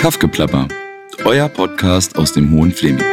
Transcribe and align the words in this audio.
Kaffgeplapper, 0.00 0.66
euer 1.26 1.46
Podcast 1.50 2.16
aus 2.16 2.32
dem 2.32 2.50
Hohen 2.52 2.72
Fleming. 2.72 3.04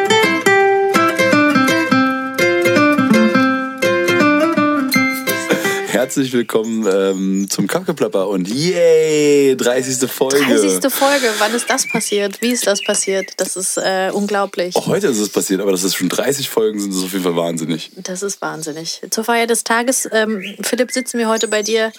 Herzlich 5.87 6.31
willkommen 6.31 6.87
ähm, 6.89 7.50
zum 7.50 7.67
Kaffgeplapper 7.67 8.29
und 8.29 8.47
yay, 8.47 9.58
30. 9.58 10.09
Folge. 10.09 10.38
30. 10.38 10.89
Folge, 10.89 11.30
wann 11.39 11.54
ist 11.54 11.70
das 11.70 11.86
passiert? 11.89 12.41
Wie 12.41 12.54
ist 12.54 12.66
das 12.66 12.81
passiert? 12.81 13.34
Das 13.35 13.58
ist 13.58 13.76
äh, 13.76 14.09
unglaublich. 14.13 14.73
Auch 14.77 14.88
heute 14.88 15.08
ist 15.08 15.20
es 15.20 15.27
passiert, 15.27 15.59
aber 15.59 15.72
dass 15.72 15.84
es 15.84 15.94
schon 15.94 16.08
30 16.08 16.48
Folgen 16.48 16.80
sind, 16.80 16.91
ist 16.91 17.04
auf 17.04 17.12
jeden 17.12 17.26
Fall 17.26 17.35
wahnsinnig. 17.35 17.91
Das 17.98 18.23
ist 18.23 18.41
wahnsinnig. 18.41 19.02
Zur 19.09 19.26
Feier 19.26 19.45
des 19.45 19.66
Tages, 19.66 20.08
ähm, 20.13 20.41
Philipp, 20.62 20.94
sitzen 20.94 21.20
wir 21.20 21.27
heute 21.27 21.49
bei 21.49 21.63
dir 21.63 21.91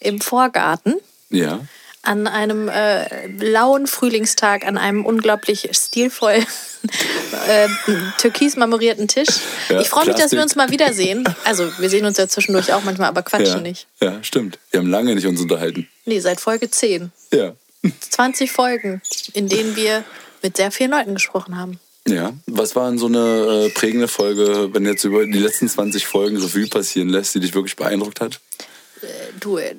im 0.00 0.20
Vorgarten. 0.20 0.96
Ja 1.30 1.60
an 2.04 2.26
einem 2.26 2.68
äh, 2.68 3.26
lauen 3.26 3.86
Frühlingstag 3.86 4.66
an 4.66 4.78
einem 4.78 5.04
unglaublich 5.04 5.68
stilvoll 5.72 6.34
äh, 7.48 7.68
türkis 8.18 8.56
marmorierten 8.56 9.08
Tisch. 9.08 9.28
Ja, 9.68 9.80
ich 9.80 9.88
freue 9.88 10.06
mich, 10.06 10.16
dass 10.16 10.32
wir 10.32 10.42
uns 10.42 10.56
mal 10.56 10.70
wiedersehen. 10.70 11.24
Also, 11.44 11.70
wir 11.78 11.88
sehen 11.88 12.04
uns 12.04 12.18
ja 12.18 12.28
zwischendurch 12.28 12.72
auch 12.72 12.84
manchmal, 12.84 13.08
aber 13.08 13.22
quatschen 13.22 13.56
ja, 13.56 13.60
nicht. 13.60 13.86
Ja, 14.00 14.22
stimmt. 14.22 14.58
Wir 14.70 14.80
haben 14.80 14.90
lange 14.90 15.14
nicht 15.14 15.26
uns 15.26 15.40
unterhalten. 15.40 15.88
Nee, 16.04 16.20
seit 16.20 16.40
Folge 16.40 16.70
10. 16.70 17.12
Ja. 17.32 17.54
20 18.10 18.52
Folgen, 18.52 19.02
in 19.32 19.48
denen 19.48 19.76
wir 19.76 20.04
mit 20.42 20.56
sehr 20.56 20.70
vielen 20.70 20.90
Leuten 20.90 21.14
gesprochen 21.14 21.58
haben. 21.58 21.78
Ja, 22.06 22.34
was 22.46 22.76
war 22.76 22.90
denn 22.90 22.98
so 22.98 23.06
eine 23.06 23.66
äh, 23.66 23.70
prägende 23.70 24.08
Folge, 24.08 24.68
wenn 24.72 24.84
du 24.84 24.90
jetzt 24.90 25.04
über 25.04 25.24
die 25.24 25.38
letzten 25.38 25.68
20 25.68 26.06
Folgen 26.06 26.36
Revue 26.36 26.66
passieren 26.66 27.08
lässt, 27.08 27.34
die 27.34 27.40
dich 27.40 27.54
wirklich 27.54 27.76
beeindruckt 27.76 28.20
hat? 28.20 28.40
Du 29.40 29.58
äh, 29.58 29.74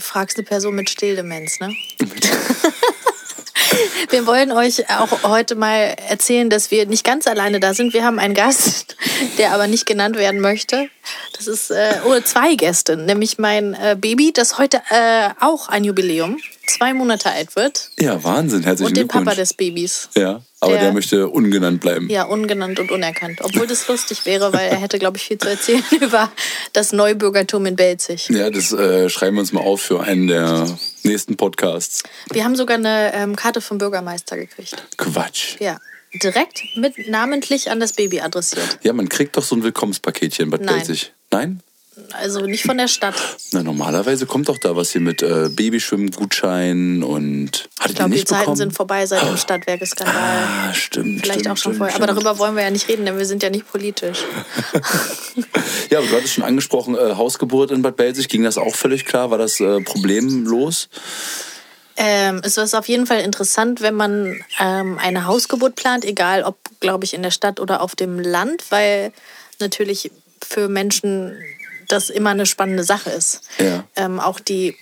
fragst 0.00 0.36
eine 0.36 0.46
Person 0.46 0.74
mit 0.74 0.90
Stilldemenz, 0.90 1.60
ne? 1.60 1.74
wir 4.10 4.26
wollen 4.26 4.52
euch 4.52 4.88
auch 4.90 5.22
heute 5.22 5.54
mal 5.54 5.96
erzählen, 6.08 6.50
dass 6.50 6.70
wir 6.70 6.86
nicht 6.86 7.04
ganz 7.04 7.26
alleine 7.26 7.60
da 7.60 7.74
sind. 7.74 7.94
Wir 7.94 8.04
haben 8.04 8.18
einen 8.18 8.34
Gast, 8.34 8.96
der 9.38 9.52
aber 9.52 9.66
nicht 9.66 9.86
genannt 9.86 10.16
werden 10.16 10.40
möchte. 10.40 10.88
Das 11.36 11.46
ist 11.46 11.70
äh, 11.70 11.96
oder 12.04 12.24
zwei 12.24 12.54
Gäste, 12.54 12.96
nämlich 12.96 13.38
mein 13.38 13.74
äh, 13.74 13.96
Baby, 13.98 14.32
das 14.32 14.58
heute 14.58 14.78
äh, 14.90 15.28
auch 15.40 15.68
ein 15.68 15.84
Jubiläum, 15.84 16.38
zwei 16.66 16.94
Monate 16.94 17.30
alt 17.30 17.56
wird. 17.56 17.90
Ja, 17.98 18.22
Wahnsinn, 18.24 18.62
herzlichen 18.62 18.88
Und 18.88 18.96
den. 18.96 19.08
Papa 19.08 19.34
des 19.34 19.54
Babys. 19.54 20.08
Ja, 20.16 20.42
aber 20.60 20.72
der, 20.72 20.82
der, 20.82 20.92
möchte 20.92 21.28
ungenannt 21.28 21.80
bleiben. 21.80 22.08
Ja, 22.08 22.24
ungenannt 22.24 22.80
und 22.80 22.90
unerkannt. 22.90 23.40
Obwohl 23.42 23.66
das 23.66 23.86
lustig 23.88 24.24
wäre, 24.24 24.52
weil 24.52 24.68
er 24.68 24.78
hätte, 24.78 24.98
glaube 24.98 25.18
ich, 25.18 25.24
viel 25.24 25.38
zu 25.38 25.48
erzählen 25.48 25.84
über 26.00 26.30
das 26.72 26.92
Neubürgertum 26.92 27.66
in 27.66 27.76
Belzig. 27.76 28.28
Ja, 28.30 28.50
das 28.50 28.72
äh, 28.72 29.10
schreiben 29.10 29.36
wir 29.36 29.40
uns 29.40 29.52
mal 29.52 29.60
auf 29.60 29.82
für 29.82 30.02
einen 30.02 30.28
der 30.28 30.66
nächsten 31.02 31.36
Podcasts. 31.36 32.02
Wir 32.32 32.44
haben 32.44 32.56
sogar 32.56 32.78
eine 32.78 33.12
ähm, 33.14 33.36
Karte 33.36 33.60
vom 33.60 33.78
Bürgermeister 33.78 34.36
gekriegt. 34.36 34.76
Quatsch. 34.96 35.56
Ja 35.60 35.78
direkt 36.22 36.62
mit 36.76 37.08
namentlich 37.08 37.70
an 37.70 37.80
das 37.80 37.92
Baby 37.92 38.20
adressiert. 38.20 38.78
Ja, 38.82 38.92
man 38.92 39.08
kriegt 39.08 39.36
doch 39.36 39.42
so 39.42 39.54
ein 39.56 39.62
Willkommenspaketchen 39.62 40.46
in 40.46 40.50
Bad 40.50 40.62
Nein. 40.62 40.78
Nein? 41.30 41.60
Also 42.12 42.40
nicht 42.40 42.64
von 42.64 42.76
der 42.76 42.88
Stadt. 42.88 43.14
Na, 43.52 43.62
normalerweise 43.62 44.26
kommt 44.26 44.50
doch 44.50 44.58
da 44.58 44.76
was 44.76 44.92
hier 44.92 45.00
mit 45.00 45.22
äh, 45.22 45.48
Babyschwimmgutschein 45.48 47.02
und. 47.02 47.70
Hat 47.80 47.90
ich 47.90 47.96
glaube, 47.96 48.14
die 48.14 48.24
Zeiten 48.24 48.40
bekommen? 48.40 48.56
sind 48.56 48.74
vorbei 48.74 49.06
seit 49.06 49.26
dem 49.26 49.38
Stadtwerkeskandal. 49.38 50.14
Ah, 50.14 50.74
stimmt. 50.74 51.22
Vielleicht 51.22 51.40
stimmt, 51.40 51.52
auch 51.52 51.56
schon 51.56 51.72
stimmt, 51.72 51.76
vorher. 51.78 51.96
Aber 51.96 52.06
darüber 52.06 52.38
wollen 52.38 52.54
wir 52.54 52.64
ja 52.64 52.70
nicht 52.70 52.88
reden, 52.88 53.06
denn 53.06 53.16
wir 53.16 53.24
sind 53.24 53.42
ja 53.42 53.48
nicht 53.48 53.70
politisch. 53.70 54.18
ja, 55.90 55.98
aber 55.98 56.06
du 56.06 56.16
hattest 56.16 56.34
schon 56.34 56.44
angesprochen, 56.44 56.96
äh, 56.96 57.14
Hausgeburt 57.14 57.70
in 57.70 57.80
Bad 57.80 57.96
Belzig. 57.96 58.28
Ging 58.28 58.42
das 58.42 58.58
auch 58.58 58.74
völlig 58.74 59.06
klar? 59.06 59.30
War 59.30 59.38
das 59.38 59.58
äh, 59.60 59.80
problemlos? 59.80 60.90
Ähm, 61.96 62.42
es 62.44 62.58
ist 62.58 62.74
auf 62.74 62.88
jeden 62.88 63.06
Fall 63.06 63.20
interessant, 63.20 63.80
wenn 63.80 63.94
man 63.94 64.44
ähm, 64.60 64.98
eine 64.98 65.24
Hausgeburt 65.24 65.76
plant, 65.76 66.04
egal 66.04 66.42
ob, 66.42 66.58
glaube 66.80 67.04
ich, 67.04 67.14
in 67.14 67.22
der 67.22 67.30
Stadt 67.30 67.58
oder 67.58 67.80
auf 67.80 67.96
dem 67.96 68.20
Land, 68.20 68.64
weil 68.68 69.12
natürlich 69.60 70.10
für 70.46 70.68
Menschen 70.68 71.36
das 71.88 72.10
immer 72.10 72.30
eine 72.30 72.46
spannende 72.46 72.84
Sache 72.84 73.10
ist. 73.10 73.42
Ja. 73.58 73.84
Ähm, 73.96 74.20
auch 74.20 74.40
die 74.40 74.76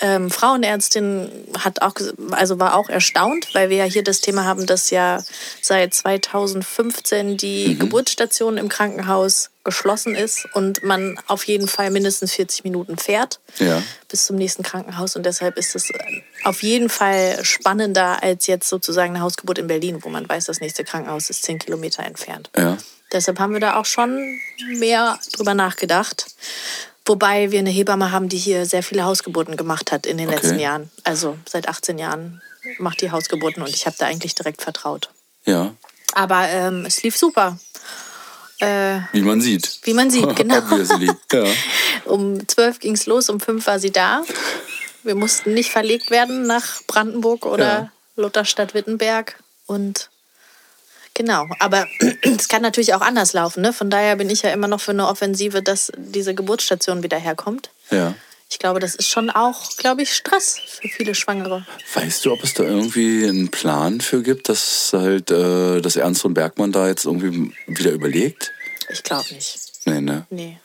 ähm, 0.00 0.30
Frauenärztin 0.30 1.30
hat 1.58 1.82
auch, 1.82 1.94
also 2.30 2.58
war 2.58 2.76
auch 2.76 2.88
erstaunt, 2.88 3.54
weil 3.54 3.70
wir 3.70 3.78
ja 3.78 3.84
hier 3.84 4.04
das 4.04 4.20
Thema 4.20 4.44
haben, 4.44 4.66
dass 4.66 4.90
ja 4.90 5.22
seit 5.60 5.94
2015 5.94 7.36
die 7.36 7.68
mhm. 7.68 7.78
Geburtsstation 7.78 8.58
im 8.58 8.68
Krankenhaus 8.68 9.50
geschlossen 9.64 10.14
ist 10.14 10.46
und 10.52 10.84
man 10.84 11.18
auf 11.26 11.44
jeden 11.44 11.66
Fall 11.66 11.90
mindestens 11.90 12.34
40 12.34 12.62
Minuten 12.62 12.98
fährt 12.98 13.40
ja. 13.58 13.82
bis 14.08 14.26
zum 14.26 14.36
nächsten 14.36 14.62
Krankenhaus. 14.62 15.16
Und 15.16 15.26
deshalb 15.26 15.58
ist 15.58 15.74
es 15.74 15.88
auf 16.44 16.62
jeden 16.62 16.88
Fall 16.88 17.44
spannender 17.44 18.22
als 18.22 18.46
jetzt 18.46 18.68
sozusagen 18.68 19.14
eine 19.14 19.24
Hausgeburt 19.24 19.58
in 19.58 19.66
Berlin, 19.66 19.98
wo 20.02 20.08
man 20.08 20.28
weiß, 20.28 20.44
das 20.44 20.60
nächste 20.60 20.84
Krankenhaus 20.84 21.30
ist 21.30 21.42
10 21.42 21.58
Kilometer 21.58 22.04
entfernt. 22.04 22.50
Ja. 22.56 22.78
Deshalb 23.16 23.40
haben 23.40 23.54
wir 23.54 23.60
da 23.60 23.76
auch 23.76 23.86
schon 23.86 24.38
mehr 24.78 25.18
drüber 25.32 25.54
nachgedacht. 25.54 26.26
Wobei 27.06 27.50
wir 27.50 27.60
eine 27.60 27.70
Hebamme 27.70 28.10
haben, 28.10 28.28
die 28.28 28.36
hier 28.36 28.66
sehr 28.66 28.82
viele 28.82 29.04
Hausgeburten 29.04 29.56
gemacht 29.56 29.90
hat 29.90 30.06
in 30.06 30.18
den 30.18 30.28
okay. 30.28 30.36
letzten 30.36 30.58
Jahren. 30.58 30.90
Also 31.02 31.38
seit 31.48 31.66
18 31.66 31.98
Jahren 31.98 32.42
macht 32.78 33.00
die 33.00 33.10
Hausgeburten 33.10 33.62
und 33.62 33.70
ich 33.70 33.86
habe 33.86 33.96
da 33.98 34.06
eigentlich 34.06 34.34
direkt 34.34 34.60
vertraut. 34.60 35.08
Ja. 35.46 35.74
Aber 36.12 36.46
ähm, 36.48 36.84
es 36.84 37.02
lief 37.02 37.16
super. 37.16 37.58
Äh, 38.58 39.00
wie 39.12 39.22
man 39.22 39.40
sieht. 39.40 39.80
Wie 39.84 39.94
man 39.94 40.10
sieht, 40.10 40.36
genau. 40.36 40.62
ja. 41.32 41.44
Um 42.04 42.46
12 42.46 42.80
ging 42.80 42.94
es 42.94 43.06
los, 43.06 43.30
um 43.30 43.40
5 43.40 43.66
war 43.66 43.78
sie 43.78 43.90
da. 43.90 44.22
Wir 45.02 45.14
mussten 45.14 45.54
nicht 45.54 45.70
verlegt 45.70 46.10
werden 46.10 46.46
nach 46.46 46.82
Brandenburg 46.86 47.46
oder 47.46 47.64
ja. 47.64 47.92
Lutherstadt-Wittenberg. 48.16 49.38
Und 49.66 50.10
Genau, 51.16 51.48
aber 51.60 51.88
es 52.22 52.46
kann 52.48 52.60
natürlich 52.60 52.92
auch 52.92 53.00
anders 53.00 53.32
laufen. 53.32 53.62
Ne? 53.62 53.72
Von 53.72 53.88
daher 53.88 54.16
bin 54.16 54.28
ich 54.28 54.42
ja 54.42 54.50
immer 54.50 54.68
noch 54.68 54.82
für 54.82 54.90
eine 54.90 55.08
Offensive, 55.08 55.62
dass 55.62 55.90
diese 55.96 56.34
Geburtsstation 56.34 57.02
wieder 57.02 57.16
herkommt. 57.16 57.70
Ja. 57.90 58.14
Ich 58.50 58.58
glaube, 58.58 58.80
das 58.80 58.94
ist 58.94 59.08
schon 59.08 59.30
auch, 59.30 59.76
glaube 59.78 60.02
ich, 60.02 60.12
Stress 60.12 60.58
für 60.66 60.88
viele 60.88 61.14
Schwangere. 61.14 61.66
Weißt 61.94 62.24
du, 62.24 62.32
ob 62.32 62.44
es 62.44 62.52
da 62.52 62.64
irgendwie 62.64 63.26
einen 63.26 63.50
Plan 63.50 64.00
für 64.02 64.22
gibt, 64.22 64.50
dass 64.50 64.92
halt 64.92 65.30
äh, 65.30 65.80
das 65.80 65.96
Ernst 65.96 66.24
und 66.26 66.34
Bergmann 66.34 66.70
da 66.70 66.86
jetzt 66.86 67.06
irgendwie 67.06 67.52
wieder 67.66 67.90
überlegt? 67.90 68.52
Ich 68.90 69.02
glaube 69.02 69.34
nicht. 69.34 69.58
Nee, 69.86 70.02
ne? 70.02 70.26
Nee. 70.28 70.58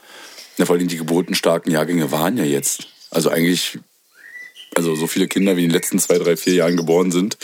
Ja, 0.57 0.65
vor 0.65 0.75
allem 0.75 0.87
die 0.87 0.97
geburtenstarken 0.97 1.71
Jahrgänge 1.71 2.11
waren 2.11 2.37
ja 2.37 2.43
jetzt. 2.43 2.87
Also 3.09 3.29
eigentlich, 3.29 3.79
also 4.75 4.95
so 4.95 5.07
viele 5.07 5.27
Kinder 5.27 5.55
wie 5.55 5.63
in 5.63 5.69
den 5.69 5.75
letzten 5.75 5.97
zwei, 5.97 6.19
drei, 6.19 6.35
vier 6.35 6.55
Jahren 6.55 6.75
geboren 6.75 7.11
sind, 7.11 7.37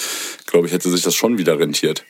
glaube 0.46 0.68
ich, 0.68 0.74
hätte 0.74 0.92
sich 0.92 1.02
das 1.02 1.16
schon 1.16 1.38
wieder 1.38 1.58
rentiert. 1.58 2.04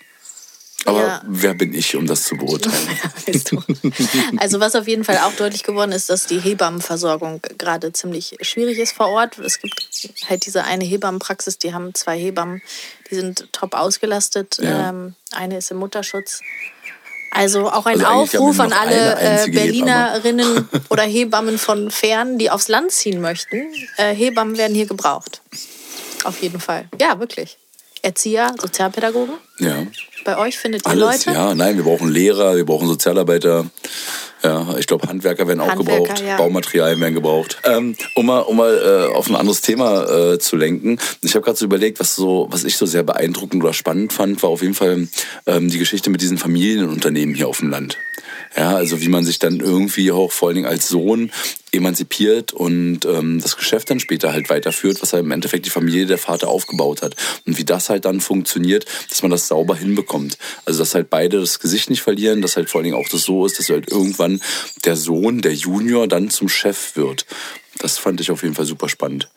Aber 0.86 1.00
ja. 1.00 1.22
wer 1.28 1.54
bin 1.54 1.74
ich, 1.74 1.96
um 1.96 2.08
das 2.08 2.24
zu 2.24 2.38
beurteilen? 2.38 2.88
also 4.38 4.60
was 4.60 4.76
auf 4.76 4.88
jeden 4.88 5.04
Fall 5.04 5.18
auch 5.18 5.34
deutlich 5.34 5.64
geworden 5.64 5.92
ist, 5.92 6.10
dass 6.10 6.28
die 6.28 6.40
Hebammenversorgung 6.40 7.42
gerade 7.58 7.92
ziemlich 7.92 8.38
schwierig 8.42 8.78
ist 8.78 8.94
vor 8.94 9.08
Ort. 9.10 9.38
Es 9.40 9.60
gibt 9.60 9.76
halt 10.30 10.46
diese 10.46 10.64
eine 10.64 10.86
Hebammenpraxis, 10.86 11.58
die 11.58 11.74
haben 11.74 11.94
zwei 11.94 12.18
Hebammen, 12.18 12.62
die 13.10 13.16
sind 13.16 13.52
top 13.52 13.74
ausgelastet. 13.74 14.60
Ja. 14.62 14.90
Ähm, 14.90 15.16
eine 15.32 15.58
ist 15.58 15.72
im 15.72 15.78
Mutterschutz. 15.78 16.42
Also 17.32 17.70
auch 17.70 17.86
ein 17.86 18.04
also 18.04 18.40
Aufruf 18.40 18.60
an 18.60 18.72
alle 18.72 19.20
äh, 19.20 19.50
Berlinerinnen 19.52 20.56
Hebamme. 20.56 20.84
oder 20.90 21.04
Hebammen 21.04 21.58
von 21.58 21.92
fern, 21.92 22.38
die 22.38 22.50
aufs 22.50 22.68
Land 22.68 22.92
ziehen 22.92 23.20
möchten. 23.20 23.68
Äh, 23.98 24.14
Hebammen 24.16 24.58
werden 24.58 24.76
hier 24.76 24.86
gebraucht. 24.86 25.42
Auf 26.24 26.42
jeden 26.42 26.60
Fall. 26.60 26.88
Ja, 27.00 27.20
wirklich. 27.20 27.58
Erzieher, 28.08 28.56
Sozialpädagogen? 28.58 29.36
Ja. 29.60 29.86
Bei 30.24 30.38
euch 30.38 30.58
findet 30.58 30.86
ihr 30.86 30.92
Alles, 30.92 31.26
Leute? 31.26 31.38
Ja, 31.38 31.54
nein, 31.54 31.76
wir 31.76 31.84
brauchen 31.84 32.10
Lehrer, 32.10 32.56
wir 32.56 32.66
brauchen 32.66 32.88
Sozialarbeiter. 32.88 33.66
Ja, 34.44 34.78
ich 34.78 34.88
glaube, 34.88 35.10
Handwerker 35.10 35.46
werden 35.46 35.60
auch 35.60 35.68
Handwerker, 35.68 36.04
gebraucht, 36.04 36.24
ja. 36.26 36.38
Baumaterialien 36.38 37.02
werden 37.02 37.16
gebraucht. 37.16 37.58
Ähm, 37.66 37.98
um 38.16 38.28
mal, 38.28 38.40
um 38.42 38.56
mal 38.56 39.10
äh, 39.12 39.14
auf 39.14 39.28
ein 39.28 39.36
anderes 39.36 39.60
Thema 39.60 40.06
äh, 40.10 40.40
zu 40.40 40.56
lenken. 40.56 41.00
Ich 41.22 41.36
habe 41.36 41.44
gerade 41.44 41.58
so 41.58 41.66
überlegt, 41.66 42.00
was 42.00 42.16
so, 42.16 42.48
was 42.50 42.64
ich 42.64 42.78
so 42.78 42.86
sehr 42.86 43.04
beeindruckend 43.04 43.62
oder 43.62 43.74
spannend 43.74 44.14
fand, 44.14 44.42
war 44.42 44.52
auf 44.52 44.62
jeden 44.62 44.74
Fall 44.74 45.10
ähm, 45.46 45.70
die 45.70 45.78
Geschichte 45.78 46.10
mit 46.10 46.22
diesen 46.22 46.38
Familienunternehmen 46.38 47.36
hier 47.36 47.50
auf 47.50 47.60
dem 47.60 47.70
Land. 47.70 47.98
Ja, 48.58 48.76
also 48.76 49.02
wie 49.02 49.08
man 49.08 49.24
sich 49.24 49.38
dann 49.38 49.60
irgendwie 49.60 50.12
auch 50.12 50.32
vor 50.32 50.48
allen 50.48 50.56
Dingen 50.56 50.68
als 50.68 50.88
Sohn 50.88 51.32
emanzipiert 51.72 52.54
und 52.54 53.06
ähm, 53.06 53.40
das 53.40 53.56
Geschäft 53.56 53.92
dann 53.92 54.00
später 54.00 54.34
halt 54.34 54.50
weiterführt, 54.50 55.00
was 55.00 55.14
halt 55.14 55.26
im 55.26 55.32
Endeffekt 55.32 55.68
die 55.68 55.70
Familie 55.70 56.08
der 56.08 56.18
Vater 56.18 56.48
aufgebaut 56.48 57.04
hat. 57.04 57.16
Und 57.46 57.60
wie 57.60 57.66
das 57.66 57.90
halt 57.90 58.06
dann 58.06 58.20
funktioniert, 58.20 58.86
dass 59.10 59.22
man 59.22 59.30
das 59.30 59.48
sauber 59.48 59.76
hinbekommt. 59.76 60.40
Also 60.66 60.80
dass 60.80 60.96
halt 60.96 61.12
beide 61.12 61.40
das 61.40 61.60
Gesicht 61.60 61.92
nicht 61.92 62.02
verlieren, 62.02 62.42
dass 62.42 62.56
halt 62.56 62.68
vor 62.70 62.80
allen 62.80 62.86
Dingen 62.86 62.98
auch 62.98 63.10
das 63.10 63.22
so 63.22 63.46
ist, 63.46 63.60
dass 63.60 63.70
halt 63.70 63.92
irgendwann 63.92 64.42
der 64.86 64.96
Sohn, 64.96 65.42
der 65.42 65.54
Junior, 65.54 66.08
dann 66.08 66.32
zum 66.32 66.50
Chef 66.50 66.96
wird. 66.96 67.28
Das 67.78 68.00
fand 68.00 68.22
ich 68.22 68.32
auf 68.32 68.42
jeden 68.42 68.56
Fall 68.56 68.66
super 68.66 68.90
spannend. 68.90 69.30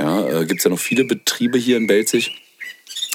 Ja, 0.00 0.26
äh, 0.26 0.46
gibt 0.46 0.58
es 0.58 0.64
ja 0.64 0.70
noch 0.70 0.80
viele 0.80 1.04
Betriebe 1.04 1.58
hier 1.58 1.76
in 1.76 1.86
Belzig 1.86 2.32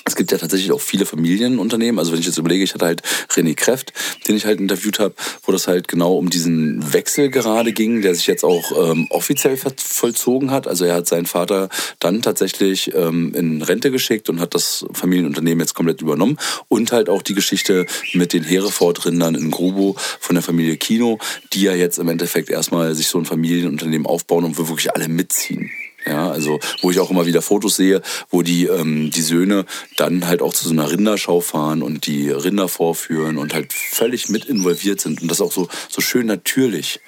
es 0.06 0.16
gibt 0.16 0.32
ja 0.32 0.38
tatsächlich 0.38 0.72
auch 0.72 0.82
viele 0.82 1.06
Familienunternehmen. 1.06 2.00
Also 2.00 2.12
wenn 2.12 2.20
ich 2.20 2.26
jetzt 2.26 2.38
überlege, 2.38 2.64
ich 2.64 2.74
hatte 2.74 2.86
halt 2.86 3.02
René 3.32 3.56
Kräft, 3.56 3.94
den 4.28 4.36
ich 4.36 4.46
halt 4.46 4.60
interviewt 4.60 5.00
habe, 5.00 5.14
wo 5.44 5.52
das 5.52 5.68
halt 5.68 5.88
genau 5.88 6.16
um 6.16 6.30
diesen 6.30 6.94
Wechsel 6.94 7.30
gerade 7.30 7.74
ging, 7.74 8.02
der 8.02 8.16
sich 8.16 8.28
jetzt 8.28 8.44
auch 8.44 8.92
ähm, 8.92 9.08
offiziell 9.10 9.58
vollzogen 9.78 10.52
hat. 10.52 10.68
Also 10.68 10.86
er 10.86 10.96
hat 10.96 11.08
seinen 11.08 11.26
Vater 11.26 11.70
dann 12.00 12.22
tatsächlich 12.22 12.94
ähm, 12.96 13.34
in 13.36 13.62
Rente 13.62 13.92
geschickt 13.92 14.30
und 14.30 14.40
hat 14.40 14.56
das 14.56 14.86
Familienunternehmen 14.94 15.60
jetzt 15.60 15.76
komplett 15.76 16.02
übernommen. 16.02 16.38
Und 16.68 16.92
halt 16.92 17.10
auch 17.10 17.22
die 17.22 17.36
Geschichte 17.36 17.86
mit 18.14 18.34
den 18.34 18.44
Hereford-Rindern 18.44 19.36
in 19.36 19.52
Grubo 19.52 19.96
von 20.20 20.36
der 20.36 20.44
Familie 20.44 20.78
Kino, 20.78 21.20
die 21.54 21.62
ja 21.62 21.74
jetzt 21.74 22.00
im 22.00 22.08
Endeffekt 22.10 22.50
erstmal 22.50 22.96
sich 22.96 23.08
so 23.08 23.18
ein 23.18 23.26
Familienunternehmen 23.26 24.08
aufbauen 24.08 24.46
und 24.46 24.58
wo 24.58 24.68
wirklich 24.68 24.94
alle 24.96 25.08
mitziehen. 25.08 25.72
Ja, 26.10 26.32
also 26.32 26.60
wo 26.82 26.90
ich 26.92 27.00
auch 27.00 27.12
immer 27.12 27.26
wieder 27.26 27.42
Fotos 27.42 27.76
sehe, 27.76 28.02
wo 28.30 28.42
die, 28.42 28.66
ähm, 28.66 29.12
die 29.12 29.22
Söhne 29.22 29.66
dann 29.96 30.28
halt 30.28 30.42
auch 30.42 30.54
zu 30.54 30.66
so 30.66 30.72
einer 30.72 30.90
Rinderschau 30.90 31.40
fahren 31.40 31.84
und 31.84 32.08
die 32.08 32.30
Rinder 32.32 32.68
vorführen 32.68 33.38
und 33.38 33.54
halt 33.54 33.74
völlig 33.74 34.30
mit 34.30 34.46
involviert 34.46 35.00
sind 35.00 35.22
und 35.22 35.30
das 35.30 35.42
auch 35.42 35.52
so, 35.52 35.68
so 35.88 36.02
schön 36.02 36.26
natürlich. 36.26 37.00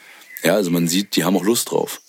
Ja, 0.43 0.55
also 0.55 0.69
man 0.69 0.87
sieht, 0.87 1.15
die 1.15 1.23
haben 1.23 1.35
auch 1.35 1.43
Lust 1.43 1.71
drauf. 1.71 2.01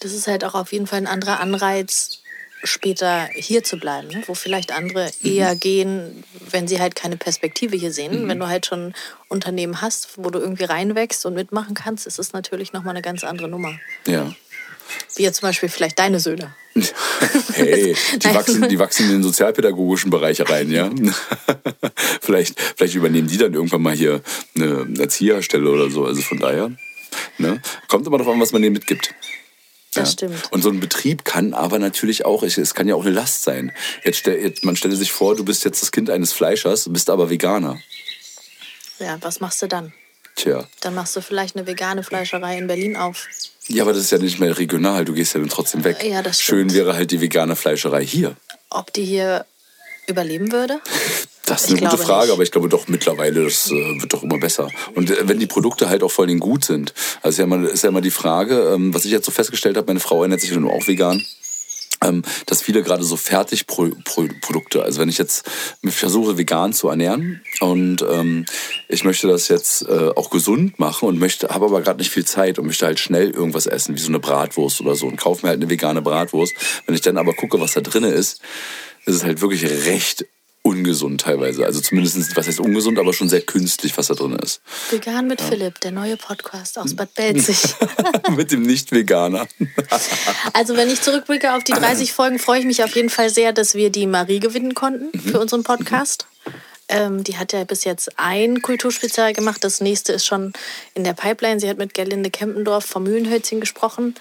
Das 0.00 0.12
ist 0.12 0.26
halt 0.26 0.44
auch 0.44 0.54
auf 0.54 0.72
jeden 0.72 0.86
Fall 0.86 0.98
ein 0.98 1.06
anderer 1.06 1.40
Anreiz, 1.40 2.22
später 2.64 3.28
hier 3.34 3.62
zu 3.62 3.76
bleiben, 3.78 4.22
wo 4.26 4.34
vielleicht 4.34 4.72
andere 4.72 5.10
mhm. 5.20 5.30
eher 5.30 5.56
gehen, 5.56 6.24
wenn 6.50 6.68
sie 6.68 6.80
halt 6.80 6.96
keine 6.96 7.16
Perspektive 7.16 7.76
hier 7.76 7.92
sehen. 7.92 8.24
Mhm. 8.24 8.28
Wenn 8.28 8.38
du 8.38 8.46
halt 8.46 8.66
schon 8.66 8.94
Unternehmen 9.28 9.80
hast, 9.80 10.10
wo 10.16 10.30
du 10.30 10.38
irgendwie 10.38 10.64
reinwächst 10.64 11.26
und 11.26 11.34
mitmachen 11.34 11.74
kannst, 11.74 12.06
ist 12.06 12.18
es 12.18 12.32
natürlich 12.32 12.72
nochmal 12.72 12.94
eine 12.94 13.02
ganz 13.02 13.24
andere 13.24 13.48
Nummer. 13.48 13.78
Ja. 14.06 14.34
Wie 15.16 15.22
jetzt 15.22 15.38
zum 15.38 15.48
Beispiel 15.48 15.68
vielleicht 15.68 15.98
deine 15.98 16.20
Söhne. 16.20 16.54
hey, 17.54 17.96
die 18.16 18.34
wachsen, 18.34 18.68
die 18.68 18.78
wachsen 18.78 19.06
in 19.06 19.12
den 19.12 19.22
sozialpädagogischen 19.22 20.10
Bereich 20.10 20.40
rein, 20.48 20.70
ja. 20.70 20.90
vielleicht, 22.20 22.60
vielleicht 22.76 22.94
übernehmen 22.94 23.28
die 23.28 23.38
dann 23.38 23.54
irgendwann 23.54 23.82
mal 23.82 23.94
hier 23.94 24.20
eine 24.54 24.86
Erzieherstelle 24.98 25.70
oder 25.70 25.90
so. 25.90 26.04
Also 26.04 26.20
von 26.20 26.38
daher, 26.38 26.70
ne? 27.38 27.62
kommt 27.88 28.06
immer 28.06 28.18
darauf 28.18 28.34
an, 28.34 28.40
was 28.40 28.52
man 28.52 28.62
denen 28.62 28.74
mitgibt. 28.74 29.14
Das 29.94 30.10
ja. 30.10 30.12
stimmt. 30.12 30.52
Und 30.52 30.62
so 30.62 30.68
ein 30.68 30.80
Betrieb 30.80 31.24
kann 31.24 31.54
aber 31.54 31.78
natürlich 31.78 32.26
auch, 32.26 32.42
es 32.42 32.74
kann 32.74 32.88
ja 32.88 32.94
auch 32.94 33.04
eine 33.04 33.14
Last 33.14 33.44
sein. 33.44 33.72
Jetzt, 34.04 34.26
jetzt, 34.26 34.64
man 34.64 34.76
stelle 34.76 34.96
sich 34.96 35.12
vor, 35.12 35.34
du 35.34 35.44
bist 35.44 35.64
jetzt 35.64 35.80
das 35.80 35.92
Kind 35.92 36.10
eines 36.10 36.32
Fleischers, 36.32 36.92
bist 36.92 37.08
aber 37.08 37.30
Veganer. 37.30 37.80
Ja, 38.98 39.16
was 39.22 39.40
machst 39.40 39.62
du 39.62 39.66
dann? 39.66 39.92
Tja. 40.34 40.66
Dann 40.80 40.94
machst 40.94 41.16
du 41.16 41.22
vielleicht 41.22 41.56
eine 41.56 41.66
vegane 41.66 42.02
Fleischerei 42.02 42.58
in 42.58 42.66
Berlin 42.66 42.96
auf. 42.96 43.26
Ja, 43.68 43.82
aber 43.82 43.92
das 43.92 44.02
ist 44.02 44.12
ja 44.12 44.18
nicht 44.18 44.38
mehr 44.38 44.56
regional, 44.56 45.04
du 45.04 45.12
gehst 45.12 45.34
ja 45.34 45.40
dann 45.40 45.48
trotzdem 45.48 45.84
weg. 45.84 46.04
Ja, 46.04 46.22
das 46.22 46.40
stimmt. 46.40 46.72
Schön 46.72 46.74
wäre 46.74 46.94
halt 46.94 47.10
die 47.10 47.20
vegane 47.20 47.56
Fleischerei 47.56 48.04
hier. 48.04 48.36
Ob 48.70 48.92
die 48.92 49.04
hier 49.04 49.44
überleben 50.06 50.52
würde? 50.52 50.80
Das 51.46 51.64
ist 51.64 51.70
eine 51.70 51.80
gute 51.80 51.98
Frage, 51.98 52.26
nicht. 52.26 52.32
aber 52.32 52.42
ich 52.42 52.50
glaube 52.50 52.68
doch 52.68 52.88
mittlerweile, 52.88 53.44
das 53.44 53.70
äh, 53.70 54.00
wird 54.00 54.12
doch 54.12 54.22
immer 54.22 54.38
besser. 54.38 54.68
Und 54.94 55.10
äh, 55.10 55.28
wenn 55.28 55.38
die 55.38 55.46
Produkte 55.46 55.88
halt 55.88 56.02
auch 56.02 56.10
vor 56.10 56.24
allem 56.24 56.40
gut 56.40 56.64
sind. 56.64 56.92
Also 57.22 57.34
ist 57.34 57.38
ja 57.38 57.44
immer, 57.44 57.68
ist 57.68 57.82
ja 57.82 57.88
immer 57.88 58.00
die 58.00 58.10
Frage, 58.10 58.72
ähm, 58.74 58.92
was 58.92 59.04
ich 59.04 59.12
jetzt 59.12 59.26
so 59.26 59.32
festgestellt 59.32 59.76
habe, 59.76 59.86
meine 59.86 60.00
Frau 60.00 60.22
ernährt 60.22 60.40
sich 60.40 60.52
nur 60.52 60.72
auch 60.72 60.86
vegan 60.86 61.24
dass 62.46 62.62
viele 62.62 62.82
gerade 62.82 63.04
so 63.04 63.16
Fertigprodukte, 63.16 64.82
also 64.82 65.00
wenn 65.00 65.08
ich 65.08 65.18
jetzt 65.18 65.48
mich 65.82 65.94
versuche 65.94 66.38
vegan 66.38 66.72
zu 66.72 66.88
ernähren 66.88 67.42
und 67.60 68.04
ähm, 68.10 68.44
ich 68.88 69.04
möchte 69.04 69.28
das 69.28 69.48
jetzt 69.48 69.88
äh, 69.88 70.10
auch 70.14 70.30
gesund 70.30 70.78
machen 70.78 71.08
und 71.08 71.18
möchte, 71.18 71.48
habe 71.48 71.66
aber 71.66 71.82
gerade 71.82 71.98
nicht 71.98 72.10
viel 72.10 72.24
Zeit 72.24 72.58
und 72.58 72.66
möchte 72.66 72.86
halt 72.86 73.00
schnell 73.00 73.30
irgendwas 73.30 73.66
essen, 73.66 73.94
wie 73.94 74.00
so 74.00 74.08
eine 74.08 74.20
Bratwurst 74.20 74.80
oder 74.80 74.94
so 74.94 75.06
und 75.06 75.16
kaufe 75.16 75.44
mir 75.44 75.50
halt 75.50 75.60
eine 75.60 75.70
vegane 75.70 76.02
Bratwurst. 76.02 76.54
Wenn 76.86 76.94
ich 76.94 77.00
dann 77.00 77.18
aber 77.18 77.34
gucke, 77.34 77.60
was 77.60 77.72
da 77.72 77.80
drin 77.80 78.04
ist, 78.04 78.40
ist 79.06 79.14
es 79.14 79.24
halt 79.24 79.40
wirklich 79.40 79.64
recht 79.86 80.26
ungesund 80.66 81.20
teilweise. 81.20 81.64
Also 81.64 81.80
zumindest, 81.80 82.36
was 82.36 82.46
heißt 82.46 82.60
ungesund, 82.60 82.98
aber 82.98 83.12
schon 83.12 83.28
sehr 83.28 83.40
künstlich, 83.40 83.96
was 83.96 84.08
da 84.08 84.14
drin 84.14 84.36
ist. 84.42 84.60
Vegan 84.90 85.28
mit 85.28 85.40
ja. 85.40 85.46
Philipp, 85.46 85.80
der 85.80 85.92
neue 85.92 86.16
Podcast 86.16 86.78
aus 86.78 86.94
Bad 86.94 87.14
Belzig. 87.14 87.56
mit 88.36 88.50
dem 88.50 88.62
Nicht-Veganer. 88.62 89.46
also 90.52 90.76
wenn 90.76 90.90
ich 90.90 91.00
zurückblicke 91.00 91.54
auf 91.54 91.62
die 91.62 91.72
30 91.74 92.12
Folgen, 92.12 92.38
freue 92.38 92.60
ich 92.60 92.66
mich 92.66 92.82
auf 92.82 92.94
jeden 92.96 93.10
Fall 93.10 93.30
sehr, 93.30 93.52
dass 93.52 93.74
wir 93.74 93.90
die 93.90 94.06
Marie 94.06 94.40
gewinnen 94.40 94.74
konnten 94.74 95.10
mhm. 95.12 95.20
für 95.20 95.40
unseren 95.40 95.62
Podcast. 95.62 96.26
Ähm, 96.88 97.24
die 97.24 97.36
hat 97.36 97.52
ja 97.52 97.64
bis 97.64 97.84
jetzt 97.84 98.18
ein 98.18 98.62
Kulturspezial 98.62 99.32
gemacht. 99.32 99.62
Das 99.62 99.80
nächste 99.80 100.12
ist 100.12 100.26
schon 100.26 100.52
in 100.94 101.04
der 101.04 101.14
Pipeline. 101.14 101.60
Sie 101.60 101.68
hat 101.68 101.78
mit 101.78 101.94
Gerlinde 101.94 102.30
Kempendorf 102.30 102.84
vom 102.84 103.04
Mühlenhölzchen 103.04 103.60
gesprochen. 103.60 104.14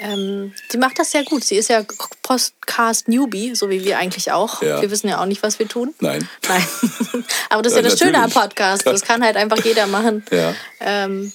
Ähm, 0.00 0.52
sie 0.68 0.78
macht 0.78 0.98
das 0.98 1.10
sehr 1.10 1.24
gut. 1.24 1.44
Sie 1.44 1.56
ist 1.56 1.68
ja 1.68 1.84
Podcast-Newbie, 2.22 3.54
so 3.54 3.68
wie 3.68 3.84
wir 3.84 3.98
eigentlich 3.98 4.30
auch. 4.30 4.62
Ja. 4.62 4.80
Wir 4.80 4.90
wissen 4.90 5.08
ja 5.08 5.20
auch 5.20 5.26
nicht, 5.26 5.42
was 5.42 5.58
wir 5.58 5.66
tun. 5.66 5.94
Nein. 6.00 6.28
Nein. 6.48 6.66
Aber 7.50 7.62
das 7.62 7.72
ist 7.72 7.78
ja, 7.78 7.82
ja 7.84 7.90
das 7.90 7.98
Schöne 7.98 8.22
am 8.22 8.30
Podcast. 8.30 8.86
Das 8.86 9.02
kann 9.02 9.24
halt 9.24 9.36
einfach 9.36 9.64
jeder 9.64 9.86
machen. 9.86 10.24
Ja. 10.30 10.54
Ähm, 10.80 11.32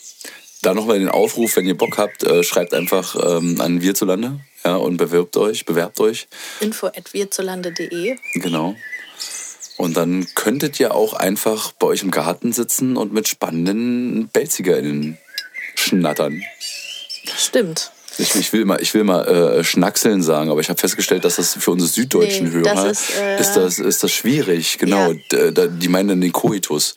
da 0.62 0.74
nochmal 0.74 1.00
den 1.00 1.10
Aufruf, 1.10 1.58
wenn 1.58 1.66
ihr 1.66 1.78
Bock 1.78 1.98
habt, 1.98 2.24
äh, 2.24 2.44
schreibt 2.44 2.74
einfach 2.74 3.16
ähm, 3.16 3.60
an 3.60 3.82
Wir 3.82 3.96
zu 3.96 4.06
Lande 4.06 4.40
ja, 4.64 4.76
und 4.76 4.98
bewerbt 4.98 5.36
euch, 5.36 5.66
bewerbt 5.66 6.00
euch. 6.00 6.28
Info 6.62 6.88
at 6.88 7.14
wirzulande.de. 7.14 8.18
Genau. 8.36 8.76
Und 9.78 9.98
dann 9.98 10.28
könntet 10.36 10.80
ihr 10.80 10.94
auch 10.94 11.14
einfach 11.14 11.74
bei 11.74 11.88
euch 11.88 12.04
im 12.04 12.12
Garten 12.12 12.54
sitzen 12.54 12.96
und 12.96 13.12
mit 13.12 13.28
spannenden 13.28 14.30
BelzigerInnen 14.30 15.18
schnattern. 15.76 16.42
Stimmt. 17.38 17.92
Ich, 18.18 18.36
ich, 18.36 18.54
will 18.54 18.66
mal, 18.66 18.82
ich 18.82 18.94
will 18.94 19.04
mal 19.04 19.28
äh, 19.28 19.64
Schnackseln 19.64 20.22
sagen, 20.22 20.52
aber 20.52 20.62
ich 20.62 20.70
habe 20.70 20.80
festgestellt, 20.80 21.26
dass 21.26 21.38
das 21.38 21.56
für 21.56 21.72
unsere 21.72 21.90
süddeutschen 21.90 22.48
nee, 22.48 22.54
Hörer 22.54 22.86
das 22.86 23.10
ist, 23.10 23.18
äh, 23.18 23.40
ist, 23.40 23.54
das, 23.54 23.80
ist 23.80 24.04
das 24.04 24.12
schwierig. 24.12 24.78
Genau, 24.78 25.14
ja. 25.32 25.68
die 25.68 25.88
meinen 25.88 26.10
dann 26.10 26.22
den 26.22 26.32
Koitus. 26.32 26.96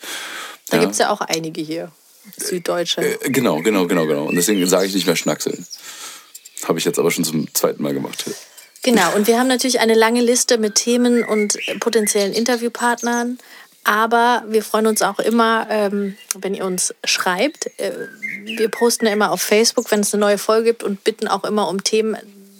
Da 0.68 0.76
ja. 0.76 0.82
gibt 0.82 0.92
es 0.92 0.98
ja 0.98 1.10
auch 1.10 1.20
einige 1.20 1.62
hier, 1.62 1.90
Süddeutsche. 2.36 3.00
Äh, 3.00 3.30
genau, 3.30 3.62
genau, 3.62 3.86
genau, 3.86 4.06
genau. 4.06 4.24
Und 4.24 4.36
deswegen 4.36 4.66
sage 4.66 4.86
ich 4.86 4.94
nicht 4.94 5.06
mehr 5.06 5.16
Schnackseln. 5.16 5.66
Habe 6.64 6.78
ich 6.78 6.84
jetzt 6.84 6.98
aber 6.98 7.10
schon 7.10 7.24
zum 7.24 7.52
zweiten 7.54 7.82
Mal 7.82 7.94
gemacht. 7.94 8.24
Genau, 8.82 9.14
und 9.16 9.26
wir 9.26 9.38
haben 9.38 9.48
natürlich 9.48 9.80
eine 9.80 9.94
lange 9.94 10.20
Liste 10.20 10.58
mit 10.58 10.76
Themen 10.76 11.24
und 11.24 11.58
potenziellen 11.80 12.32
Interviewpartnern. 12.32 13.38
Aber 13.88 14.42
wir 14.48 14.64
freuen 14.64 14.88
uns 14.88 15.00
auch 15.00 15.20
immer, 15.20 15.68
ähm, 15.70 16.16
wenn 16.34 16.54
ihr 16.54 16.64
uns 16.64 16.92
schreibt. 17.04 17.66
Äh, 17.78 17.92
wir 18.44 18.68
posten 18.68 19.06
ja 19.06 19.12
immer 19.12 19.30
auf 19.30 19.40
Facebook, 19.40 19.92
wenn 19.92 20.00
es 20.00 20.12
eine 20.12 20.22
neue 20.22 20.38
Folge 20.38 20.70
gibt 20.70 20.82
und 20.82 21.04
bitten 21.04 21.28
auch 21.28 21.44
immer 21.44 21.68
um 21.68 21.84
Themen. 21.84 22.16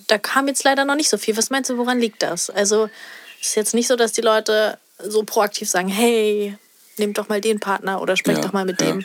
Da 0.07 0.19
kam 0.19 0.47
jetzt 0.47 0.63
leider 0.63 0.85
noch 0.85 0.95
nicht 0.95 1.09
so 1.09 1.19
viel. 1.19 1.37
Was 1.37 1.51
meinst 1.51 1.69
du, 1.69 1.79
woran 1.79 1.99
liegt 1.99 2.23
das? 2.23 2.49
Also 2.49 2.89
es 3.41 3.49
ist 3.49 3.55
jetzt 3.57 3.75
nicht 3.75 3.89
so, 3.89 3.97
dass 3.97 4.13
die 4.13 4.21
Leute 4.21 4.79
so 5.03 5.25
proaktiv 5.25 5.69
sagen, 5.69 5.89
hey, 5.89 6.57
nehmt 6.97 7.19
doch 7.19 7.29
mal 7.29 7.41
den 7.41 7.59
Partner 7.59 8.01
oder 8.01 8.17
sprecht 8.17 8.39
ja, 8.39 8.45
doch 8.45 8.53
mal 8.53 8.65
mit 8.65 8.81
ja. 8.81 8.93
dem. 8.93 9.05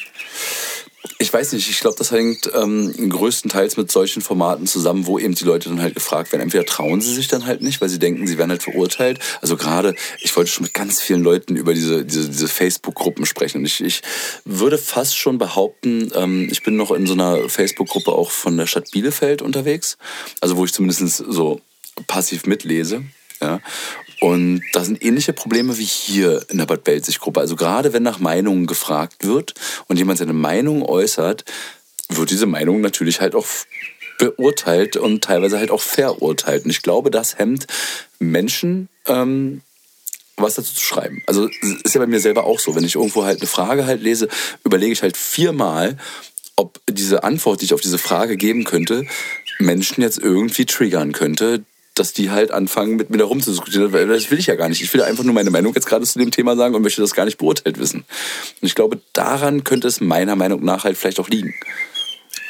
Ich 1.18 1.34
weiß 1.34 1.54
nicht, 1.54 1.68
ich 1.68 1.80
glaube, 1.80 1.98
das 1.98 2.12
hängt 2.12 2.52
ähm, 2.54 3.10
größtenteils 3.10 3.76
mit 3.78 3.92
solchen 3.92 4.22
Formaten 4.22 4.68
zusammen, 4.68 5.08
wo 5.08 5.18
eben 5.18 5.34
die 5.34 5.44
Leute 5.44 5.70
dann 5.70 5.82
halt 5.82 5.96
gefragt 5.96 6.32
werden. 6.32 6.44
Entweder 6.44 6.66
trauen 6.66 7.02
sie 7.02 7.14
sich 7.14 7.28
dann 7.28 7.46
halt 7.46 7.62
nicht, 7.62 7.82
weil 7.82 7.90
sie 7.90 7.98
denken, 7.98 8.28
sie 8.28 8.38
werden 8.38 8.52
halt 8.52 8.62
verurteilt. 8.62 9.20
Also 9.42 9.58
gerade, 9.58 9.96
ich 10.20 10.36
wollte 10.36 10.52
schon 10.52 10.64
mit 10.64 10.76
ganz 10.76 11.02
vielen 11.02 11.24
Leuten 11.24 11.56
über 11.56 11.74
diese, 11.74 12.06
diese, 12.06 12.30
diese 12.30 12.48
Facebook-Gruppen 12.48 13.26
sprechen. 13.26 13.60
Und 13.60 13.66
ich, 13.66 13.82
ich 13.82 14.02
würde 14.46 14.78
fast 14.78 15.18
schon 15.18 15.40
behaupten, 15.40 16.12
ähm, 16.14 16.48
ich 16.52 16.62
bin 16.62 16.76
noch 16.76 16.92
in 16.92 17.08
so 17.08 17.14
einer 17.14 17.50
Facebook-Gruppe 17.50 18.12
auch 18.12 18.30
von 18.30 18.58
der 18.58 18.68
Stadt 18.68 18.92
Bielefeld 18.92 19.42
unterwegs. 19.42 19.98
Also 20.40 20.58
wo 20.58 20.66
ich 20.66 20.74
zumindest 20.74 21.18
so 21.18 21.62
passiv 22.06 22.46
mitlese. 22.46 23.04
Ja. 23.42 23.60
Und 24.22 24.62
da 24.74 24.84
sind 24.84 25.04
ähnliche 25.04 25.34
Probleme 25.34 25.80
wie 25.80 25.84
hier 25.84 26.46
in 26.50 26.60
der 26.60 26.68
Bad 26.68 26.84
Belzig-Gruppe. 26.84 27.40
Also 27.40 27.56
gerade 27.56 27.92
wenn 27.92 28.04
nach 28.04 28.20
Meinungen 28.20 28.68
gefragt 28.68 29.26
wird 29.26 29.56
und 29.88 29.98
jemand 29.98 30.20
seine 30.20 30.34
Meinung 30.34 30.84
äußert, 30.84 31.44
wird 32.08 32.30
diese 32.30 32.46
Meinung 32.46 32.82
natürlich 32.82 33.20
halt 33.20 33.34
auch 33.34 33.48
beurteilt 34.20 34.96
und 34.96 35.24
teilweise 35.24 35.58
halt 35.58 35.72
auch 35.72 35.82
verurteilt. 35.82 36.66
Und 36.66 36.70
ich 36.70 36.84
glaube, 36.84 37.10
das 37.10 37.40
hemmt 37.40 37.66
Menschen, 38.20 38.90
ähm, 39.08 39.62
was 40.38 40.54
dazu 40.54 40.76
zu 40.76 40.82
schreiben. 40.82 41.24
Also 41.26 41.50
ist 41.84 41.96
ja 41.96 42.00
bei 42.00 42.06
mir 42.06 42.20
selber 42.20 42.44
auch 42.44 42.60
so. 42.60 42.76
Wenn 42.76 42.84
ich 42.84 42.96
irgendwo 42.96 43.24
halt 43.24 43.40
eine 43.40 43.48
Frage 43.48 43.88
halt 43.88 44.04
lese, 44.04 44.28
überlege 44.64 44.94
ich 44.94 45.02
halt 45.02 45.18
viermal, 45.18 45.98
ob 46.56 46.80
diese 46.88 47.24
Antwort, 47.24 47.62
die 47.62 47.66
ich 47.66 47.74
auf 47.74 47.82
diese 47.82 47.98
Frage 47.98 48.38
geben 48.38 48.66
könnte, 48.66 49.08
Menschen 49.58 50.04
jetzt 50.04 50.20
irgendwie 50.20 50.66
triggern 50.66 51.12
könnte, 51.12 51.64
dass 51.96 52.14
die 52.14 52.30
halt 52.30 52.52
anfangen, 52.52 52.96
mit 52.96 53.10
mir 53.10 53.18
da 53.18 53.26
rumzudiskutieren. 53.26 53.92
Das 53.92 54.32
will 54.32 54.40
ich 54.40 54.48
ja 54.48 54.56
gar 54.56 54.70
nicht. 54.70 54.82
Ich 54.82 54.94
will 54.94 55.02
einfach 55.02 55.24
nur 55.24 55.34
meine 55.34 55.52
Meinung 55.52 55.74
jetzt 55.74 55.88
gerade 55.88 56.06
zu 56.06 56.20
dem 56.20 56.32
Thema 56.32 56.56
sagen 56.56 56.74
und 56.74 56.82
möchte 56.82 57.02
das 57.02 57.14
gar 57.14 57.26
nicht 57.26 57.38
beurteilt 57.38 57.80
wissen. 57.80 58.06
Und 58.62 58.68
ich 58.68 58.76
glaube, 58.76 59.02
daran 59.14 59.64
könnte 59.64 59.88
es 59.88 60.00
meiner 60.00 60.36
Meinung 60.36 60.64
nach 60.64 60.86
halt 60.86 60.98
vielleicht 60.98 61.20
auch 61.20 61.30
liegen. 61.30 61.54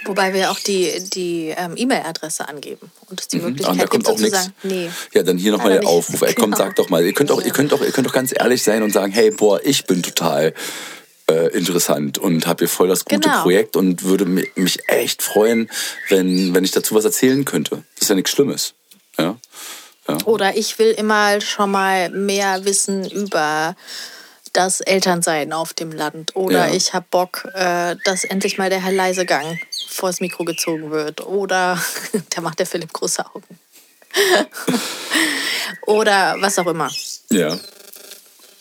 Wobei 0.06 0.34
wir 0.34 0.50
auch 0.52 0.60
die, 0.60 0.92
die 1.14 1.54
ähm, 1.56 1.74
E-Mail-Adresse 1.76 2.48
angeben 2.48 2.92
und 3.10 3.20
es 3.20 3.28
die 3.28 3.38
mhm. 3.38 3.46
Möglichkeit 3.46 3.82
da 3.82 3.86
kommt 3.86 4.06
gibt, 4.06 4.16
auch 4.16 4.18
so 4.18 4.28
sagen, 4.28 4.54
nee. 4.64 4.90
Ja, 5.14 5.22
dann 5.24 5.38
hier 5.38 5.52
nochmal 5.52 5.80
der 5.80 5.88
Aufruf. 5.88 6.22
Ey, 6.22 6.34
kommt, 6.34 6.56
genau. 6.56 6.58
sagt 6.58 6.80
doch 6.80 6.90
mal. 6.90 7.06
Ihr 7.06 7.14
könnt 7.14 7.32
auch, 7.32 7.42
ihr 7.42 7.52
könnt 7.52 7.72
auch, 7.74 7.82
ihr 7.82 7.92
könnt 7.92 8.08
auch 8.08 8.14
ganz 8.14 8.34
ehrlich 8.36 8.64
sein 8.64 8.82
und 8.82 8.92
sagen, 8.92 9.12
hey, 9.12 9.30
boah, 9.30 9.60
ich 9.64 9.86
bin 9.86 10.02
total 10.02 10.54
äh, 11.30 11.56
interessant 11.56 12.18
und 12.18 12.48
habe 12.48 12.60
hier 12.60 12.70
voll 12.70 12.88
das 12.88 13.06
gute 13.06 13.28
genau. 13.28 13.44
Projekt 13.44 13.76
und 13.76 14.04
würde 14.04 14.26
mich 14.26 14.80
echt 14.88 15.22
freuen, 15.22 15.70
wenn, 16.10 16.56
wenn 16.56 16.64
ich 16.64 16.72
dazu 16.72 16.96
was 16.96 17.06
erzählen 17.06 17.46
könnte. 17.46 17.84
Das 17.96 18.04
ist 18.04 18.10
ja 18.10 18.16
nichts 18.16 18.32
Schlimmes. 18.32 18.74
Ja? 19.22 19.38
Ja. 20.08 20.18
Oder 20.26 20.58
ich 20.58 20.80
will 20.80 20.92
immer 20.92 21.42
schon 21.42 21.72
mal 21.72 22.10
mehr 22.10 22.66
wissen 22.66 23.10
über 23.10 23.76
das 24.54 24.82
Elternsein 24.82 25.54
auf 25.54 25.74
dem 25.74 25.92
Land. 25.92 26.36
Oder 26.36 26.68
ja. 26.68 26.74
ich 26.74 26.94
habe 26.94 27.06
Bock, 27.10 27.48
äh, 27.54 27.96
dass 28.04 28.24
endlich 28.24 28.58
mal 28.58 28.70
der 28.70 28.84
Herr 28.84 28.92
Leisegang 28.92 29.60
vors 29.88 30.20
Mikro 30.20 30.44
gezogen 30.44 30.92
wird. 30.92 31.26
Oder 31.26 31.82
da 32.36 32.42
macht 32.42 32.60
der 32.60 32.66
Philipp 32.66 32.92
große 32.92 33.26
Augen. 33.26 33.60
Oder 35.88 36.36
was 36.40 36.60
auch 36.60 36.68
immer. 36.68 36.92
Ja. 37.32 37.58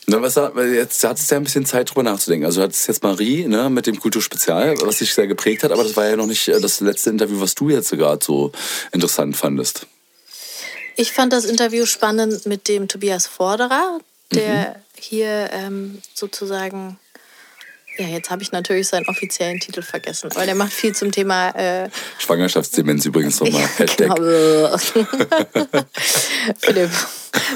Na, 0.07 0.21
was, 0.23 0.35
jetzt 0.73 1.05
hat 1.05 1.19
es 1.19 1.31
ja 1.31 1.37
ein 1.37 1.45
bisschen 1.45 1.67
Zeit, 1.67 1.91
drüber 1.91 2.03
nachzudenken. 2.03 2.45
Also 2.45 2.61
du 2.61 2.65
hattest 2.65 2.89
jetzt 2.89 3.03
Marie 3.03 3.47
ne, 3.47 3.71
mit 3.71 3.87
dem 3.87 3.99
Kulturspezial, 3.99 4.77
was 4.83 4.99
dich 4.99 5.15
sehr 5.15 5.27
geprägt 5.27 5.63
hat, 5.63 5.71
aber 5.71 5.85
das 5.85 5.97
war 5.97 6.09
ja 6.09 6.17
noch 6.17 6.27
nicht 6.27 6.49
äh, 6.49 6.61
das 6.61 6.81
letzte 6.81 7.11
Interview, 7.11 7.41
was 7.41 7.55
du 7.55 7.71
jetzt 7.71 7.91
gerade 7.91 8.25
so 8.25 8.51
interessant 8.93 9.37
fandest. 9.37 9.87
Ich 11.01 11.13
fand 11.13 11.33
das 11.33 11.47
Interview 11.47 11.87
spannend 11.87 12.45
mit 12.45 12.69
dem 12.69 12.87
Tobias 12.87 13.27
Vorderer, 13.27 14.01
der 14.33 14.53
mhm. 14.53 15.01
hier 15.01 15.49
ähm, 15.51 16.03
sozusagen 16.13 16.99
ja, 17.97 18.07
jetzt 18.07 18.29
habe 18.31 18.43
ich 18.43 18.53
natürlich 18.53 18.89
seinen 18.89 19.09
offiziellen 19.09 19.61
Titel 19.61 19.81
vergessen, 19.81 20.29
weil 20.35 20.45
der 20.45 20.55
macht 20.55 20.75
viel 20.75 20.95
zum 20.95 21.11
Thema 21.11 21.51
äh 21.51 21.89
Schwangerschaftsdemenz 22.19 23.07
übrigens 23.07 23.41
nochmal. 23.41 23.67
Genau. 23.97 24.15
Philipp, 26.59 26.91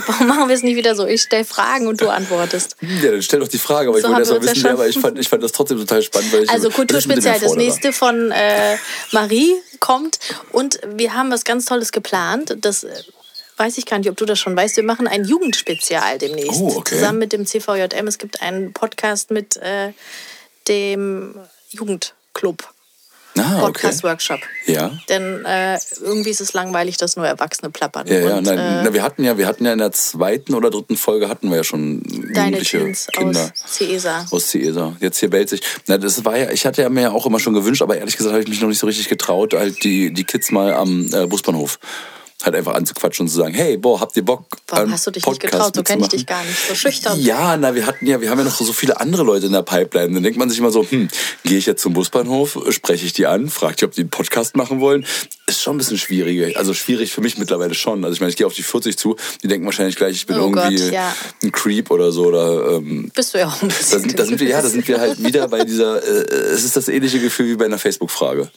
warum 0.07 0.27
machen 0.27 0.49
wir 0.49 0.55
es 0.55 0.63
nicht 0.63 0.77
wieder 0.77 0.95
so? 0.95 1.07
Ich 1.07 1.21
stelle 1.23 1.45
Fragen 1.45 1.87
und 1.87 2.01
du 2.01 2.09
antwortest. 2.09 2.77
Ja, 2.81 3.11
dann 3.11 3.23
stell 3.23 3.41
doch 3.41 3.49
die 3.49 3.59
Frage, 3.59 3.91
aber 3.91 4.01
so 4.01 4.07
ich 4.07 4.13
wollte 4.15 4.21
erst 4.21 4.33
mal 4.33 4.55
wissen, 4.55 4.67
aber 4.69 4.89
ich 4.89 4.99
fand, 4.99 5.19
ich 5.19 5.29
fand 5.29 5.43
das 5.43 5.53
trotzdem 5.53 5.79
total 5.79 6.03
spannend. 6.03 6.33
Weil 6.33 6.45
ich 6.45 6.51
also 6.51 6.71
Kulturspezial, 6.71 7.39
das 7.41 7.55
nächste 7.57 7.93
von 7.93 8.31
äh, 8.31 8.77
Marie 9.13 9.53
kommt 9.81 10.19
und 10.51 10.81
wir 10.87 11.13
haben 11.13 11.31
was 11.31 11.45
ganz 11.45 11.67
Tolles 11.67 11.93
geplant. 11.93 12.57
Das 12.63 12.87
weiß 13.57 13.79
ich 13.79 13.87
gar 13.87 13.99
nicht, 13.99 14.11
ob 14.11 14.17
du 14.17 14.25
das 14.25 14.39
schon 14.39 14.57
weißt. 14.57 14.77
Wir 14.77 14.85
machen 14.85 15.07
ein 15.07 15.25
Jugendspezial 15.25 16.19
demnächst. 16.19 16.61
Oh, 16.61 16.77
okay. 16.77 16.97
Zusammen 16.97 17.19
mit 17.19 17.33
dem 17.33 17.47
CVJM. 17.47 18.07
Es 18.07 18.19
gibt 18.19 18.43
einen 18.43 18.73
Podcast 18.73 19.31
mit 19.31 19.57
äh, 19.57 19.93
dem 20.69 21.35
Jugendclub. 21.71 22.69
Ah, 23.37 23.63
Podcast-Workshop. 23.63 24.39
Ja. 24.67 24.93
Denn 25.09 25.45
äh, 25.45 25.77
irgendwie 26.01 26.31
ist 26.31 26.41
es 26.41 26.53
langweilig, 26.53 26.99
dass 26.99 27.17
nur 27.17 27.27
Erwachsene 27.27 27.69
plappern. 27.69 28.07
Ja, 28.07 28.21
ja. 28.21 28.37
Und, 28.37 28.45
nein, 28.45 28.59
äh, 28.59 28.83
na, 28.85 28.95
wir 28.95 29.03
hatten 29.03 29.25
ja, 29.25 29.37
wir 29.37 29.49
hatten 29.49 29.65
ja 29.65 29.73
in 29.73 29.81
der 29.81 29.91
zweiten 29.91 30.55
oder 30.55 30.71
dritten 30.71 30.97
Folge 30.97 31.29
hatten 31.29 31.51
wir 31.51 31.57
ja 31.57 31.65
schon 31.65 32.01
deine 32.33 32.61
Teens 32.61 33.09
Kinder 33.13 33.51
aus 33.65 33.73
CESA. 33.73 34.27
Aus 34.31 34.51
CESA. 34.51 34.97
Jetzt 35.01 35.19
hier 35.19 35.31
bellt 35.31 35.49
sich. 35.49 35.63
Na, 35.89 35.99
das 35.99 36.25
war 36.25 36.37
ja, 36.37 36.51
ich 36.51 36.65
hatte 36.65 36.83
ja 36.83 36.89
mir 36.89 37.03
ja 37.03 37.11
auch 37.11 37.27
immer 37.27 37.41
schon 37.41 37.55
gewünscht, 37.55 37.83
aber 37.83 37.97
ehrlich 37.97 38.17
gesagt 38.17 38.33
habe 38.33 38.43
ich 38.43 38.49
mich 38.49 38.61
noch 38.61 38.69
nicht 38.69 38.79
so 38.79 38.87
richtig 38.87 39.09
getraut, 39.09 39.53
halt 39.53 39.83
die, 39.83 40.13
die 40.13 40.25
Kids 40.25 40.53
mal 40.53 40.73
am 40.73 41.11
äh, 41.13 41.27
Busbahnhof 41.27 41.81
halt 42.45 42.55
einfach 42.55 42.75
anzuquatschen 42.75 43.25
und 43.25 43.31
zu 43.31 43.37
sagen, 43.37 43.55
hey, 43.55 43.77
boah, 43.77 44.01
habt 44.01 44.17
ihr 44.17 44.25
Bock? 44.25 44.45
Warum 44.69 44.93
hast 44.93 45.07
du 45.07 45.11
dich 45.11 45.23
Podcast 45.23 45.43
nicht 45.43 45.53
getraut? 45.53 45.77
So 45.77 45.83
kenne 45.83 46.03
ich 46.03 46.09
dich 46.09 46.27
gar 46.27 46.43
nicht. 46.45 46.59
So 46.69 46.75
schüchtern. 46.75 47.21
Ja, 47.21 47.57
na, 47.57 47.75
wir 47.75 47.87
hatten 47.87 48.07
ja, 48.07 48.21
wir 48.21 48.31
haben 48.31 48.39
ja 48.39 48.45
noch 48.45 48.55
so 48.55 48.73
viele 48.73 49.01
andere 49.01 49.23
Leute 49.23 49.47
in 49.47 49.53
der 49.53 49.63
Pipeline. 49.63 50.13
Dann 50.13 50.23
denkt 50.23 50.39
man 50.39 50.51
sich 50.51 50.59
immer 50.59 50.71
so, 50.71 50.85
hm, 50.89 51.09
gehe 51.45 51.59
ich 51.59 51.67
jetzt 51.67 51.83
zum 51.83 51.93
Busbahnhof, 51.93 52.59
spreche 52.71 53.07
ich 53.07 53.13
die 53.13 53.27
an, 53.27 53.49
frage 53.49 53.77
die, 53.77 53.85
ob 53.85 53.93
die 53.93 54.03
einen 54.03 54.11
Podcast 54.11 54.57
machen 54.57 54.81
wollen. 54.81 55.07
Ist 55.47 55.63
schon 55.63 55.75
ein 55.75 55.79
bisschen 55.79 55.99
schwieriger. 55.99 56.59
Also 56.59 56.73
schwierig 56.73 57.13
für 57.13 57.21
mich 57.21 57.37
mittlerweile 57.37 57.75
schon. 57.75 58.05
Also 58.05 58.15
ich 58.15 58.21
meine, 58.21 58.31
ich 58.31 58.37
gehe 58.37 58.47
auf 58.47 58.55
die 58.55 58.63
40 58.63 58.97
zu, 58.97 59.17
die 59.43 59.49
denken 59.49 59.67
wahrscheinlich 59.67 59.97
gleich, 59.97 60.17
ich 60.17 60.27
bin 60.27 60.37
oh 60.39 60.49
irgendwie 60.49 60.77
Gott, 60.77 60.93
ja. 60.93 61.15
ein 61.43 61.53
Creep 61.53 61.91
oder 61.91 62.13
so. 62.13 62.27
Oder, 62.27 62.77
ähm, 62.77 63.11
Bist 63.15 63.35
du 63.35 63.39
ja 63.39 63.49
auch 63.49 63.63
ein 63.63 63.69
bisschen. 63.69 63.91
Da 63.91 63.99
sind, 63.99 64.19
da 64.19 64.25
sind 64.25 64.41
wir, 64.41 64.49
ja, 64.49 64.63
da 64.63 64.69
sind 64.69 64.89
wir 64.89 65.01
halt 65.01 65.23
wieder 65.23 65.47
bei 65.49 65.65
dieser, 65.65 66.03
äh, 66.03 66.55
es 66.55 66.65
ist 66.65 66.77
das 66.77 66.89
ähnliche 66.89 67.21
Gefühl 67.21 67.49
wie 67.49 67.57
bei 67.57 67.67
einer 67.67 67.79
Facebook-Frage. 67.79 68.51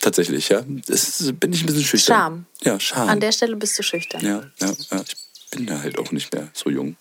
Tatsächlich, 0.00 0.48
ja. 0.48 0.62
Das 0.86 1.32
bin 1.40 1.52
ich 1.52 1.62
ein 1.62 1.66
bisschen 1.66 1.84
schüchtern. 1.84 2.16
Scham. 2.16 2.46
Ja, 2.62 2.78
Scham. 2.80 3.08
An 3.08 3.20
der 3.20 3.32
Stelle 3.32 3.56
bist 3.56 3.78
du 3.78 3.82
schüchtern. 3.82 4.24
Ja, 4.24 4.42
ja, 4.60 4.74
ja. 4.90 5.04
Ich 5.06 5.50
bin 5.50 5.66
da 5.66 5.80
halt 5.80 5.98
auch 5.98 6.12
nicht 6.12 6.34
mehr 6.34 6.48
so 6.52 6.70
jung. 6.70 6.96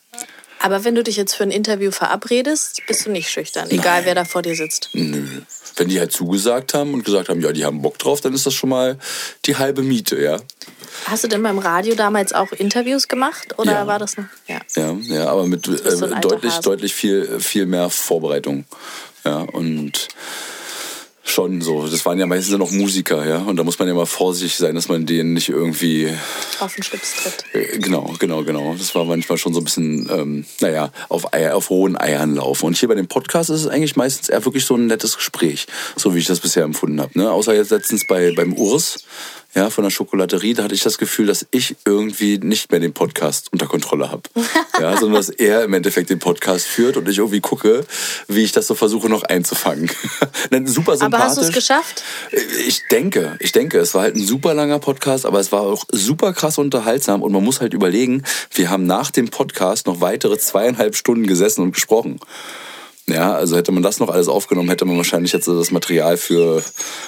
Aber 0.59 0.83
wenn 0.83 0.95
du 0.95 1.03
dich 1.03 1.17
jetzt 1.17 1.35
für 1.35 1.43
ein 1.43 1.51
Interview 1.51 1.91
verabredest, 1.91 2.81
bist 2.87 3.05
du 3.05 3.11
nicht 3.11 3.29
schüchtern, 3.29 3.69
egal 3.69 3.97
Nein. 3.97 4.05
wer 4.05 4.15
da 4.15 4.25
vor 4.25 4.41
dir 4.41 4.55
sitzt. 4.55 4.89
Nö. 4.93 5.41
Wenn 5.75 5.89
die 5.89 5.99
halt 5.99 6.11
zugesagt 6.11 6.73
haben 6.73 6.93
und 6.93 7.05
gesagt 7.05 7.29
haben, 7.29 7.41
ja, 7.41 7.51
die 7.51 7.63
haben 7.63 7.81
Bock 7.81 7.99
drauf, 7.99 8.21
dann 8.21 8.33
ist 8.33 8.45
das 8.45 8.55
schon 8.55 8.69
mal 8.69 8.97
die 9.45 9.57
halbe 9.57 9.83
Miete, 9.83 10.19
ja. 10.19 10.39
Hast 11.05 11.23
du 11.23 11.27
denn 11.27 11.43
beim 11.43 11.59
Radio 11.59 11.93
damals 11.93 12.33
auch 12.33 12.51
Interviews 12.53 13.07
gemacht 13.07 13.59
oder 13.59 13.73
ja. 13.73 13.87
war 13.87 13.99
das 13.99 14.17
noch? 14.17 14.25
Ja, 14.47 14.59
ja, 14.75 14.93
ja 15.03 15.29
aber 15.29 15.45
mit 15.45 15.67
äh, 15.67 16.19
deutlich, 16.21 16.55
deutlich 16.57 16.95
viel, 16.95 17.39
viel 17.39 17.67
mehr 17.67 17.89
Vorbereitung. 17.91 18.65
Ja, 19.23 19.41
und 19.41 20.07
Schon 21.27 21.61
so. 21.61 21.85
Das 21.85 22.05
waren 22.05 22.17
ja 22.17 22.25
meistens 22.25 22.57
noch 22.57 22.71
Musiker, 22.71 23.27
ja. 23.27 23.39
Und 23.39 23.57
da 23.57 23.65
muss 23.65 23.77
man 23.77 23.87
ja 23.89 23.93
mal 23.93 24.05
vorsichtig 24.05 24.57
sein, 24.57 24.75
dass 24.75 24.87
man 24.87 25.05
denen 25.05 25.33
nicht 25.33 25.49
irgendwie. 25.49 26.09
Auf 26.59 26.73
den 26.73 26.83
Schlips 26.83 27.15
tritt. 27.17 27.43
Äh, 27.53 27.79
genau, 27.79 28.13
genau, 28.17 28.43
genau. 28.43 28.75
Das 28.77 28.95
war 28.95 29.03
manchmal 29.03 29.37
schon 29.37 29.53
so 29.53 29.59
ein 29.59 29.65
bisschen, 29.65 30.09
ähm, 30.09 30.45
naja, 30.61 30.89
auf, 31.09 31.33
Eier, 31.33 31.57
auf 31.57 31.69
hohen 31.69 31.99
Eiern 31.99 32.35
laufen. 32.35 32.67
Und 32.67 32.77
hier 32.77 32.87
bei 32.87 32.95
dem 32.95 33.07
Podcast 33.07 33.49
ist 33.49 33.61
es 33.61 33.67
eigentlich 33.67 33.97
meistens 33.97 34.29
eher 34.29 34.45
wirklich 34.45 34.63
so 34.63 34.75
ein 34.75 34.87
nettes 34.87 35.17
Gespräch, 35.17 35.67
so 35.97 36.15
wie 36.15 36.19
ich 36.19 36.27
das 36.27 36.39
bisher 36.39 36.63
empfunden 36.63 37.01
habe. 37.01 37.19
Ne? 37.19 37.29
Außer 37.29 37.53
jetzt 37.53 37.71
letztens 37.71 38.07
bei, 38.07 38.31
beim 38.33 38.53
Urs 38.53 39.03
ja, 39.57 39.71
von 39.71 39.83
der 39.83 39.89
Schokolaterie, 39.89 40.53
da 40.53 40.63
hatte 40.63 40.75
ich 40.75 40.83
das 40.83 40.99
Gefühl, 40.99 41.25
dass 41.25 41.47
ich 41.49 41.77
irgendwie 41.83 42.37
nicht 42.37 42.69
mehr 42.69 42.79
den 42.79 42.93
Podcast 42.93 43.51
unter 43.51 43.65
Kontrolle 43.65 44.11
habe. 44.11 44.21
Ja, 44.79 44.95
sondern 44.95 45.15
dass 45.15 45.29
er 45.29 45.63
im 45.63 45.73
Endeffekt 45.73 46.11
den 46.11 46.19
Podcast 46.19 46.67
führt 46.67 46.97
und 46.97 47.09
ich 47.09 47.17
irgendwie 47.17 47.39
gucke, 47.39 47.83
wie 48.27 48.43
ich 48.43 48.51
das 48.51 48.67
so 48.67 48.75
versuche 48.75 49.09
noch 49.09 49.23
einzufangen. 49.23 49.89
super 50.65 50.95
sympathisch. 50.95 51.01
Aber 51.01 51.17
hast 51.17 51.37
du 51.39 51.41
es 51.41 51.51
geschafft? 51.51 52.03
Ich 52.67 52.83
denke, 52.91 53.37
ich 53.39 53.51
denke, 53.51 53.79
es 53.79 53.95
war 53.95 54.03
halt 54.03 54.15
ein 54.15 54.23
super 54.23 54.53
langer 54.53 54.77
Podcast, 54.77 55.25
aber 55.25 55.39
es 55.39 55.51
war 55.51 55.61
auch 55.61 55.85
super 55.91 56.31
krass 56.33 56.59
unterhaltsam 56.59 57.23
und 57.23 57.31
man 57.31 57.43
muss 57.43 57.59
halt 57.59 57.73
überlegen, 57.73 58.21
wir 58.53 58.69
haben 58.69 58.85
nach 58.85 59.09
dem 59.09 59.29
Podcast 59.29 59.87
noch 59.87 59.99
weitere 59.99 60.37
zweieinhalb 60.37 60.95
Stunden 60.95 61.25
gesessen 61.25 61.63
und 61.63 61.71
gesprochen. 61.71 62.19
Ja, 63.09 63.35
also 63.35 63.55
hätte 63.55 63.71
man 63.71 63.83
das 63.83 63.99
noch 63.99 64.09
alles 64.09 64.27
aufgenommen, 64.27 64.67
hätte 64.67 64.83
man 64.83 64.97
wahrscheinlich 64.97 65.31
jetzt 65.31 65.47
das 65.47 65.71
Material 65.71 66.17
für 66.17 66.61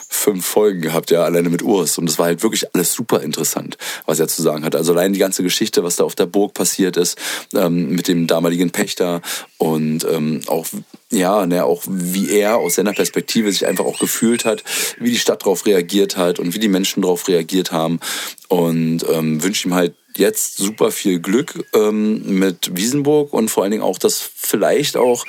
fünf 0.07 0.45
Folgen 0.45 0.79
gehabt, 0.79 1.11
ja, 1.11 1.23
alleine 1.23 1.49
mit 1.49 1.61
Urs. 1.61 1.97
Und 1.97 2.05
das 2.05 2.17
war 2.17 2.27
halt 2.27 2.41
wirklich 2.41 2.73
alles 2.73 2.93
super 2.93 3.21
interessant, 3.21 3.77
was 4.05 4.17
er 4.21 4.29
zu 4.29 4.41
sagen 4.41 4.63
hat. 4.63 4.77
Also 4.77 4.93
allein 4.93 5.11
die 5.11 5.19
ganze 5.19 5.43
Geschichte, 5.43 5.83
was 5.83 5.97
da 5.97 6.05
auf 6.05 6.15
der 6.15 6.25
Burg 6.25 6.53
passiert 6.53 6.95
ist, 6.95 7.17
ähm, 7.53 7.89
mit 7.89 8.07
dem 8.07 8.27
damaligen 8.27 8.71
Pächter 8.71 9.21
und 9.57 10.05
ähm, 10.05 10.39
auch 10.47 10.67
ja, 11.11 11.45
ne, 11.45 11.65
auch 11.65 11.83
wie 11.87 12.29
er 12.29 12.57
aus 12.57 12.75
seiner 12.75 12.93
Perspektive 12.93 13.51
sich 13.51 13.65
einfach 13.65 13.85
auch 13.85 13.99
gefühlt 13.99 14.45
hat, 14.45 14.63
wie 14.99 15.09
die 15.09 15.17
Stadt 15.17 15.41
darauf 15.41 15.65
reagiert 15.65 16.17
hat 16.17 16.39
und 16.39 16.53
wie 16.53 16.59
die 16.59 16.67
Menschen 16.67 17.01
darauf 17.01 17.27
reagiert 17.27 17.71
haben. 17.71 17.99
Und 18.47 19.05
ähm, 19.11 19.43
wünsche 19.43 19.67
ihm 19.67 19.73
halt 19.73 19.95
jetzt 20.19 20.57
super 20.57 20.91
viel 20.91 21.19
Glück 21.19 21.65
ähm, 21.73 22.39
mit 22.39 22.75
Wiesenburg 22.75 23.33
und 23.33 23.49
vor 23.49 23.63
allen 23.63 23.71
Dingen 23.71 23.83
auch, 23.83 23.97
dass 23.97 24.29
vielleicht 24.35 24.97
auch 24.97 25.25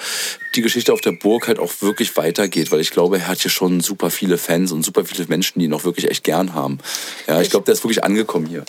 die 0.55 0.63
Geschichte 0.63 0.93
auf 0.93 1.01
der 1.01 1.13
Burg 1.13 1.49
halt 1.49 1.59
auch 1.59 1.73
wirklich 1.81 2.17
weitergeht, 2.17 2.73
weil 2.73 2.81
ich 2.81 2.91
glaube, 2.91 3.19
er 3.19 3.29
hat 3.29 3.41
hier 3.41 3.51
schon 3.51 3.81
super 3.81 4.11
viele 4.11 4.37
Fans 4.37 4.73
und 4.73 4.83
super 4.83 5.05
viele 5.05 5.27
Menschen, 5.29 5.61
die 5.61 5.67
ihn 5.67 5.73
auch 5.73 5.85
wirklich 5.85 6.11
echt 6.11 6.25
gern 6.25 6.55
haben. 6.55 6.79
Ja, 7.27 7.41
ich 7.41 7.51
glaube, 7.51 7.65
der 7.65 7.75
ist 7.75 7.85
wirklich 7.85 8.05
angekommen 8.05 8.47
hier. 8.47 8.65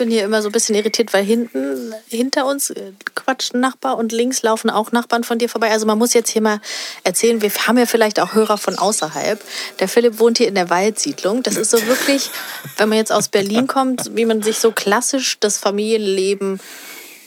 Ich 0.00 0.02
bin 0.06 0.10
hier 0.10 0.24
immer 0.24 0.40
so 0.40 0.48
ein 0.48 0.52
bisschen 0.52 0.74
irritiert, 0.76 1.12
weil 1.12 1.22
hinten, 1.22 1.94
hinter 2.08 2.46
uns 2.46 2.70
äh, 2.70 2.92
quatscht 3.14 3.52
ein 3.52 3.60
Nachbar 3.60 3.98
und 3.98 4.12
links 4.12 4.40
laufen 4.40 4.70
auch 4.70 4.92
Nachbarn 4.92 5.24
von 5.24 5.36
dir 5.36 5.50
vorbei. 5.50 5.70
Also 5.70 5.84
man 5.84 5.98
muss 5.98 6.14
jetzt 6.14 6.30
hier 6.30 6.40
mal 6.40 6.62
erzählen, 7.04 7.42
wir 7.42 7.50
haben 7.50 7.76
ja 7.76 7.84
vielleicht 7.84 8.18
auch 8.18 8.32
Hörer 8.32 8.56
von 8.56 8.78
außerhalb. 8.78 9.38
Der 9.78 9.88
Philipp 9.88 10.18
wohnt 10.18 10.38
hier 10.38 10.48
in 10.48 10.54
der 10.54 10.70
Waldsiedlung. 10.70 11.42
Das 11.42 11.58
ist 11.58 11.70
so 11.70 11.86
wirklich, 11.86 12.30
wenn 12.78 12.88
man 12.88 12.96
jetzt 12.96 13.12
aus 13.12 13.28
Berlin 13.28 13.66
kommt, 13.66 14.16
wie 14.16 14.24
man 14.24 14.42
sich 14.42 14.58
so 14.58 14.72
klassisch 14.72 15.38
das 15.38 15.58
Familienleben 15.58 16.60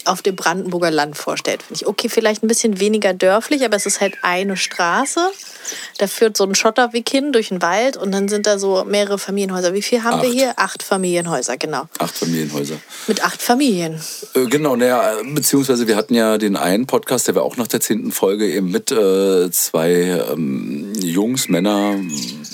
auf 0.06 0.22
dem 0.22 0.36
Brandenburger 0.36 0.92
Land 0.92 1.18
vorstellt. 1.18 1.64
Finde 1.64 1.82
ich 1.82 1.88
okay, 1.88 2.10
vielleicht 2.10 2.44
ein 2.44 2.48
bisschen 2.48 2.80
weniger 2.80 3.14
dörflich, 3.14 3.64
aber 3.64 3.76
es 3.76 3.86
ist 3.86 4.02
halt 4.02 4.18
eine 4.22 4.58
Straße. 4.58 5.20
Da 5.98 6.08
führt 6.08 6.36
so 6.38 6.44
ein 6.44 6.56
Schotterweg 6.56 7.08
hin 7.10 7.32
durch 7.32 7.50
den 7.50 7.62
Wald 7.62 7.98
und 7.98 8.12
dann 8.12 8.28
sind 8.28 8.48
da 8.48 8.60
so 8.60 8.84
mehrere 8.84 9.18
Familienhäuser. 9.18 9.74
Wie 9.74 9.82
viel 9.82 10.04
haben 10.04 10.16
acht. 10.16 10.24
wir 10.24 10.30
hier? 10.30 10.54
Acht 10.58 10.84
Familienhäuser, 10.84 11.58
genau. 11.58 11.88
Acht 12.00 12.16
Familienhäuser. 12.16 12.76
Mit 13.08 13.24
acht 13.24 13.42
Familien. 13.42 14.00
Äh, 14.34 14.46
genau, 14.48 14.76
naja, 14.76 15.18
beziehungsweise 15.24 15.88
wir 15.88 15.96
hatten 15.96 16.14
ja 16.14 16.38
den 16.38 16.56
einen 16.56 16.86
Podcast, 16.88 17.28
der 17.28 17.36
war 17.36 17.44
auch 17.44 17.58
nach 17.58 17.68
der 17.68 17.80
zehnten 17.80 18.12
Folge 18.12 18.48
eben 18.48 18.72
mit 18.72 18.92
äh, 18.92 19.50
zwei 19.52 20.24
ähm, 20.32 20.94
Jungs, 21.00 21.50
Männer, 21.50 21.96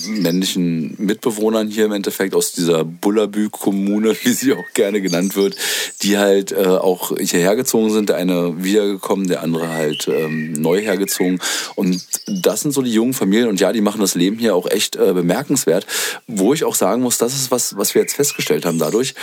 männlichen 0.08 0.96
Mitbewohnern 0.98 1.68
hier 1.68 1.86
im 1.86 1.92
Endeffekt 1.92 2.36
aus 2.36 2.52
dieser 2.52 2.84
Bullabü-Kommune, 2.84 4.16
wie 4.24 4.34
sie 4.34 4.54
auch 4.54 4.74
gerne 4.74 5.02
genannt 5.02 5.36
wird, 5.36 5.56
die 6.02 6.18
halt 6.18 6.52
äh, 6.52 6.66
auch 6.66 7.12
hierher 7.40 7.66
sind. 7.66 8.10
Der 8.10 8.18
eine 8.18 8.64
wiedergekommen, 8.64 9.28
der 9.28 9.44
andere 9.44 9.70
halt 9.70 10.08
ähm, 10.08 10.54
neu 10.54 10.82
hergezogen. 10.82 11.40
Und 11.76 12.06
das 12.28 12.62
sind 12.62 12.72
so 12.72 12.82
die 12.82 12.94
jungen 12.94 13.14
Familien 13.14 13.50
und 13.50 13.60
ja, 13.60 13.74
die 13.74 13.82
machen 13.82 14.02
das 14.02 14.16
Leben 14.16 14.38
hier 14.38 14.56
auch 14.56 14.70
echt 14.70 14.96
äh, 14.96 15.14
bemerkenswert. 15.14 15.86
Wo 16.28 16.54
ich 16.54 16.64
auch 16.64 16.76
sagen 16.76 17.02
muss, 17.02 17.18
das 17.18 17.34
ist 17.34 17.52
was, 17.52 17.78
was 17.78 17.96
wir 17.96 18.02
jetzt 18.02 18.16
festgestellt 18.16 18.66
haben 18.66 18.80
dadurch, 18.80 19.16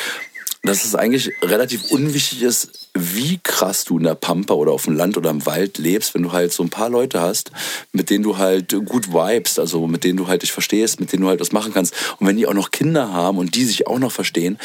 dass 0.67 0.85
es 0.85 0.95
eigentlich 0.95 1.33
relativ 1.43 1.91
unwichtig 1.91 2.43
ist, 2.43 2.89
wie 2.95 3.39
krass 3.43 3.85
du 3.85 3.99
in 3.99 4.05
der 4.05 4.15
Pampa 4.15 4.55
oder 4.55 4.73
auf 4.73 4.85
dem 4.85 4.97
Land 4.97 5.17
oder 5.17 5.31
im 5.31 5.47
Wald 5.47 5.79
lebst, 5.79 6.15
wenn 6.15 6.23
du 6.23 6.33
halt 6.33 6.53
so 6.53 6.63
ein 6.63 6.71
paar 6.71 6.91
Leute 6.91 7.21
hast, 7.21 7.53
mit 7.93 8.11
denen 8.11 8.25
du 8.25 8.39
halt 8.39 8.75
gut 8.85 9.13
vibest, 9.13 9.59
also 9.59 9.87
mit 9.87 10.05
denen 10.05 10.17
du 10.17 10.27
halt 10.27 10.43
dich 10.43 10.53
verstehst, 10.53 11.01
mit 11.01 11.13
denen 11.13 11.23
du 11.23 11.29
halt 11.29 11.41
was 11.41 11.53
machen 11.53 11.73
kannst. 11.73 11.95
Und 12.19 12.27
wenn 12.27 12.37
die 12.37 12.47
auch 12.47 12.55
noch 12.55 12.71
Kinder 12.71 13.13
haben 13.13 13.39
und 13.39 13.55
die 13.55 13.65
sich 13.65 13.87
auch 13.87 13.99
noch 13.99 14.13
verstehen, 14.13 14.59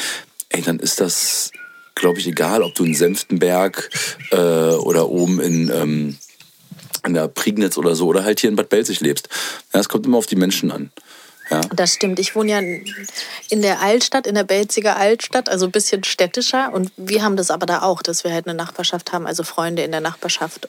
ey, 0.48 0.62
dann 0.62 0.78
ist 0.78 1.00
das 1.00 1.52
glaube 1.94 2.18
ich, 2.18 2.26
egal, 2.26 2.62
ob 2.62 2.74
du 2.74 2.84
in 2.84 2.94
Senftenberg 2.94 3.90
äh, 4.30 4.36
oder 4.36 5.08
oben 5.08 5.40
in, 5.40 5.70
ähm, 5.70 6.18
in 7.06 7.14
der 7.14 7.28
Prignitz 7.28 7.76
oder 7.76 7.94
so 7.94 8.06
oder 8.06 8.24
halt 8.24 8.40
hier 8.40 8.50
in 8.50 8.56
Bad 8.56 8.68
Belzig 8.68 9.00
lebst. 9.00 9.28
Ja, 9.72 9.80
es 9.80 9.88
kommt 9.88 10.06
immer 10.06 10.18
auf 10.18 10.26
die 10.26 10.36
Menschen 10.36 10.70
an. 10.70 10.90
Ja. 11.50 11.60
Das 11.74 11.94
stimmt. 11.94 12.18
Ich 12.18 12.34
wohne 12.34 12.52
ja 12.52 12.60
in 13.50 13.62
der 13.62 13.80
Altstadt, 13.82 14.26
in 14.26 14.34
der 14.34 14.44
Belziger 14.44 14.96
Altstadt, 14.96 15.48
also 15.48 15.66
ein 15.66 15.72
bisschen 15.72 16.02
städtischer. 16.04 16.72
Und 16.72 16.92
wir 16.96 17.22
haben 17.22 17.36
das 17.36 17.50
aber 17.50 17.66
da 17.66 17.82
auch, 17.82 18.02
dass 18.02 18.24
wir 18.24 18.32
halt 18.32 18.46
eine 18.46 18.56
Nachbarschaft 18.56 19.12
haben, 19.12 19.26
also 19.26 19.42
Freunde 19.42 19.82
in 19.82 19.90
der 19.90 20.00
Nachbarschaft, 20.00 20.68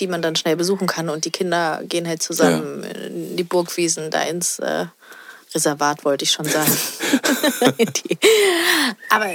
die 0.00 0.06
man 0.06 0.22
dann 0.22 0.36
schnell 0.36 0.56
besuchen 0.56 0.86
kann. 0.86 1.10
Und 1.10 1.26
die 1.26 1.30
Kinder 1.30 1.82
gehen 1.84 2.08
halt 2.08 2.22
zusammen 2.22 2.82
ja. 2.82 3.06
in 3.06 3.36
die 3.36 3.44
Burgwiesen, 3.44 4.10
da 4.10 4.22
ins 4.22 4.58
äh, 4.58 4.86
Reservat, 5.54 6.04
wollte 6.04 6.24
ich 6.24 6.30
schon 6.30 6.46
sagen. 6.46 6.72
aber 9.10 9.30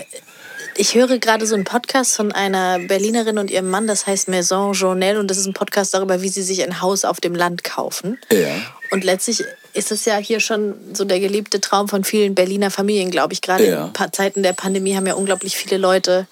ich 0.81 0.95
höre 0.95 1.19
gerade 1.19 1.45
so 1.45 1.53
einen 1.53 1.63
Podcast 1.63 2.15
von 2.15 2.31
einer 2.31 2.79
Berlinerin 2.79 3.37
und 3.37 3.51
ihrem 3.51 3.69
Mann, 3.69 3.85
das 3.85 4.07
heißt 4.07 4.27
Maison 4.29 4.73
Journal 4.73 5.17
und 5.17 5.29
das 5.29 5.37
ist 5.37 5.45
ein 5.45 5.53
Podcast 5.53 5.93
darüber, 5.93 6.23
wie 6.23 6.29
sie 6.29 6.41
sich 6.41 6.63
ein 6.63 6.81
Haus 6.81 7.05
auf 7.05 7.21
dem 7.21 7.35
Land 7.35 7.63
kaufen. 7.63 8.17
Ja. 8.31 8.49
Und 8.89 9.03
letztlich 9.03 9.43
ist 9.73 9.91
es 9.91 10.05
ja 10.05 10.17
hier 10.17 10.39
schon 10.39 10.73
so 10.93 11.05
der 11.05 11.19
geliebte 11.19 11.61
Traum 11.61 11.87
von 11.87 12.03
vielen 12.03 12.33
Berliner 12.33 12.71
Familien, 12.71 13.11
glaube 13.11 13.33
ich. 13.33 13.41
Gerade 13.41 13.69
ja. 13.69 13.91
in 13.95 14.11
Zeiten 14.11 14.41
der 14.41 14.53
Pandemie 14.53 14.95
haben 14.95 15.05
ja 15.05 15.13
unglaublich 15.13 15.55
viele 15.55 15.77
Leute 15.77 16.25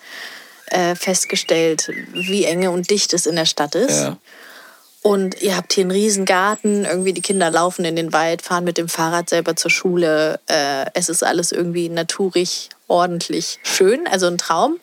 äh, 0.65 0.95
festgestellt, 0.95 1.91
wie 2.13 2.45
enge 2.45 2.71
und 2.71 2.89
dicht 2.89 3.13
es 3.13 3.27
in 3.27 3.35
der 3.35 3.45
Stadt 3.45 3.75
ist. 3.75 3.99
Ja. 3.99 4.17
Und 5.01 5.41
ihr 5.41 5.55
habt 5.55 5.73
hier 5.73 5.83
einen 5.83 5.91
riesen 5.91 6.25
Garten, 6.25 6.83
irgendwie 6.83 7.13
die 7.13 7.21
Kinder 7.21 7.49
laufen 7.49 7.85
in 7.85 7.95
den 7.95 8.11
Wald, 8.11 8.41
fahren 8.41 8.65
mit 8.65 8.77
dem 8.77 8.89
Fahrrad 8.89 9.29
selber 9.29 9.55
zur 9.55 9.71
Schule. 9.71 10.39
Äh, 10.47 10.87
es 10.93 11.07
ist 11.07 11.23
alles 11.23 11.51
irgendwie 11.53 11.87
naturig, 11.87 12.69
ordentlich, 12.87 13.59
schön, 13.63 14.07
also 14.07 14.27
ein 14.27 14.37
Traum. 14.37 14.77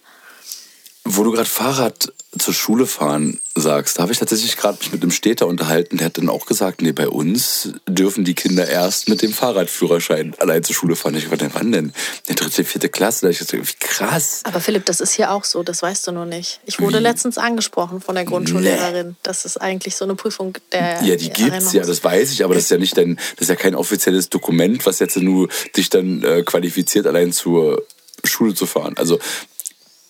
Wo 1.05 1.23
du 1.23 1.33
gerade 1.33 1.49
Fahrrad 1.49 2.13
zur 2.39 2.55
Schule 2.55 2.87
fahren 2.87 3.41
sagst, 3.55 3.99
da 3.99 4.03
habe 4.03 4.13
ich 4.13 4.19
tatsächlich 4.19 4.57
gerade 4.57 4.79
mich 4.79 4.93
mit 4.93 5.03
einem 5.03 5.11
Städter 5.11 5.47
unterhalten, 5.47 5.97
der 5.97 6.07
hat 6.07 6.19
dann 6.19 6.29
auch 6.29 6.47
gesagt, 6.47 6.83
nee, 6.83 6.93
bei 6.93 7.09
uns 7.09 7.71
dürfen 7.89 8.25
die 8.25 8.35
Kinder 8.35 8.69
erst 8.69 9.09
mit 9.09 9.23
dem 9.23 9.33
Fahrradführerschein 9.33 10.35
allein 10.39 10.63
zur 10.63 10.75
Schule 10.75 10.97
fahren. 10.97 11.15
Ich 11.17 11.29
dachte, 11.29 11.51
wann 11.55 11.73
denn? 11.73 11.93
Die 12.29 12.35
dritte, 12.35 12.65
vierte 12.65 12.89
Klasse. 12.89 13.31
Ich 13.31 13.39
dachte, 13.39 13.59
wie 13.59 13.73
krass. 13.81 14.41
Aber 14.45 14.61
Philipp, 14.61 14.85
das 14.85 15.01
ist 15.01 15.13
hier 15.13 15.31
auch 15.31 15.45
so, 15.45 15.63
das 15.63 15.83
weißt 15.83 16.07
du 16.07 16.13
nur 16.13 16.27
nicht. 16.27 16.61
Ich 16.67 16.81
wurde 16.81 16.99
wie? 16.99 17.03
letztens 17.03 17.39
angesprochen 17.39 18.01
von 18.01 18.15
der 18.15 18.25
Grundschullehrerin. 18.25 19.09
Nee. 19.09 19.15
Das 19.23 19.45
ist 19.45 19.57
eigentlich 19.61 19.97
so 19.97 20.05
eine 20.05 20.15
Prüfung 20.15 20.57
der. 20.73 21.03
Ja, 21.03 21.17
die 21.17 21.31
gibt's 21.31 21.73
ja, 21.73 21.85
das 21.85 22.05
weiß 22.05 22.33
ich, 22.33 22.45
aber 22.45 22.55
das 22.55 22.65
ist 22.65 22.71
ja 22.71 22.79
nicht 22.79 22.97
dein, 22.97 23.17
das 23.17 23.43
ist 23.43 23.49
ja 23.49 23.57
kein 23.57 23.75
offizielles 23.75 24.29
Dokument, 24.29 24.85
was 24.87 24.99
jetzt 24.99 25.17
nur 25.17 25.49
dich 25.77 25.89
dann 25.89 26.23
äh, 26.23 26.43
qualifiziert, 26.43 27.07
allein 27.07 27.33
zur 27.33 27.85
Schule 28.25 28.55
zu 28.55 28.67
fahren. 28.67 28.95
Also 28.97 29.19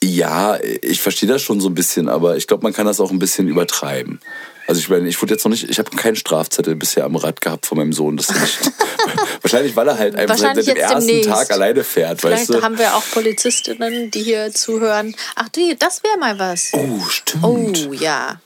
ja, 0.07 0.59
ich 0.83 1.01
verstehe 1.01 1.29
das 1.29 1.43
schon 1.43 1.61
so 1.61 1.69
ein 1.69 1.75
bisschen, 1.75 2.09
aber 2.09 2.37
ich 2.37 2.47
glaube, 2.47 2.63
man 2.63 2.73
kann 2.73 2.87
das 2.87 3.01
auch 3.01 3.11
ein 3.11 3.19
bisschen 3.19 3.49
übertreiben. 3.49 4.21
Also 4.67 4.81
ich 4.81 4.89
meine, 4.89 5.09
ich 5.09 5.21
wurde 5.23 5.35
jetzt 5.35 5.45
noch 5.45 5.51
nicht, 5.51 5.69
ich 5.69 5.79
habe 5.79 5.91
keinen 5.97 6.17
Strafzettel 6.17 6.75
bisher 6.75 7.05
am 7.05 7.15
Rad 7.15 7.41
gehabt 7.41 7.67
von 7.67 7.79
meinem 7.79 7.93
Sohn. 7.93 8.17
Das 8.17 8.31
nicht, 8.31 8.59
wahrscheinlich, 9.43 9.77
weil 9.77 9.87
er 9.89 9.99
halt 9.99 10.17
einfach 10.17 10.37
seit 10.37 10.57
dem 10.57 10.77
ersten 10.77 11.07
demnächst. 11.07 11.31
Tag 11.31 11.51
alleine 11.53 11.85
fährt. 11.85 12.21
Vielleicht 12.21 12.49
weißt 12.49 12.55
du? 12.55 12.63
haben 12.63 12.79
wir 12.79 12.97
auch 12.97 13.05
Polizistinnen, 13.13 14.11
die 14.11 14.23
hier 14.23 14.53
zuhören. 14.53 15.15
Ach 15.37 15.49
du, 15.51 15.75
das 15.77 16.03
wäre 16.03 16.19
mal 16.19 16.39
was. 16.39 16.71
Oh, 16.73 17.01
stimmt. 17.09 17.45
Oh, 17.45 17.93
ja. 17.93 18.41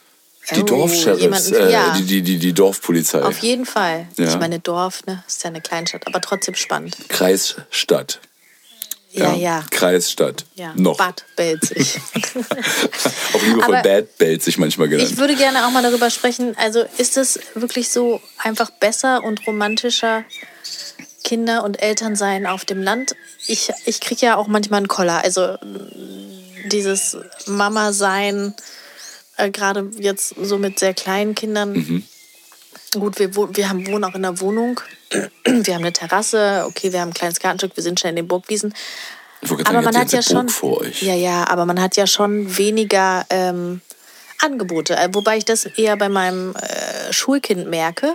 Die 0.54 0.60
oh, 0.62 0.64
Dorfsheriffs, 0.64 1.52
äh, 1.52 1.70
ja. 1.70 1.94
die, 1.96 2.02
die, 2.02 2.22
die, 2.22 2.38
die 2.38 2.52
Dorfpolizei. 2.52 3.22
Auf 3.22 3.38
jeden 3.38 3.66
Fall. 3.66 4.08
Ja. 4.16 4.28
Ich 4.28 4.38
meine, 4.38 4.58
Dorf, 4.58 5.06
ne, 5.06 5.22
ist 5.26 5.44
ja 5.44 5.50
eine 5.50 5.60
Kleinstadt, 5.60 6.06
aber 6.06 6.20
trotzdem 6.20 6.54
spannend. 6.54 6.96
Kreisstadt. 7.08 8.20
Ja, 9.12 9.34
ja. 9.34 9.64
Kreisstadt. 9.70 10.44
Ja. 10.54 10.72
Noch. 10.76 10.96
Bad 10.96 11.24
Belzig. 11.34 12.00
auch 13.34 13.42
liebevoll 13.42 13.74
Aber 13.74 13.82
Bad 13.82 14.18
Belzig 14.18 14.56
manchmal 14.58 14.88
genannt. 14.88 15.10
Ich 15.10 15.18
würde 15.18 15.34
gerne 15.34 15.66
auch 15.66 15.70
mal 15.72 15.82
darüber 15.82 16.10
sprechen, 16.10 16.56
also 16.56 16.84
ist 16.98 17.16
es 17.16 17.40
wirklich 17.54 17.90
so 17.90 18.20
einfach 18.38 18.70
besser 18.70 19.24
und 19.24 19.46
romantischer 19.46 20.24
Kinder 21.24 21.64
und 21.64 21.82
Eltern 21.82 22.14
sein 22.14 22.46
auf 22.46 22.64
dem 22.64 22.82
Land? 22.82 23.16
Ich, 23.46 23.72
ich 23.84 24.00
kriege 24.00 24.26
ja 24.26 24.36
auch 24.36 24.46
manchmal 24.46 24.78
einen 24.78 24.88
Koller. 24.88 25.22
Also 25.24 25.56
dieses 26.66 27.16
Mama-Sein, 27.46 28.54
äh, 29.36 29.50
gerade 29.50 29.90
jetzt 29.98 30.34
so 30.40 30.58
mit 30.58 30.78
sehr 30.78 30.94
kleinen 30.94 31.34
Kindern. 31.34 31.72
Mhm. 31.72 32.04
Gut, 32.94 33.18
wir, 33.18 33.34
wir 33.34 33.68
haben, 33.68 33.86
wohnen 33.86 34.04
auch 34.04 34.14
in 34.14 34.22
der 34.22 34.40
Wohnung 34.40 34.80
wir 35.44 35.74
haben 35.74 35.82
eine 35.82 35.92
Terrasse, 35.92 36.64
okay, 36.66 36.92
wir 36.92 37.00
haben 37.00 37.10
ein 37.10 37.14
kleines 37.14 37.40
Gartenstück, 37.40 37.76
wir 37.76 37.82
sind 37.82 37.98
schnell 37.98 38.10
in 38.10 38.16
den 38.16 38.28
Burgwiesen. 38.28 38.74
Aber 39.64 39.82
man 39.82 39.96
hat 39.96 40.12
ja 40.12 40.22
schon, 40.22 40.48
ja, 41.00 41.14
ja, 41.14 41.48
aber 41.48 41.64
man 41.64 41.80
hat 41.80 41.96
ja 41.96 42.06
schon 42.06 42.58
weniger 42.58 43.24
ähm, 43.30 43.80
Angebote. 44.38 44.96
Äh, 44.96 45.08
wobei 45.12 45.38
ich 45.38 45.44
das 45.44 45.64
eher 45.64 45.96
bei 45.96 46.08
meinem 46.08 46.54
äh, 46.54 47.12
Schulkind 47.12 47.68
merke. 47.68 48.14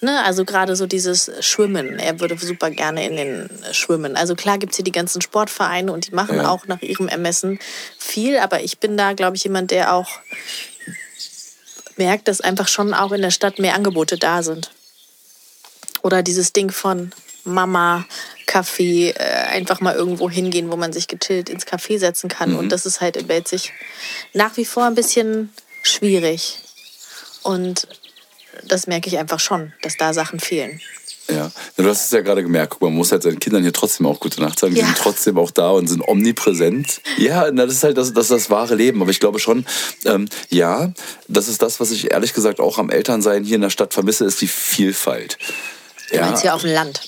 Ne? 0.00 0.22
Also 0.24 0.44
gerade 0.44 0.76
so 0.76 0.86
dieses 0.86 1.30
Schwimmen. 1.40 1.98
Er 1.98 2.20
würde 2.20 2.38
super 2.38 2.70
gerne 2.70 3.06
in 3.06 3.16
den 3.16 3.50
Schwimmen. 3.72 4.16
Also 4.16 4.34
klar 4.34 4.58
gibt 4.58 4.72
es 4.72 4.76
hier 4.76 4.84
die 4.84 4.92
ganzen 4.92 5.20
Sportvereine 5.20 5.92
und 5.92 6.06
die 6.06 6.14
machen 6.14 6.36
ja. 6.36 6.48
auch 6.48 6.66
nach 6.66 6.80
ihrem 6.82 7.08
Ermessen 7.08 7.58
viel. 7.98 8.38
Aber 8.38 8.62
ich 8.62 8.78
bin 8.78 8.96
da, 8.96 9.12
glaube 9.12 9.36
ich, 9.36 9.44
jemand, 9.44 9.72
der 9.72 9.92
auch 9.92 10.08
merkt, 11.96 12.28
dass 12.28 12.40
einfach 12.40 12.68
schon 12.68 12.94
auch 12.94 13.12
in 13.12 13.22
der 13.22 13.30
Stadt 13.30 13.58
mehr 13.58 13.74
Angebote 13.74 14.16
da 14.16 14.42
sind. 14.42 14.70
Oder 16.02 16.22
dieses 16.22 16.52
Ding 16.52 16.70
von 16.70 17.12
Mama, 17.44 18.04
Kaffee, 18.46 19.10
äh, 19.10 19.22
einfach 19.50 19.80
mal 19.80 19.94
irgendwo 19.94 20.28
hingehen, 20.28 20.70
wo 20.70 20.76
man 20.76 20.92
sich 20.92 21.08
gechillt 21.08 21.48
ins 21.48 21.66
Café 21.66 21.98
setzen 21.98 22.28
kann. 22.28 22.52
Mhm. 22.52 22.58
Und 22.58 22.68
das 22.70 22.86
ist 22.86 23.00
halt 23.00 23.16
in 23.16 23.26
Belzig 23.26 23.72
nach 24.32 24.56
wie 24.56 24.64
vor 24.64 24.84
ein 24.84 24.94
bisschen 24.94 25.50
schwierig. 25.82 26.58
Und 27.42 27.88
das 28.66 28.86
merke 28.86 29.08
ich 29.08 29.18
einfach 29.18 29.40
schon, 29.40 29.72
dass 29.82 29.96
da 29.96 30.12
Sachen 30.12 30.40
fehlen. 30.40 30.80
Ja, 31.30 31.50
du 31.76 31.88
hast 31.88 32.06
es 32.06 32.10
ja 32.10 32.22
gerade 32.22 32.42
gemerkt, 32.42 32.72
guck, 32.72 32.82
man 32.82 32.94
muss 32.94 33.12
halt 33.12 33.22
seinen 33.22 33.38
Kindern 33.38 33.62
hier 33.62 33.72
trotzdem 33.72 34.06
auch 34.06 34.18
gute 34.18 34.40
Nacht 34.40 34.58
sagen. 34.58 34.74
Die 34.74 34.80
ja. 34.80 34.86
sind 34.86 34.98
trotzdem 34.98 35.38
auch 35.38 35.50
da 35.50 35.70
und 35.70 35.86
sind 35.86 36.06
omnipräsent. 36.06 37.00
Ja, 37.18 37.50
das 37.50 37.72
ist 37.72 37.84
halt 37.84 37.96
das, 37.96 38.12
das, 38.12 38.28
das 38.28 38.50
wahre 38.50 38.74
Leben. 38.74 39.00
Aber 39.00 39.10
ich 39.10 39.20
glaube 39.20 39.38
schon, 39.38 39.64
ähm, 40.06 40.28
ja, 40.48 40.92
das 41.28 41.48
ist 41.48 41.62
das, 41.62 41.78
was 41.78 41.92
ich 41.92 42.10
ehrlich 42.10 42.34
gesagt 42.34 42.58
auch 42.58 42.78
am 42.78 42.90
Elternsein 42.90 43.44
hier 43.44 43.56
in 43.56 43.60
der 43.60 43.70
Stadt 43.70 43.94
vermisse, 43.94 44.24
ist 44.24 44.40
die 44.40 44.48
Vielfalt. 44.48 45.38
Du 46.10 46.16
ja. 46.16 46.26
meinst 46.26 46.42
hier 46.42 46.54
auf 46.54 46.62
dem 46.62 46.72
Land? 46.72 47.00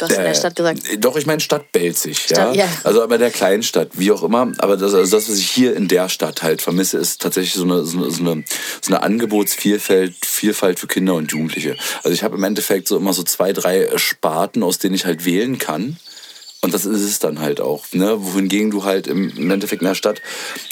Du 0.00 0.06
hast 0.06 0.12
äh, 0.12 0.20
in 0.20 0.24
der 0.24 0.34
Stadt 0.34 0.56
gesagt. 0.56 0.80
Doch, 0.98 1.16
ich 1.16 1.26
meine 1.26 1.40
Stadt 1.40 1.72
Belzig. 1.72 2.18
Stadt, 2.18 2.54
ja? 2.56 2.64
ja? 2.64 2.68
Also 2.84 3.06
bei 3.06 3.18
der 3.18 3.30
kleinen 3.30 3.62
Stadt, 3.62 3.90
wie 3.92 4.10
auch 4.12 4.22
immer. 4.22 4.52
Aber 4.58 4.76
das, 4.76 4.94
also 4.94 5.16
das, 5.16 5.28
was 5.28 5.38
ich 5.38 5.50
hier 5.50 5.76
in 5.76 5.88
der 5.88 6.08
Stadt 6.08 6.42
halt 6.42 6.62
vermisse, 6.62 6.98
ist 6.98 7.20
tatsächlich 7.20 7.54
so 7.54 7.64
eine, 7.64 7.84
so 7.84 7.98
eine, 7.98 8.10
so 8.10 8.22
eine, 8.22 8.44
so 8.80 8.92
eine 8.92 9.02
Angebotsvielfalt 9.02 10.14
Vielfalt 10.24 10.78
für 10.80 10.86
Kinder 10.86 11.14
und 11.14 11.32
Jugendliche. 11.32 11.76
Also 12.02 12.14
ich 12.14 12.22
habe 12.22 12.36
im 12.36 12.44
Endeffekt 12.44 12.88
so 12.88 12.96
immer 12.96 13.12
so 13.12 13.22
zwei, 13.22 13.52
drei 13.52 13.88
Sparten, 13.96 14.62
aus 14.62 14.78
denen 14.78 14.94
ich 14.94 15.04
halt 15.04 15.24
wählen 15.24 15.58
kann. 15.58 15.98
Und 16.62 16.74
das 16.74 16.84
ist 16.84 17.02
es 17.02 17.18
dann 17.18 17.40
halt 17.40 17.58
auch. 17.60 17.84
Ne? 17.92 18.16
Wohingegen 18.18 18.70
du 18.70 18.84
halt 18.84 19.06
im, 19.06 19.50
Endeffekt 19.50 19.80
in 19.80 19.88
der 19.88 19.94
Stadt 19.94 20.20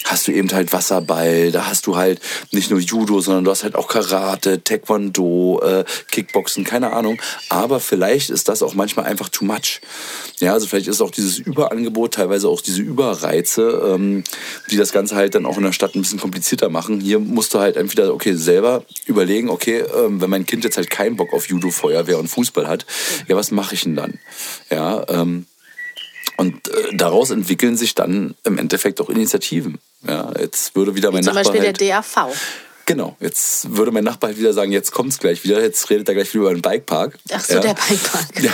hast 0.04 0.28
du 0.28 0.32
eben 0.32 0.50
halt 0.52 0.72
Wasserball, 0.74 1.50
da 1.50 1.66
hast 1.66 1.86
du 1.86 1.96
halt 1.96 2.20
nicht 2.52 2.70
nur 2.70 2.78
Judo, 2.78 3.20
sondern 3.20 3.44
du 3.44 3.50
hast 3.50 3.64
halt 3.64 3.74
auch 3.74 3.88
Karate, 3.88 4.62
Taekwondo, 4.62 5.62
äh, 5.62 5.84
Kickboxen, 6.10 6.64
keine 6.64 6.92
Ahnung. 6.92 7.20
Aber 7.48 7.80
vielleicht 7.80 8.28
ist 8.28 8.48
das 8.48 8.62
auch 8.62 8.74
manchmal 8.74 9.06
einfach 9.06 9.30
too 9.30 9.46
much. 9.46 9.80
Ja, 10.40 10.52
also 10.52 10.66
vielleicht 10.66 10.88
ist 10.88 11.00
auch 11.00 11.10
dieses 11.10 11.38
Überangebot, 11.38 12.14
teilweise 12.14 12.48
auch 12.48 12.60
diese 12.60 12.82
Überreize, 12.82 13.94
ähm, 13.94 14.24
die 14.70 14.76
das 14.76 14.92
Ganze 14.92 15.16
halt 15.16 15.34
dann 15.34 15.46
auch 15.46 15.56
in 15.56 15.64
der 15.64 15.72
Stadt 15.72 15.94
ein 15.94 16.02
bisschen 16.02 16.20
komplizierter 16.20 16.68
machen. 16.68 17.00
Hier 17.00 17.18
musst 17.18 17.54
du 17.54 17.60
halt 17.60 17.76
entweder, 17.76 18.12
okay, 18.12 18.34
selber 18.34 18.84
überlegen, 19.06 19.48
okay, 19.48 19.84
ähm, 19.96 20.20
wenn 20.20 20.28
mein 20.28 20.44
Kind 20.44 20.64
jetzt 20.64 20.76
halt 20.76 20.90
keinen 20.90 21.16
Bock 21.16 21.32
auf 21.32 21.48
Judo, 21.48 21.70
Feuerwehr 21.70 22.18
und 22.18 22.28
Fußball 22.28 22.68
hat, 22.68 22.84
ja, 23.26 23.36
was 23.36 23.50
mache 23.50 23.74
ich 23.74 23.84
denn 23.84 23.96
dann? 23.96 24.18
Ja, 24.70 25.04
ähm, 25.08 25.46
und 26.38 26.68
äh, 26.68 26.96
daraus 26.96 27.30
entwickeln 27.30 27.76
sich 27.76 27.94
dann 27.94 28.34
im 28.44 28.58
Endeffekt 28.58 29.00
auch 29.00 29.10
Initiativen. 29.10 29.78
Ja, 30.06 30.32
jetzt 30.38 30.74
würde 30.76 30.94
wieder 30.94 31.10
mein 31.10 31.20
Wie 31.20 31.26
zum 31.26 31.34
Nachbar. 31.34 31.44
Zum 31.44 31.52
Beispiel 31.52 31.66
halt, 31.66 31.80
der 31.80 31.96
DAV. 31.96 32.32
Genau, 32.86 33.16
jetzt 33.20 33.76
würde 33.76 33.90
mein 33.90 34.04
Nachbar 34.04 34.28
halt 34.28 34.38
wieder 34.38 34.54
sagen, 34.54 34.72
jetzt 34.72 34.92
kommt 34.92 35.12
es 35.12 35.18
gleich 35.18 35.44
wieder, 35.44 35.60
jetzt 35.60 35.90
redet 35.90 36.08
er 36.08 36.14
gleich 36.14 36.32
wieder 36.32 36.44
über 36.44 36.54
den 36.54 36.62
Bikepark. 36.62 37.18
Ach 37.32 37.44
so, 37.44 37.54
ja. 37.54 37.60
der 37.60 37.74
Bikepark. 37.74 38.28
Ja. 38.42 38.52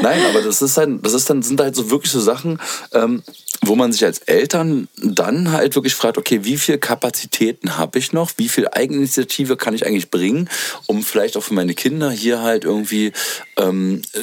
Nein, 0.00 0.24
aber 0.30 0.40
das 0.40 0.62
ist 0.62 0.78
dann, 0.78 1.02
das 1.02 1.14
ist 1.14 1.28
dann, 1.28 1.42
sind 1.42 1.60
halt 1.60 1.74
so 1.74 1.90
wirklich 1.90 2.12
so 2.12 2.20
Sachen, 2.20 2.58
ähm, 2.92 3.22
wo 3.62 3.74
man 3.74 3.92
sich 3.92 4.04
als 4.04 4.20
Eltern 4.20 4.88
dann 4.96 5.52
halt 5.52 5.74
wirklich 5.74 5.94
fragt, 5.94 6.16
okay, 6.16 6.44
wie 6.44 6.56
viel 6.56 6.78
Kapazitäten 6.78 7.76
habe 7.76 7.98
ich 7.98 8.12
noch, 8.12 8.30
wie 8.36 8.48
viel 8.48 8.68
Eigeninitiative 8.68 9.56
kann 9.56 9.74
ich 9.74 9.84
eigentlich 9.84 10.10
bringen, 10.10 10.48
um 10.86 11.02
vielleicht 11.02 11.36
auch 11.36 11.42
für 11.42 11.54
meine 11.54 11.74
Kinder 11.74 12.10
hier 12.10 12.40
halt 12.42 12.64
irgendwie 12.64 13.12
ähm, 13.58 14.02
äh, 14.12 14.18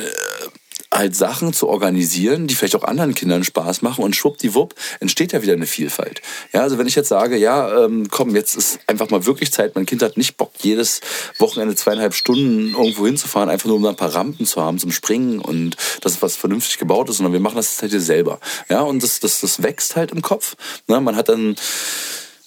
halt 0.94 1.16
Sachen 1.16 1.54
zu 1.54 1.68
organisieren, 1.68 2.48
die 2.48 2.56
vielleicht 2.56 2.76
auch 2.76 2.84
anderen 2.84 3.16
Kindern 3.16 3.44
Spaß 3.44 3.82
machen 3.82 4.04
und 4.04 4.16
schwuppdiwupp 4.16 4.76
entsteht 5.00 5.34
ja 5.34 5.42
wieder 5.42 5.54
eine 5.54 5.66
Vielfalt. 5.66 6.22
Ja, 6.54 6.62
also 6.62 6.78
wenn 6.78 6.88
ich 6.88 6.96
jetzt 6.96 7.10
sage, 7.10 7.38
ja, 7.38 7.86
ähm, 7.86 8.08
komm, 8.10 8.36
jetzt 8.36 8.56
ist 8.56 8.80
einfach 8.88 9.10
mal 9.10 9.26
wirklich 9.26 9.52
Zeit, 9.52 9.76
mein 9.76 9.86
Kind 9.86 10.02
hat 10.02 10.18
nicht 10.18 10.38
Bock, 10.38 10.52
jedes 10.62 11.02
Wochenende 11.40 11.76
zweieinhalb 11.76 12.14
Stunden 12.14 12.74
irgendwo 12.76 13.06
hinzufahren, 13.06 13.50
einfach 13.50 13.68
nur 13.68 13.78
um 13.78 13.86
ein 13.86 13.96
paar 13.96 14.14
Rampen 14.14 14.46
zu 14.46 14.62
haben 14.62 14.78
zum 14.78 14.92
Springen 14.92 15.40
und 15.40 15.76
dass 16.02 16.22
was 16.22 16.36
vernünftig 16.36 16.78
gebaut 16.78 17.10
ist, 17.10 17.18
sondern 17.18 17.34
wir 17.34 17.40
machen 17.40 17.56
das 17.56 17.72
jetzt 17.72 17.82
halt 17.82 17.92
hier 17.92 18.02
selber. 18.02 18.40
Ja, 18.70 18.82
und 18.82 19.04
das, 19.04 19.20
das, 19.20 19.42
das 19.42 19.64
wächst 19.64 19.96
halt 19.96 20.12
im 20.12 20.22
Kopf. 20.22 20.56
Ne? 20.88 21.02
Man 21.02 21.16
hat 21.16 21.30
dann 21.30 21.56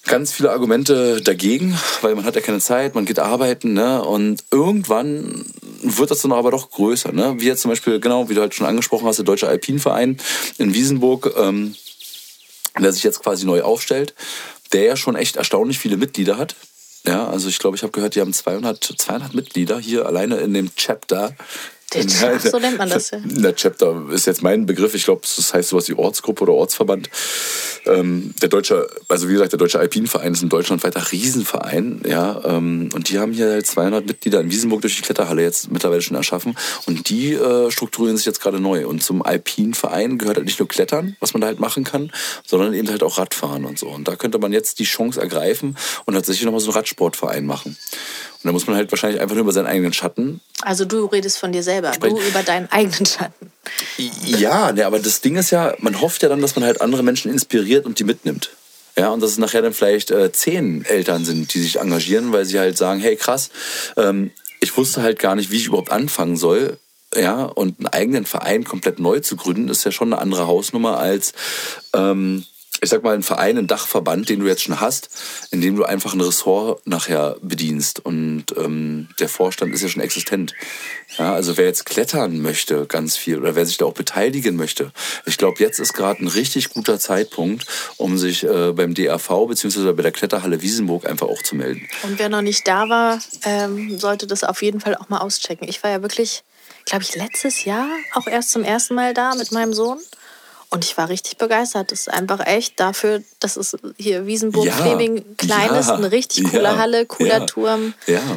ganz 0.07 0.33
viele 0.33 0.51
Argumente 0.51 1.21
dagegen, 1.21 1.79
weil 2.01 2.15
man 2.15 2.25
hat 2.25 2.35
ja 2.35 2.41
keine 2.41 2.61
Zeit, 2.61 2.95
man 2.95 3.05
geht 3.05 3.19
arbeiten, 3.19 3.73
ne? 3.73 4.03
Und 4.03 4.45
irgendwann 4.51 5.45
wird 5.83 6.11
das 6.11 6.23
dann 6.23 6.33
aber 6.33 6.51
doch 6.51 6.71
größer, 6.71 7.13
ne? 7.13 7.37
Wie 7.39 7.47
jetzt 7.47 7.63
zum 7.63 7.71
Beispiel, 7.71 8.01
genau, 8.01 8.29
wie 8.29 8.35
du 8.35 8.41
halt 8.41 8.55
schon 8.55 8.67
angesprochen 8.67 9.07
hast, 9.07 9.17
der 9.17 9.25
Deutsche 9.25 9.49
Alpinverein 9.49 10.19
in 10.59 10.75
Wiesenburg, 10.75 11.33
ähm, 11.37 11.75
der 12.79 12.93
sich 12.93 13.03
jetzt 13.03 13.23
quasi 13.23 13.47
neu 13.47 13.63
aufstellt, 13.63 14.15
der 14.73 14.85
ja 14.85 14.97
schon 14.97 15.17
echt 15.17 15.37
erstaunlich 15.37 15.79
viele 15.79 15.97
Mitglieder 15.97 16.39
hat. 16.39 16.57
Ja, 17.07 17.29
also 17.29 17.49
ich 17.49 17.59
glaube, 17.59 17.77
ich 17.77 17.83
habe 17.83 17.93
gehört, 17.93 18.17
die 18.17 18.21
haben 18.21 18.33
200, 18.33 18.95
200 18.99 19.33
Mitglieder 19.33 19.79
hier 19.79 20.07
alleine 20.07 20.39
in 20.39 20.53
dem 20.53 20.75
Chapter 20.75 21.37
ja, 21.95 22.39
so 22.39 22.59
nennt 22.59 22.79
man 22.79 22.91
das 22.91 23.11
ja. 23.11 23.19
Der 23.25 23.55
Chapter 23.55 24.07
ist 24.11 24.27
jetzt 24.27 24.43
mein 24.43 24.67
Begriff. 24.67 24.95
Ich 24.95 25.05
glaube, 25.05 25.23
das 25.23 25.55
heißt 25.55 25.69
sowas 25.69 25.89
wie 25.89 25.95
Ortsgruppe 25.95 26.43
oder 26.43 26.53
Ortsverband. 26.53 27.09
Ähm, 27.87 28.35
der 28.43 28.49
deutsche, 28.49 28.89
also 29.09 29.29
wie 29.29 29.35
gesagt, 29.35 29.53
der 29.53 29.59
Deutsche 29.59 29.79
Alpinverein 29.79 30.33
ist 30.33 30.43
ein 30.43 30.49
deutschlandweiter 30.49 31.13
Riesenverein. 31.13 32.03
Ja, 32.07 32.43
ähm, 32.45 32.89
und 32.93 33.09
die 33.09 33.19
haben 33.19 33.33
hier 33.33 33.51
halt 33.51 33.67
200 33.67 34.07
Mitglieder 34.07 34.41
in 34.41 34.51
Wiesenburg 34.51 34.81
durch 34.81 34.97
die 34.97 35.03
Kletterhalle 35.03 35.43
jetzt 35.43 35.71
mittlerweile 35.71 36.03
schon 36.03 36.17
erschaffen. 36.17 36.57
Und 36.87 37.09
die 37.09 37.33
äh, 37.35 37.71
strukturieren 37.71 38.17
sich 38.17 38.27
jetzt 38.27 38.41
gerade 38.41 38.61
neu. 38.61 38.87
Und 38.87 39.03
zum 39.03 39.23
Alpinverein 39.23 40.19
gehört 40.19 40.37
halt 40.37 40.47
nicht 40.47 40.59
nur 40.59 40.69
Klettern, 40.69 41.17
was 41.21 41.35
man 41.35 41.41
da 41.41 41.47
halt 41.47 41.61
machen 41.61 41.85
kann, 41.85 42.11
sondern 42.45 42.75
eben 42.75 42.89
halt 42.89 43.03
auch 43.03 43.19
Radfahren 43.19 43.65
und 43.65 43.79
so. 43.79 43.89
Und 43.89 44.09
da 44.09 44.17
könnte 44.17 44.39
man 44.39 44.53
jetzt 44.53 44.81
die 44.81 44.85
Chance 44.85 45.21
ergreifen 45.21 45.77
und 46.05 46.15
tatsächlich 46.15 46.45
nochmal 46.45 46.61
so 46.61 46.71
einen 46.71 46.79
Radsportverein 46.79 47.47
machen. 47.47 47.77
Und 48.43 48.49
da 48.49 48.53
muss 48.53 48.67
man 48.67 48.77
halt 48.77 48.91
wahrscheinlich 48.93 49.21
einfach 49.21 49.35
nur 49.35 49.45
über 49.45 49.53
seinen 49.53 49.67
eigenen 49.67 49.93
Schatten. 49.93 50.41
Also 50.63 50.85
du 50.85 51.07
redest 51.07 51.39
von 51.39 51.53
dir 51.53 51.63
selber, 51.63 51.93
sprechen. 51.93 52.17
du 52.17 52.23
über 52.23 52.43
deinen 52.43 52.71
eigenen 52.71 53.07
Schatten. 53.07 53.51
Ja, 54.25 54.73
ne, 54.73 54.87
aber 54.87 54.99
das 54.99 55.21
Ding 55.21 55.37
ist 55.37 55.51
ja, 55.51 55.75
man 55.79 56.01
hofft 56.01 56.23
ja 56.23 56.29
dann, 56.29 56.41
dass 56.41 56.55
man 56.55 56.65
halt 56.65 56.81
andere 56.81 57.03
Menschen 57.03 57.31
inspiriert 57.31 57.87
und 57.87 57.99
die 57.99 58.05
mitnimmt. 58.05 58.51
Ja, 58.99 59.11
und 59.11 59.21
dass 59.21 59.31
es 59.31 59.39
nachher 59.39 59.63
dann 59.63 59.75
vielleicht 59.75 60.11
äh, 60.11 60.33
zehn 60.33 60.85
Eltern 60.85 61.25
sind, 61.25 61.53
die 61.53 61.61
sich 61.61 61.79
engagieren, 61.79 62.33
weil 62.33 62.47
sie 62.47 62.59
halt 62.59 62.79
sagen, 62.79 63.01
hey 63.01 63.17
krass, 63.17 63.51
ähm, 63.97 64.31
ich 64.61 64.77
wusste 64.77 65.03
halt 65.03 65.19
gar 65.19 65.35
nicht, 65.35 65.51
wie 65.51 65.57
ich 65.57 65.67
überhaupt 65.67 65.91
anfangen 65.91 66.37
soll. 66.37 66.79
Ja, 67.15 67.45
und 67.45 67.79
einen 67.79 67.89
eigenen 67.89 68.27
Verein 68.27 68.65
komplett 68.65 68.99
neu 68.99 69.21
zu 69.21 69.37
gründen, 69.37 69.69
ist 69.69 69.85
ja 69.85 69.93
schon 69.93 70.13
eine 70.13 70.21
andere 70.21 70.47
Hausnummer 70.47 70.99
als 70.99 71.33
ähm, 71.95 72.45
ich 72.83 72.91
sag 72.91 73.03
mal, 73.03 73.15
ein 73.15 73.23
Verein, 73.23 73.59
ein 73.59 73.67
Dachverband, 73.67 74.29
den 74.29 74.41
du 74.41 74.47
jetzt 74.47 74.63
schon 74.63 74.81
hast, 74.81 75.09
in 75.51 75.61
dem 75.61 75.77
du 75.77 75.85
einfach 75.85 76.15
ein 76.15 76.21
Ressort 76.21 76.87
nachher 76.87 77.37
bedienst. 77.41 78.05
Und 78.05 78.45
ähm, 78.57 79.09
der 79.19 79.29
Vorstand 79.29 79.75
ist 79.75 79.83
ja 79.83 79.89
schon 79.89 80.03
existent. 80.03 80.55
Ja, 81.19 81.35
also 81.35 81.57
wer 81.57 81.67
jetzt 81.67 81.87
klettern 81.87 82.41
möchte, 82.41 82.87
ganz 82.87 83.17
viel, 83.17 83.39
oder 83.39 83.55
wer 83.55 83.65
sich 83.65 83.79
da 83.79 83.87
auch 83.87 83.95
beteiligen 83.95 84.57
möchte, 84.57 84.93
ich 85.25 85.39
glaube, 85.39 85.61
jetzt 85.61 85.79
ist 85.79 85.95
gerade 85.95 86.23
ein 86.25 86.29
richtig 86.29 86.71
guter 86.71 86.99
Zeitpunkt, 86.99 87.67
um 87.97 88.19
sich 88.19 88.45
äh, 88.45 88.73
beim 88.73 88.95
DRV 88.95 89.47
bzw. 89.49 89.93
bei 89.93 90.03
der 90.03 90.13
Kletterhalle 90.13 90.63
Wiesenburg 90.63 91.07
einfach 91.07 91.29
auch 91.29 91.43
zu 91.43 91.57
melden. 91.57 91.89
Und 92.03 92.19
wer 92.19 92.29
noch 92.29 92.43
nicht 92.43 92.67
da 92.67 92.89
war, 92.89 93.21
ähm, 93.45 93.99
sollte 93.99 94.27
das 94.27 94.45
auf 94.45 94.63
jeden 94.63 94.81
Fall 94.81 94.97
auch 94.97 95.09
mal 95.09 95.19
auschecken. 95.19 95.69
Ich 95.69 95.83
war 95.83 95.91
ja 95.91 96.03
wirklich, 96.03 96.45
glaube 96.85 97.05
ich, 97.05 97.15
letztes 97.15 97.65
Jahr 97.65 97.89
auch 98.15 98.27
erst 98.27 98.51
zum 98.51 98.65
ersten 98.65 98.95
Mal 98.95 99.15
da 99.15 99.35
mit 99.35 99.53
meinem 99.53 99.73
Sohn. 99.73 99.99
Und 100.71 100.85
ich 100.85 100.97
war 100.97 101.09
richtig 101.09 101.39
begeistert. 101.39 101.93
Das 101.93 102.01
ist 102.01 102.09
einfach 102.09 102.45
echt 102.45 102.81
dafür, 102.81 103.23
dass 103.41 103.57
es 103.57 103.77
hier 103.97 104.27
Wiesenburg, 104.27 104.67
ja, 104.67 104.73
Fleming 104.73 105.37
klein 105.37 105.69
ja, 105.71 105.79
ist, 105.79 105.91
eine 105.91 106.11
richtig 106.11 106.51
coole 106.51 106.65
ja, 106.65 106.77
Halle, 106.77 107.07
cooler 107.07 107.47
Turm, 107.47 107.95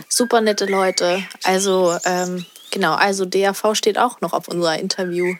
super 0.07 0.41
nette 0.41 0.65
Leute. 0.65 1.23
Also 1.43 1.97
ähm, 2.05 2.45
genau, 2.71 2.93
also 2.93 3.25
DAV 3.25 3.73
steht 3.73 3.97
auch 3.97 4.21
noch 4.21 4.33
auf 4.33 4.47
unserer 4.47 4.77
Interview 4.77 5.33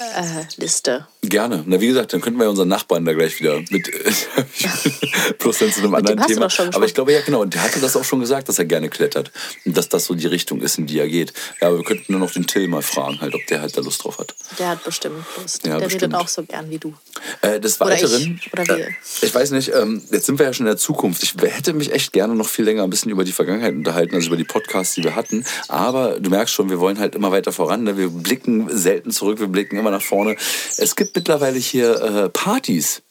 äh, 0.00 0.44
Liste. 0.56 1.06
Gerne. 1.22 1.64
Na, 1.66 1.80
wie 1.80 1.88
gesagt, 1.88 2.12
dann 2.12 2.20
könnten 2.20 2.38
wir 2.38 2.44
ja 2.44 2.50
unseren 2.50 2.68
Nachbarn 2.68 3.04
da 3.04 3.12
gleich 3.12 3.40
wieder 3.40 3.60
mit. 3.70 3.90
plus 5.38 5.58
dann 5.58 5.72
zu 5.72 5.80
einem 5.80 5.94
anderen 5.94 6.26
Thema. 6.26 6.48
Aber 6.72 6.86
ich 6.86 6.94
glaube, 6.94 7.12
ja, 7.12 7.20
genau. 7.20 7.42
Und 7.42 7.54
der 7.54 7.62
hatte 7.62 7.80
das 7.80 7.96
auch 7.96 8.04
schon 8.04 8.20
gesagt, 8.20 8.48
dass 8.48 8.58
er 8.58 8.64
gerne 8.64 8.88
klettert. 8.88 9.32
Und 9.64 9.76
dass 9.76 9.88
das 9.88 10.04
so 10.06 10.14
die 10.14 10.26
Richtung 10.26 10.60
ist, 10.60 10.78
in 10.78 10.86
die 10.86 10.98
er 10.98 11.08
geht. 11.08 11.32
Ja, 11.60 11.68
aber 11.68 11.78
wir 11.78 11.84
könnten 11.84 12.12
nur 12.12 12.20
noch 12.20 12.30
den 12.30 12.46
Till 12.46 12.68
mal 12.68 12.82
fragen, 12.82 13.20
halt, 13.20 13.34
ob 13.34 13.46
der 13.48 13.60
halt 13.60 13.76
da 13.76 13.80
Lust 13.80 14.04
drauf 14.04 14.18
hat. 14.18 14.34
Der 14.58 14.70
hat 14.70 14.84
bestimmt 14.84 15.24
Lust. 15.40 15.66
Ja, 15.66 15.78
der 15.78 15.86
bestimmt. 15.86 16.14
redet 16.14 16.14
auch 16.14 16.28
so 16.28 16.42
gern 16.44 16.70
wie 16.70 16.78
du. 16.78 16.94
Äh, 17.42 17.60
des 17.60 17.80
Weiteren. 17.80 18.40
Oder 18.52 18.62
ich, 18.62 18.70
oder 18.70 18.78
äh, 18.78 18.92
ich 19.22 19.34
weiß 19.34 19.50
nicht, 19.50 19.72
ähm, 19.74 20.02
jetzt 20.10 20.26
sind 20.26 20.38
wir 20.38 20.46
ja 20.46 20.52
schon 20.52 20.66
in 20.66 20.70
der 20.70 20.76
Zukunft. 20.76 21.22
Ich 21.22 21.34
hätte 21.40 21.72
mich 21.72 21.92
echt 21.92 22.12
gerne 22.12 22.34
noch 22.34 22.48
viel 22.48 22.64
länger 22.64 22.84
ein 22.84 22.90
bisschen 22.90 23.10
über 23.10 23.24
die 23.24 23.32
Vergangenheit 23.32 23.74
unterhalten, 23.74 24.14
also 24.14 24.28
über 24.28 24.36
die 24.36 24.44
Podcasts, 24.44 24.94
die 24.94 25.04
wir 25.04 25.14
hatten. 25.14 25.44
Aber 25.68 26.20
du 26.20 26.30
merkst 26.30 26.54
schon, 26.54 26.70
wir 26.70 26.80
wollen 26.80 26.98
halt 26.98 27.14
immer 27.14 27.32
weiter 27.32 27.52
voran. 27.52 27.84
Ne? 27.84 27.96
Wir 27.96 28.08
blicken 28.08 28.68
selten 28.76 29.10
zurück, 29.10 29.40
wir 29.40 29.48
blicken 29.48 29.76
immer 29.76 29.87
nach 29.90 30.02
vorne. 30.02 30.36
Es 30.76 30.96
gibt 30.96 31.14
mittlerweile 31.14 31.58
hier 31.58 32.00
äh, 32.00 32.28
Partys. 32.28 33.02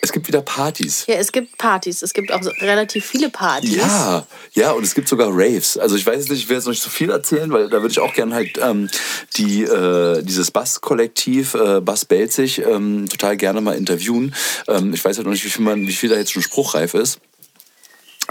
Es 0.00 0.12
gibt 0.12 0.28
wieder 0.28 0.42
Partys. 0.42 1.04
Ja, 1.06 1.14
es 1.14 1.32
gibt 1.32 1.58
Partys. 1.58 2.02
Es 2.02 2.12
gibt 2.12 2.30
auch 2.30 2.40
relativ 2.60 3.04
viele 3.04 3.30
Partys. 3.30 3.76
Ja, 3.76 4.26
ja, 4.52 4.70
und 4.72 4.84
es 4.84 4.94
gibt 4.94 5.08
sogar 5.08 5.28
Raves. 5.30 5.76
Also 5.76 5.96
ich 5.96 6.06
weiß 6.06 6.28
nicht, 6.28 6.42
ich 6.42 6.48
will 6.48 6.56
jetzt 6.56 6.66
noch 6.66 6.72
nicht 6.72 6.82
so 6.82 6.90
viel 6.90 7.10
erzählen, 7.10 7.50
weil 7.50 7.68
da 7.68 7.80
würde 7.80 7.90
ich 7.90 7.98
auch 7.98 8.14
gerne 8.14 8.34
halt 8.34 8.58
ähm, 8.62 8.88
die, 9.36 9.62
äh, 9.62 10.22
dieses 10.22 10.50
Bass-Kollektiv, 10.50 11.54
äh, 11.54 11.80
Bass 11.80 12.04
Belzig, 12.04 12.58
ähm, 12.60 13.08
total 13.08 13.36
gerne 13.36 13.60
mal 13.60 13.76
interviewen. 13.76 14.34
Ähm, 14.68 14.94
ich 14.94 15.04
weiß 15.04 15.16
halt 15.16 15.26
noch 15.26 15.32
nicht, 15.32 15.44
wie 15.44 15.50
viel, 15.50 15.64
man, 15.64 15.86
wie 15.86 15.92
viel 15.92 16.10
da 16.10 16.16
jetzt 16.16 16.32
schon 16.32 16.42
spruchreif 16.42 16.94
ist. 16.94 17.18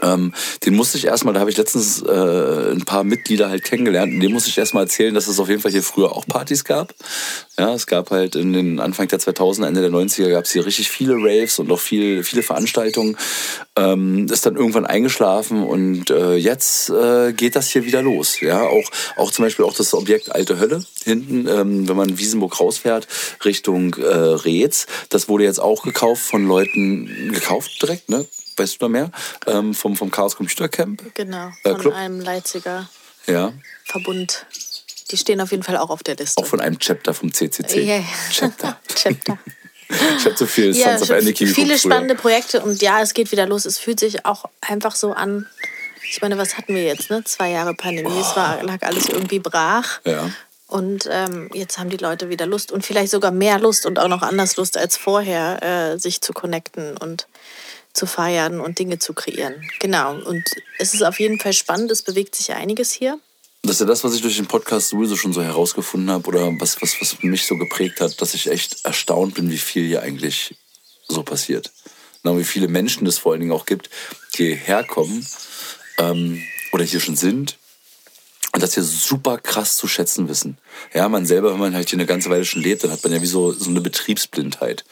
Ähm, 0.02 0.34
den 0.66 0.76
musste 0.76 0.98
ich 0.98 1.06
erstmal, 1.06 1.34
da 1.34 1.40
habe 1.40 1.50
ich 1.50 1.58
letztens 1.58 2.02
äh, 2.02 2.72
ein 2.72 2.86
paar 2.86 3.04
Mitglieder 3.04 3.50
halt 3.50 3.64
kennengelernt, 3.64 4.14
und 4.14 4.20
dem 4.20 4.32
musste 4.32 4.50
ich 4.50 4.58
erstmal 4.58 4.84
erzählen, 4.84 5.14
dass 5.14 5.28
es 5.28 5.40
auf 5.40 5.50
jeden 5.50 5.62
Fall 5.62 5.72
hier 5.72 5.84
früher 5.84 6.16
auch 6.16 6.26
Partys 6.28 6.64
gab. 6.64 6.94
Ja, 7.58 7.74
es 7.74 7.88
gab 7.88 8.12
halt 8.12 8.36
in 8.36 8.54
den 8.54 8.80
Anfang 8.80 9.08
der 9.08 9.20
2000er, 9.20 9.68
Ende 9.68 9.82
der 9.82 9.90
90er 9.90 10.30
gab 10.30 10.46
es 10.46 10.52
hier 10.52 10.66
richtig 10.66 10.90
viele 10.90 11.16
Raves 11.16 11.58
und 11.58 11.72
auch 11.72 11.80
viel, 11.80 12.24
viele 12.24 12.44
Veranstaltungen. 12.44 13.18
Ähm, 13.76 14.28
ist 14.30 14.46
dann 14.46 14.56
irgendwann 14.56 14.86
eingeschlafen 14.86 15.64
und 15.64 16.10
äh, 16.10 16.36
jetzt 16.36 16.90
äh, 16.90 17.34
geht 17.34 17.56
das 17.56 17.70
hier 17.70 17.86
wieder 17.86 18.02
los. 18.02 18.40
Ja, 18.42 18.62
auch, 18.62 18.90
auch 19.16 19.32
zum 19.32 19.46
Beispiel 19.46 19.66
auch 19.66 19.74
das 19.74 19.94
Objekt 19.94 20.32
Alte 20.32 20.60
Hölle 20.60 20.84
hinten, 21.04 21.48
ähm, 21.48 21.88
wenn 21.88 21.96
man 21.96 22.20
Wiesenburg 22.20 22.60
rausfährt, 22.60 23.08
Richtung 23.46 23.96
äh, 23.96 24.06
Reetz. 24.06 24.86
Das 25.10 25.28
wurde 25.30 25.44
jetzt 25.44 25.60
auch 25.60 25.84
gekauft 25.84 26.22
von 26.24 26.48
Leuten, 26.48 27.32
gekauft 27.34 27.82
direkt, 27.82 28.10
ne? 28.10 28.26
Weißt 28.58 28.76
du 28.76 28.78
da 28.80 28.90
mehr? 28.90 29.12
Ähm, 29.46 29.74
vom, 29.74 29.96
vom 29.96 30.12
Chaos 30.12 30.36
Computer 30.36 30.70
Camp? 30.70 31.04
Genau, 31.14 31.52
äh, 31.64 31.72
von 31.72 31.80
Club. 31.80 31.94
einem 31.94 32.20
Leipziger 32.20 32.90
ja. 33.28 33.54
Verbund. 33.86 34.46
Die 35.12 35.18
stehen 35.18 35.40
auf 35.40 35.52
jeden 35.52 35.64
Fall 35.64 35.78
auch 35.78 35.90
auf 35.90 36.04
der 36.04 36.16
Liste. 36.16 36.42
Auch 36.42 36.46
von 36.46 36.60
einem 36.60 36.80
Chapter 36.80 37.14
vom 37.14 37.34
CCC. 37.34 37.86
Yeah. 37.86 38.04
Chapter. 38.32 38.78
Chapter. 38.96 39.38
Ich 39.90 40.26
habe 40.26 40.36
so 40.36 40.46
viel 40.46 40.76
ja, 40.76 40.98
Sons 40.98 41.10
of 41.10 41.18
Anarchy 41.18 41.48
Viele 41.48 41.78
spannende 41.78 42.16
Projekte 42.16 42.62
und 42.62 42.82
ja, 42.82 43.02
es 43.02 43.14
geht 43.14 43.32
wieder 43.32 43.46
los. 43.46 43.66
Es 43.66 43.78
fühlt 43.78 44.00
sich 44.00 44.26
auch 44.26 44.46
einfach 44.60 44.96
so 44.96 45.14
an. 45.14 45.48
Ich 46.10 46.22
meine, 46.22 46.38
was 46.38 46.58
hatten 46.58 46.76
wir 46.76 46.84
jetzt? 46.84 47.10
Ne? 47.10 47.24
Zwei 47.24 47.52
Jahre 47.52 47.74
Pandemie. 47.74 48.12
Oh. 48.14 48.20
Es 48.20 48.36
war, 48.36 48.62
lag 48.64 48.82
alles 48.82 49.08
irgendwie 49.08 49.40
brach. 49.40 50.02
Ja. 50.04 50.30
Und 50.68 51.08
ähm, 51.10 51.50
jetzt 51.54 51.78
haben 51.78 51.90
die 51.90 51.98
Leute 51.98 52.30
wieder 52.30 52.46
Lust 52.46 52.74
und 52.74 52.86
vielleicht 52.86 53.12
sogar 53.12 53.32
mehr 53.32 53.58
Lust 53.58 53.86
und 53.86 54.00
auch 54.00 54.10
noch 54.10 54.22
anders 54.22 54.58
Lust 54.58 54.78
als 54.78 54.98
vorher, 54.98 55.64
äh, 55.64 55.98
sich 55.98 56.20
zu 56.20 56.34
connecten 56.34 56.98
und 56.98 57.28
zu 57.98 58.06
feiern 58.06 58.62
und 58.62 58.80
Dinge 58.80 59.00
zu 59.00 59.14
kreieren. 59.14 59.56
Genau. 59.80 60.16
Und 60.16 60.44
es 60.78 60.94
ist 60.94 61.04
auf 61.04 61.20
jeden 61.20 61.40
Fall 61.40 61.54
spannend, 61.54 61.92
es 61.92 62.04
bewegt 62.04 62.36
sich 62.36 62.54
einiges 62.54 62.92
hier. 62.92 63.20
Das 63.64 63.74
ist 63.74 63.80
ja 63.82 63.86
das, 63.88 64.04
was 64.04 64.14
ich 64.14 64.22
durch 64.22 64.38
den 64.38 64.48
Podcast 64.48 64.90
sowieso 64.90 65.16
schon 65.16 65.34
so 65.34 65.42
herausgefunden 65.42 66.12
habe 66.12 66.28
oder 66.28 66.52
was, 66.60 66.82
was, 66.82 66.96
was 67.02 67.22
mich 67.24 67.46
so 67.46 67.58
geprägt 67.58 68.00
hat, 68.00 68.22
dass 68.22 68.34
ich 68.34 68.50
echt 68.50 68.86
erstaunt 68.86 69.34
bin, 69.34 69.50
wie 69.50 69.58
viel 69.58 69.86
hier 69.86 70.04
eigentlich 70.04 70.56
so 71.08 71.24
passiert. 71.24 71.72
Und 72.24 72.38
wie 72.38 72.44
viele 72.44 72.68
Menschen 72.68 73.08
es 73.08 73.18
vor 73.18 73.32
allen 73.32 73.42
Dingen 73.42 73.54
auch 73.54 73.66
gibt, 73.66 73.90
die 74.36 74.46
hierher 74.46 74.84
kommen 74.84 75.26
ähm, 75.98 76.42
oder 76.72 76.84
hier 76.84 77.00
schon 77.00 77.16
sind 77.16 77.58
und 78.58 78.64
das 78.64 78.74
hier 78.74 78.82
super 78.82 79.38
krass 79.38 79.78
zu 79.78 79.88
schätzen 79.88 80.28
wissen. 80.30 80.58
Ja, 80.92 81.08
man 81.10 81.28
selber, 81.28 81.54
wenn 81.54 81.60
man 81.60 81.76
halt 81.76 81.92
hier 81.92 81.98
eine 81.98 82.08
ganze 82.08 82.32
Weile 82.32 82.44
schon 82.44 82.64
lebt, 82.64 82.84
dann 82.84 82.90
hat 82.90 83.04
man 83.04 83.14
ja 83.14 83.22
wie 83.22 83.28
so, 83.28 83.52
so 83.52 83.70
eine 83.70 83.82
Betriebsblindheit. 83.82 84.84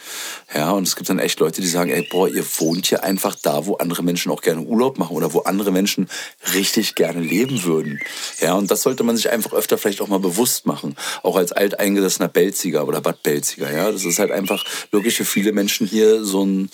Ja, 0.54 0.70
und 0.70 0.88
es 0.88 0.96
gibt 0.96 1.10
dann 1.10 1.18
echt 1.18 1.40
Leute, 1.40 1.62
die 1.62 1.68
sagen, 1.68 1.90
ey, 1.90 2.08
boah, 2.08 2.30
ihr 2.30 2.46
wohnt 2.60 2.86
hier 2.86 3.04
einfach 3.04 3.36
da, 3.42 3.66
wo 3.66 3.78
andere 3.78 4.04
Menschen 4.04 4.32
auch 4.32 4.44
gerne 4.44 4.62
Urlaub 4.62 5.00
machen 5.00 5.18
oder 5.18 5.34
wo 5.34 5.40
andere 5.40 5.72
Menschen 5.72 6.08
richtig 6.54 6.94
gerne 6.94 7.22
leben 7.22 7.64
würden. 7.64 8.00
Ja, 8.40 8.54
und 8.54 8.70
das 8.70 8.84
sollte 8.84 9.02
man 9.02 9.16
sich 9.16 9.32
einfach 9.32 9.54
öfter 9.54 9.80
vielleicht 9.80 10.02
auch 10.02 10.10
mal 10.10 10.20
bewusst 10.20 10.68
machen. 10.68 10.96
Auch 11.24 11.36
als 11.36 11.52
alteingesessener 11.52 12.28
Belziger 12.28 12.88
oder 12.88 13.02
Bad 13.02 13.24
Belziger. 13.24 13.72
Ja, 13.72 13.92
das 13.92 14.06
ist 14.06 14.20
halt 14.20 14.30
einfach 14.30 14.64
wirklich 14.92 15.18
für 15.18 15.26
viele 15.26 15.54
Menschen 15.54 15.88
hier 15.88 16.24
so 16.24 16.46
ein, 16.46 16.70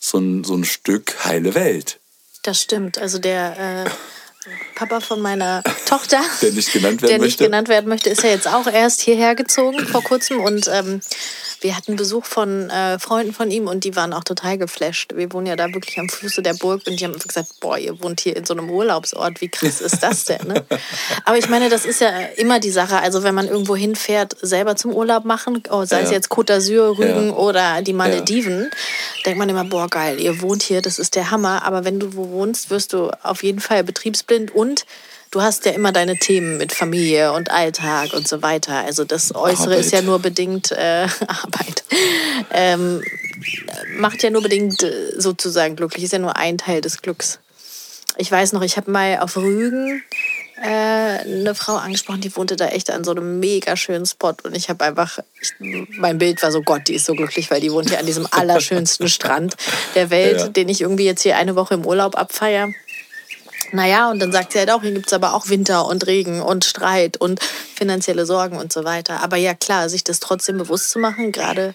so 0.00 0.18
ein, 0.18 0.44
so 0.44 0.54
ein 0.54 0.66
Stück 0.66 1.24
heile 1.24 1.54
Welt. 1.54 1.98
Das 2.42 2.60
stimmt. 2.60 2.98
Also 2.98 3.18
der, 3.18 3.86
äh 3.86 3.90
Papa 4.74 5.00
von 5.00 5.20
meiner 5.20 5.62
Tochter, 5.86 6.20
der 6.42 6.52
nicht 6.52 6.72
genannt 6.72 7.02
werden 7.02 7.10
der 7.10 7.18
nicht 7.18 7.38
genannt 7.38 7.68
werden 7.68 7.88
möchte, 7.88 8.10
ist 8.10 8.22
ja 8.22 8.30
jetzt 8.30 8.48
auch 8.48 8.66
erst 8.66 9.00
hierher 9.00 9.34
gezogen 9.34 9.86
vor 9.86 10.02
kurzem 10.02 10.40
und 10.40 10.68
ähm, 10.68 11.00
wir 11.60 11.76
hatten 11.76 11.96
Besuch 11.96 12.24
von 12.24 12.70
äh, 12.70 12.98
Freunden 12.98 13.32
von 13.32 13.50
ihm 13.50 13.66
und 13.66 13.84
die 13.84 13.96
waren 13.96 14.12
auch 14.12 14.24
total 14.24 14.58
geflasht. 14.58 15.14
Wir 15.16 15.32
wohnen 15.32 15.46
ja 15.46 15.56
da 15.56 15.72
wirklich 15.72 15.98
am 15.98 16.08
Fuße 16.08 16.42
der 16.42 16.54
Burg 16.54 16.82
und 16.86 17.00
die 17.00 17.04
haben 17.04 17.18
gesagt, 17.18 17.60
boah, 17.60 17.78
ihr 17.78 18.00
wohnt 18.02 18.20
hier 18.20 18.36
in 18.36 18.44
so 18.44 18.54
einem 18.54 18.70
Urlaubsort, 18.70 19.40
wie 19.40 19.48
krass 19.48 19.80
ist 19.80 20.02
das 20.02 20.24
denn? 20.24 20.46
Ne? 20.46 20.64
Aber 21.24 21.38
ich 21.38 21.48
meine, 21.48 21.68
das 21.68 21.84
ist 21.84 22.00
ja 22.00 22.10
immer 22.36 22.60
die 22.60 22.70
Sache. 22.70 22.98
Also 22.98 23.22
wenn 23.22 23.34
man 23.34 23.48
irgendwo 23.48 23.74
hinfährt, 23.74 24.36
selber 24.42 24.76
zum 24.76 24.92
Urlaub 24.92 25.24
machen, 25.24 25.62
oh, 25.70 25.84
sei 25.84 26.00
ja. 26.00 26.04
es 26.04 26.10
jetzt 26.10 26.30
Côte 26.30 26.54
d'Azur, 26.54 26.98
Rügen 26.98 27.28
ja. 27.28 27.34
oder 27.34 27.82
die 27.82 27.94
Malediven, 27.94 28.62
ja. 28.62 29.22
denkt 29.24 29.38
man 29.38 29.48
immer, 29.48 29.64
boah, 29.64 29.88
geil, 29.88 30.20
ihr 30.20 30.40
wohnt 30.42 30.62
hier, 30.62 30.82
das 30.82 30.98
ist 30.98 31.16
der 31.16 31.30
Hammer. 31.30 31.64
Aber 31.64 31.84
wenn 31.84 31.98
du 31.98 32.14
wo 32.14 32.28
wohnst, 32.30 32.70
wirst 32.70 32.92
du 32.92 33.10
auf 33.22 33.42
jeden 33.42 33.60
Fall 33.60 33.82
betriebsblind 34.36 34.54
und 34.54 34.86
du 35.30 35.42
hast 35.42 35.64
ja 35.64 35.72
immer 35.72 35.92
deine 35.92 36.16
Themen 36.16 36.56
mit 36.58 36.72
Familie 36.72 37.32
und 37.32 37.50
Alltag 37.50 38.12
und 38.12 38.28
so 38.28 38.42
weiter. 38.42 38.84
Also 38.84 39.04
das 39.04 39.34
Äußere 39.34 39.72
Arbeit. 39.72 39.80
ist 39.80 39.92
ja 39.92 40.02
nur 40.02 40.18
bedingt 40.18 40.72
äh, 40.72 41.08
Arbeit. 41.26 41.84
Ähm, 42.52 43.02
macht 43.96 44.22
ja 44.22 44.30
nur 44.30 44.42
bedingt 44.42 44.82
äh, 44.82 45.12
sozusagen 45.18 45.76
glücklich, 45.76 46.04
ist 46.04 46.12
ja 46.12 46.18
nur 46.18 46.36
ein 46.36 46.58
Teil 46.58 46.80
des 46.80 47.02
Glücks. 47.02 47.38
Ich 48.18 48.32
weiß 48.32 48.52
noch, 48.52 48.62
ich 48.62 48.78
habe 48.78 48.90
mal 48.90 49.18
auf 49.18 49.36
Rügen 49.36 50.02
äh, 50.62 50.68
eine 50.68 51.54
Frau 51.54 51.76
angesprochen, 51.76 52.22
die 52.22 52.34
wohnte 52.34 52.56
da 52.56 52.68
echt 52.68 52.90
an 52.90 53.04
so 53.04 53.10
einem 53.10 53.40
mega 53.40 53.76
schönen 53.76 54.06
Spot 54.06 54.32
und 54.42 54.56
ich 54.56 54.70
habe 54.70 54.84
einfach, 54.86 55.18
ich, 55.40 55.52
mein 55.98 56.16
Bild 56.16 56.42
war 56.42 56.50
so, 56.50 56.62
Gott, 56.62 56.88
die 56.88 56.94
ist 56.94 57.04
so 57.04 57.12
glücklich, 57.12 57.50
weil 57.50 57.60
die 57.60 57.70
wohnt 57.70 57.90
hier 57.90 57.98
an 57.98 58.06
diesem 58.06 58.26
allerschönsten 58.30 59.08
Strand 59.08 59.54
der 59.94 60.08
Welt, 60.08 60.40
ja. 60.40 60.48
den 60.48 60.70
ich 60.70 60.80
irgendwie 60.80 61.04
jetzt 61.04 61.22
hier 61.22 61.36
eine 61.36 61.56
Woche 61.56 61.74
im 61.74 61.84
Urlaub 61.84 62.16
abfeiere. 62.16 62.72
Naja, 63.72 64.10
und 64.10 64.20
dann 64.20 64.32
sagt 64.32 64.52
sie 64.52 64.58
halt 64.58 64.70
auch, 64.70 64.82
hier 64.82 64.92
gibt 64.92 65.06
es 65.06 65.12
aber 65.12 65.34
auch 65.34 65.48
Winter 65.48 65.86
und 65.86 66.06
Regen 66.06 66.40
und 66.40 66.64
Streit 66.64 67.16
und 67.16 67.42
finanzielle 67.42 68.26
Sorgen 68.26 68.58
und 68.58 68.72
so 68.72 68.84
weiter. 68.84 69.22
Aber 69.22 69.36
ja, 69.36 69.54
klar, 69.54 69.88
sich 69.88 70.04
das 70.04 70.20
trotzdem 70.20 70.58
bewusst 70.58 70.90
zu 70.90 70.98
machen, 70.98 71.32
gerade 71.32 71.74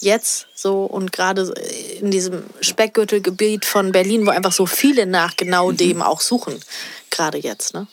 jetzt 0.00 0.48
so 0.54 0.84
und 0.84 1.12
gerade 1.12 1.52
in 2.00 2.10
diesem 2.10 2.44
Speckgürtelgebiet 2.60 3.64
von 3.64 3.92
Berlin, 3.92 4.26
wo 4.26 4.30
einfach 4.30 4.52
so 4.52 4.66
viele 4.66 5.06
nach 5.06 5.36
genau 5.36 5.70
mhm. 5.70 5.76
dem 5.76 6.02
auch 6.02 6.20
suchen, 6.20 6.58
gerade 7.10 7.38
jetzt, 7.38 7.74
ne? 7.74 7.86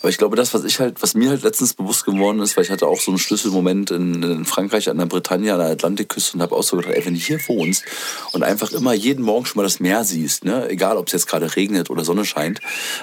Aber 0.00 0.08
ich 0.08 0.18
glaube, 0.18 0.36
das, 0.36 0.54
was 0.54 0.64
ich 0.64 0.78
halt, 0.80 1.02
was 1.02 1.14
mir 1.14 1.30
halt 1.30 1.42
letztens 1.42 1.74
bewusst 1.74 2.04
geworden 2.04 2.40
ist, 2.40 2.56
weil 2.56 2.64
ich 2.64 2.70
hatte 2.70 2.86
auch 2.86 3.00
so 3.00 3.10
einen 3.10 3.18
Schlüsselmoment 3.18 3.90
in, 3.90 4.22
in 4.22 4.44
Frankreich 4.44 4.88
an 4.88 4.98
der 4.98 5.06
Bretagne, 5.06 5.52
an 5.52 5.58
der 5.58 5.68
Atlantikküste 5.68 6.36
und 6.36 6.42
habe 6.42 6.54
auch 6.54 6.62
so 6.62 6.76
gedacht, 6.76 6.94
ey, 6.94 7.04
wenn 7.04 7.14
du 7.14 7.20
hier 7.20 7.40
wohnst 7.48 7.84
und 8.32 8.42
einfach 8.42 8.72
immer 8.72 8.92
jeden 8.92 9.24
Morgen 9.24 9.46
schon 9.46 9.58
mal 9.58 9.64
das 9.64 9.80
Meer 9.80 10.04
siehst, 10.04 10.44
ne, 10.44 10.68
egal 10.68 10.96
ob 10.96 11.06
es 11.08 11.12
jetzt 11.12 11.26
gerade 11.26 11.56
regnet 11.56 11.90
oder 11.90 12.04
Sonne 12.04 12.24
scheint, 12.24 12.60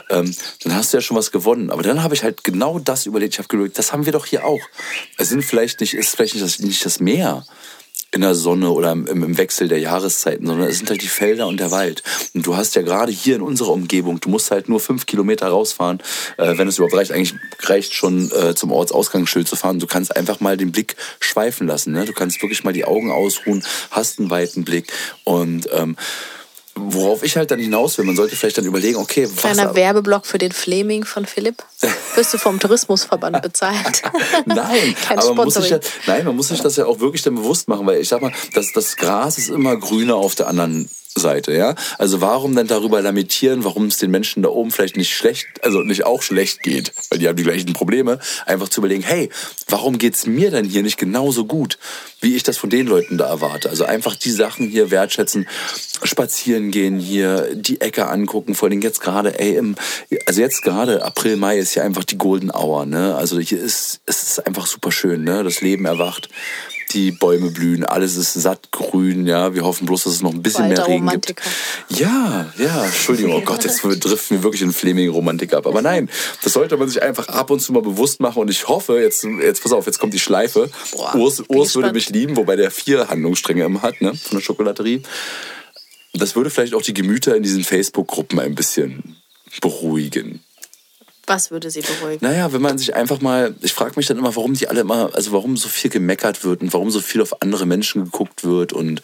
ähm, 0.09 0.33
dann 0.63 0.75
hast 0.75 0.93
du 0.93 0.97
ja 0.97 1.01
schon 1.01 1.17
was 1.17 1.31
gewonnen. 1.31 1.71
Aber 1.71 1.83
dann 1.83 2.03
habe 2.03 2.13
ich 2.13 2.23
halt 2.23 2.43
genau 2.43 2.79
das 2.79 3.05
überlegt. 3.05 3.33
Ich 3.33 3.39
habe 3.39 3.47
gedacht, 3.47 3.77
das 3.77 3.91
haben 3.93 4.05
wir 4.05 4.13
doch 4.13 4.25
hier 4.25 4.45
auch. 4.45 4.61
Es 5.17 5.29
sind 5.29 5.43
vielleicht 5.43 5.81
nicht, 5.81 5.93
ist 5.93 6.15
vielleicht 6.15 6.35
nicht 6.35 6.45
das, 6.45 6.59
nicht 6.59 6.85
das 6.85 6.99
Meer, 6.99 7.45
in 8.13 8.21
der 8.21 8.35
Sonne 8.35 8.71
oder 8.71 8.91
im, 8.91 9.07
im, 9.07 9.37
Wechsel 9.37 9.69
der 9.69 9.79
Jahreszeiten, 9.79 10.45
sondern 10.45 10.67
es 10.67 10.79
sind 10.79 10.89
halt 10.89 11.01
die 11.01 11.07
Felder 11.07 11.47
und 11.47 11.59
der 11.59 11.71
Wald. 11.71 12.03
Und 12.33 12.45
du 12.45 12.57
hast 12.57 12.75
ja 12.75 12.81
gerade 12.81 13.11
hier 13.11 13.37
in 13.37 13.41
unserer 13.41 13.71
Umgebung, 13.71 14.19
du 14.19 14.29
musst 14.29 14.51
halt 14.51 14.67
nur 14.67 14.81
fünf 14.81 15.05
Kilometer 15.05 15.47
rausfahren, 15.47 15.99
äh, 16.37 16.57
wenn 16.57 16.67
es 16.67 16.77
überhaupt 16.77 16.95
reicht. 16.95 17.13
Eigentlich 17.13 17.35
reicht 17.61 17.93
schon 17.93 18.29
äh, 18.31 18.53
zum 18.53 18.71
Ortsausgangsschild 18.71 19.47
zu 19.47 19.55
fahren. 19.55 19.79
Du 19.79 19.87
kannst 19.87 20.15
einfach 20.15 20.41
mal 20.41 20.57
den 20.57 20.73
Blick 20.73 20.97
schweifen 21.21 21.67
lassen. 21.67 21.93
Ne? 21.93 22.05
Du 22.05 22.13
kannst 22.13 22.41
wirklich 22.41 22.65
mal 22.65 22.73
die 22.73 22.85
Augen 22.85 23.11
ausruhen, 23.11 23.63
hast 23.91 24.19
einen 24.19 24.29
weiten 24.29 24.65
Blick 24.65 24.91
und 25.23 25.69
ähm, 25.71 25.95
Worauf 26.87 27.23
ich 27.23 27.37
halt 27.37 27.51
dann 27.51 27.59
hinaus 27.59 27.97
will, 27.97 28.05
man 28.05 28.15
sollte 28.15 28.35
vielleicht 28.35 28.57
dann 28.57 28.65
überlegen, 28.65 28.97
okay, 28.97 29.27
was. 29.27 29.37
Kleiner 29.37 29.75
Werbeblock 29.75 30.25
für 30.25 30.37
den 30.37 30.51
Fleming 30.51 31.03
von 31.05 31.25
Philipp. 31.25 31.63
Wirst 32.15 32.33
du 32.33 32.37
vom 32.37 32.59
Tourismusverband 32.59 33.41
bezahlt? 33.41 34.01
nein, 34.45 34.95
aber 35.09 35.33
man 35.33 35.45
muss 35.45 35.55
sich 35.55 35.69
ja, 35.69 35.79
nein, 36.07 36.25
man 36.25 36.35
muss 36.35 36.49
sich 36.49 36.61
das 36.61 36.75
ja 36.75 36.85
auch 36.85 36.99
wirklich 36.99 37.21
dann 37.21 37.35
bewusst 37.35 37.67
machen, 37.67 37.85
weil 37.85 38.01
ich 38.01 38.09
sag 38.09 38.21
mal, 38.21 38.31
das, 38.53 38.71
das 38.73 38.97
Gras 38.97 39.37
ist 39.37 39.49
immer 39.49 39.77
grüner 39.77 40.15
auf 40.15 40.35
der 40.35 40.47
anderen 40.47 40.89
Seite, 41.15 41.53
ja. 41.53 41.75
Also 41.97 42.21
warum 42.21 42.55
denn 42.55 42.67
darüber 42.67 43.01
lamentieren, 43.01 43.63
warum 43.63 43.87
es 43.87 43.97
den 43.97 44.11
Menschen 44.11 44.43
da 44.43 44.49
oben 44.49 44.71
vielleicht 44.71 44.95
nicht 44.95 45.13
schlecht, 45.13 45.47
also 45.61 45.81
nicht 45.81 46.05
auch 46.05 46.21
schlecht 46.21 46.63
geht, 46.63 46.93
weil 47.09 47.19
die 47.19 47.27
haben 47.27 47.35
die 47.35 47.43
gleichen 47.43 47.73
Probleme, 47.73 48.19
einfach 48.45 48.69
zu 48.69 48.79
überlegen, 48.79 49.03
hey, 49.03 49.29
warum 49.67 49.97
geht's 49.97 50.25
mir 50.25 50.51
denn 50.51 50.65
hier 50.65 50.83
nicht 50.83 50.97
genauso 50.97 51.45
gut, 51.45 51.77
wie 52.21 52.35
ich 52.35 52.43
das 52.43 52.57
von 52.57 52.69
den 52.69 52.87
Leuten 52.87 53.17
da 53.17 53.27
erwarte? 53.27 53.69
Also 53.69 53.83
einfach 53.83 54.15
die 54.15 54.31
Sachen 54.31 54.69
hier 54.69 54.89
wertschätzen, 54.89 55.47
spazieren 56.03 56.71
gehen 56.71 56.97
hier, 56.97 57.55
die 57.55 57.81
Ecke 57.81 58.07
angucken, 58.07 58.55
vor 58.55 58.69
allem 58.69 58.81
jetzt 58.81 59.01
gerade, 59.01 59.37
ey, 59.39 59.55
im, 59.55 59.75
also 60.25 60.39
jetzt 60.39 60.61
gerade 60.61 61.03
April, 61.03 61.35
Mai 61.35 61.57
ist 61.57 61.75
ja 61.75 61.83
einfach 61.83 62.05
die 62.05 62.17
Golden 62.17 62.51
Hour, 62.51 62.85
ne? 62.85 63.15
Also 63.15 63.39
hier 63.39 63.61
ist, 63.61 63.99
es 64.05 64.23
ist 64.23 64.47
einfach 64.47 64.65
super 64.65 64.91
schön, 64.91 65.23
ne? 65.23 65.43
Das 65.43 65.61
Leben 65.61 65.85
erwacht 65.85 66.29
die 66.93 67.11
Bäume 67.11 67.51
blühen, 67.51 67.83
alles 67.83 68.15
ist 68.15 68.33
sattgrün, 68.33 69.27
ja. 69.27 69.53
Wir 69.53 69.63
hoffen 69.63 69.85
bloß, 69.85 70.03
dass 70.03 70.13
es 70.13 70.21
noch 70.21 70.33
ein 70.33 70.41
bisschen 70.41 70.67
mehr 70.67 70.85
Regen 70.87 71.07
Romantiker. 71.07 71.43
gibt. 71.43 71.99
Ja, 71.99 72.51
ja, 72.57 72.85
Entschuldigung, 72.85 73.33
oh 73.33 73.41
Gott, 73.41 73.63
jetzt 73.63 73.83
driften 73.83 74.37
wir 74.37 74.43
wirklich 74.43 74.61
in 74.61 74.71
Fleming-Romantik 74.71 75.53
ab. 75.53 75.67
Aber 75.67 75.81
nein, 75.81 76.09
das 76.43 76.53
sollte 76.53 76.77
man 76.77 76.87
sich 76.89 77.01
einfach 77.01 77.27
ab 77.27 77.49
und 77.49 77.59
zu 77.59 77.73
mal 77.73 77.81
bewusst 77.81 78.19
machen. 78.19 78.39
Und 78.39 78.49
ich 78.49 78.67
hoffe, 78.67 78.99
jetzt, 78.99 79.23
jetzt 79.23 79.63
pass 79.63 79.71
auf, 79.71 79.85
jetzt 79.85 79.99
kommt 79.99 80.13
die 80.13 80.19
Schleife. 80.19 80.69
Boah, 80.91 81.15
Urs, 81.15 81.43
Urs 81.47 81.75
würde 81.75 81.93
mich 81.93 82.09
lieben, 82.09 82.37
wobei 82.37 82.55
der 82.55 82.71
vier 82.71 83.07
Handlungsstränge 83.09 83.63
immer 83.63 83.81
hat, 83.81 84.01
ne, 84.01 84.13
von 84.13 84.37
der 84.37 84.43
Schokolaterie. 84.43 85.01
Das 86.13 86.35
würde 86.35 86.49
vielleicht 86.49 86.73
auch 86.73 86.81
die 86.81 86.93
Gemüter 86.93 87.35
in 87.35 87.43
diesen 87.43 87.63
Facebook-Gruppen 87.63 88.39
ein 88.39 88.55
bisschen 88.55 89.17
beruhigen. 89.61 90.41
Was 91.27 91.51
würde 91.51 91.69
sie 91.69 91.81
beruhigen? 91.81 92.25
Naja, 92.25 92.51
wenn 92.51 92.61
man 92.61 92.77
sich 92.77 92.95
einfach 92.95 93.21
mal, 93.21 93.55
ich 93.61 93.73
frage 93.73 93.93
mich 93.95 94.07
dann 94.07 94.17
immer, 94.17 94.35
warum 94.35 94.53
die 94.53 94.67
alle 94.67 94.81
immer, 94.81 95.11
also 95.13 95.31
warum 95.31 95.55
so 95.55 95.69
viel 95.69 95.89
gemeckert 95.89 96.43
wird 96.43 96.61
und 96.61 96.73
warum 96.73 96.89
so 96.89 96.99
viel 96.99 97.21
auf 97.21 97.41
andere 97.41 97.65
Menschen 97.65 98.05
geguckt 98.05 98.43
wird 98.43 98.73
und 98.73 99.01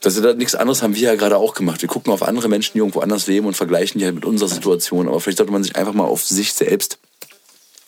das 0.00 0.16
ist 0.16 0.24
ja 0.24 0.32
nichts 0.32 0.54
anderes 0.54 0.82
haben 0.82 0.96
wir 0.96 1.02
ja 1.02 1.14
gerade 1.14 1.36
auch 1.36 1.54
gemacht. 1.54 1.80
Wir 1.82 1.88
gucken 1.88 2.12
auf 2.12 2.22
andere 2.22 2.48
Menschen, 2.48 2.72
die 2.72 2.78
irgendwo 2.78 3.00
anders 3.00 3.28
leben 3.28 3.46
und 3.46 3.54
vergleichen 3.54 3.98
die 4.00 4.04
halt 4.04 4.16
mit 4.16 4.24
unserer 4.24 4.48
Situation. 4.48 5.06
Aber 5.06 5.20
vielleicht 5.20 5.38
sollte 5.38 5.52
man 5.52 5.62
sich 5.62 5.76
einfach 5.76 5.92
mal 5.92 6.04
auf 6.04 6.24
sich 6.24 6.52
selbst 6.52 6.98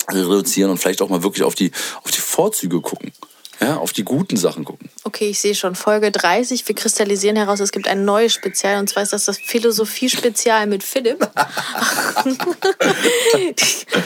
reduzieren 0.08 0.70
und 0.70 0.78
vielleicht 0.78 1.02
auch 1.02 1.08
mal 1.08 1.24
wirklich 1.24 1.42
auf 1.42 1.56
die, 1.56 1.72
auf 2.04 2.12
die 2.12 2.20
Vorzüge 2.20 2.80
gucken. 2.80 3.12
Ja, 3.60 3.76
auf 3.76 3.92
die 3.92 4.04
guten 4.04 4.36
Sachen 4.36 4.64
gucken. 4.64 4.88
Okay, 5.04 5.30
ich 5.30 5.38
sehe 5.38 5.54
schon. 5.54 5.74
Folge 5.74 6.10
30. 6.10 6.66
Wir 6.66 6.74
kristallisieren 6.74 7.36
heraus, 7.36 7.60
es 7.60 7.72
gibt 7.72 7.88
ein 7.88 8.04
neues 8.04 8.32
Spezial 8.32 8.78
und 8.78 8.88
zwar 8.88 9.02
ist 9.02 9.12
das 9.12 9.24
das 9.24 9.38
Philosophie-Spezial 9.38 10.66
mit 10.66 10.82
Philipp. 10.82 11.18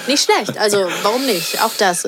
nicht 0.07 0.25
schlecht. 0.25 0.59
Also, 0.59 0.87
warum 1.03 1.25
nicht? 1.27 1.63
Auch 1.63 1.75
das. 1.79 2.05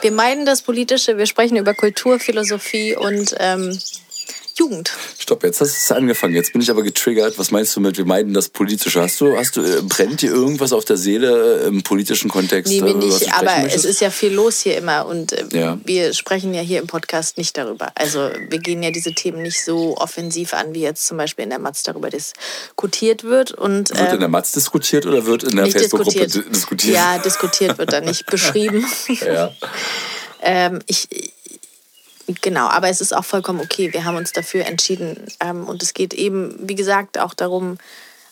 Wir 0.00 0.12
meiden 0.12 0.46
das 0.46 0.62
Politische, 0.62 1.18
wir 1.18 1.26
sprechen 1.26 1.56
über 1.56 1.74
Kultur, 1.74 2.18
Philosophie 2.18 2.96
und 2.96 3.34
ähm, 3.38 3.78
Jugend. 4.58 4.90
Stopp, 5.18 5.44
jetzt 5.44 5.60
hast 5.60 5.88
du 5.88 5.94
angefangen. 5.94 6.34
Jetzt 6.34 6.52
bin 6.52 6.60
ich 6.60 6.70
aber 6.70 6.82
getriggert. 6.82 7.38
Was 7.38 7.52
meinst 7.52 7.76
du 7.76 7.80
mit, 7.80 7.96
wir 7.96 8.04
meiden 8.04 8.34
das 8.34 8.48
Politische? 8.48 9.00
Hast 9.00 9.20
du, 9.20 9.36
hast 9.36 9.56
du, 9.56 9.62
äh, 9.62 9.82
brennt 9.82 10.20
dir 10.20 10.30
irgendwas 10.30 10.72
auf 10.72 10.84
der 10.84 10.96
Seele 10.96 11.62
äh, 11.62 11.66
im 11.68 11.82
politischen 11.82 12.28
Kontext? 12.28 12.72
Nee, 12.72 12.80
mir 12.80 12.94
nicht, 12.94 13.32
aber 13.32 13.62
möchtest? 13.62 13.84
es 13.84 13.84
ist 13.84 14.00
ja 14.00 14.10
viel 14.10 14.32
los 14.32 14.60
hier 14.60 14.76
immer 14.76 15.06
und 15.06 15.32
äh, 15.32 15.44
ja. 15.52 15.78
wir 15.84 16.12
sprechen 16.12 16.54
ja 16.54 16.60
hier 16.60 16.80
im 16.80 16.88
Podcast 16.88 17.38
nicht 17.38 17.56
darüber. 17.56 17.92
Also 17.94 18.30
wir 18.48 18.58
gehen 18.58 18.82
ja 18.82 18.90
diese 18.90 19.12
Themen 19.12 19.42
nicht 19.42 19.64
so 19.64 19.96
offensiv 19.96 20.54
an, 20.54 20.74
wie 20.74 20.80
jetzt 20.80 21.06
zum 21.06 21.18
Beispiel 21.18 21.44
in 21.44 21.50
der 21.50 21.60
Matz 21.60 21.84
darüber 21.84 22.10
diskutiert 22.10 23.22
wird. 23.22 23.52
Und, 23.52 23.90
wird 23.90 24.12
in 24.12 24.20
der 24.20 24.28
Matz 24.28 24.50
diskutiert 24.50 25.06
oder 25.06 25.24
wird 25.24 25.44
in 25.44 25.54
der 25.54 25.66
Facebook-Gruppe 25.66 26.26
diskutiert? 26.26 26.96
Ja, 26.96 27.18
diskutiert 27.18 27.78
wird 27.78 27.92
da 27.92 28.00
nicht 28.00 28.26
beschrieben. 28.30 28.84
ja. 29.24 29.52
ähm, 30.42 30.80
ich, 30.86 31.08
Genau, 32.42 32.68
aber 32.68 32.88
es 32.88 33.00
ist 33.00 33.14
auch 33.14 33.24
vollkommen 33.24 33.60
okay. 33.60 33.92
Wir 33.92 34.04
haben 34.04 34.16
uns 34.16 34.32
dafür 34.32 34.66
entschieden. 34.66 35.26
Ähm, 35.40 35.66
und 35.66 35.82
es 35.82 35.94
geht 35.94 36.12
eben, 36.14 36.54
wie 36.60 36.74
gesagt, 36.74 37.18
auch 37.18 37.34
darum, 37.34 37.78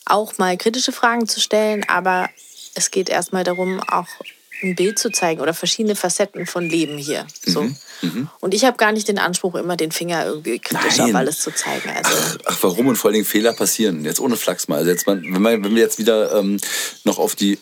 auch 0.04 0.38
mal 0.38 0.56
kritische 0.56 0.92
Fragen 0.92 1.26
zu 1.26 1.40
stellen, 1.40 1.84
aber 1.88 2.28
es 2.74 2.90
geht 2.90 3.08
erstmal 3.08 3.42
darum, 3.42 3.80
auch 3.80 4.06
ein 4.62 4.74
Bild 4.74 4.98
zu 4.98 5.10
zeigen 5.10 5.40
oder 5.40 5.54
verschiedene 5.54 5.96
Facetten 5.96 6.46
von 6.46 6.68
Leben 6.68 6.96
hier. 6.96 7.26
So. 7.44 7.62
Mhm, 7.62 7.76
mh. 8.02 8.30
Und 8.40 8.54
ich 8.54 8.64
habe 8.64 8.76
gar 8.76 8.92
nicht 8.92 9.08
den 9.08 9.18
Anspruch, 9.18 9.54
immer 9.54 9.76
den 9.76 9.92
Finger 9.92 10.24
irgendwie 10.24 10.58
kritisch 10.58 10.98
Nein. 10.98 11.10
auf 11.10 11.14
alles 11.16 11.40
zu 11.40 11.54
zeigen. 11.54 11.90
Also 11.90 12.10
ach, 12.14 12.36
ach, 12.46 12.58
warum 12.62 12.86
und 12.86 12.96
vor 12.96 13.08
allen 13.08 13.14
Dingen 13.14 13.26
Fehler 13.26 13.52
passieren? 13.52 14.04
Jetzt 14.04 14.20
ohne 14.20 14.36
Flachs 14.36 14.68
mal. 14.68 14.78
Also 14.78 14.90
jetzt 14.90 15.06
mal 15.06 15.20
wenn, 15.22 15.42
man, 15.42 15.64
wenn 15.64 15.74
wir 15.74 15.82
jetzt 15.82 15.98
wieder 15.98 16.38
ähm, 16.38 16.58
noch 17.04 17.18
auf 17.18 17.34
die 17.34 17.58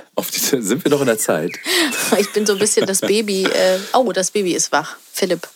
auf 0.14 0.30
diese, 0.30 0.62
sind 0.62 0.84
wir 0.84 0.90
noch 0.90 1.00
in 1.00 1.06
der 1.06 1.18
Zeit? 1.18 1.52
Ich 2.18 2.30
bin 2.32 2.44
so 2.44 2.52
ein 2.52 2.58
bisschen 2.58 2.86
das 2.86 3.00
Baby. 3.00 3.44
Äh, 3.44 3.78
oh, 3.94 4.12
das 4.12 4.30
Baby 4.30 4.52
ist 4.52 4.70
wach. 4.70 4.96
Philipp. 5.12 5.48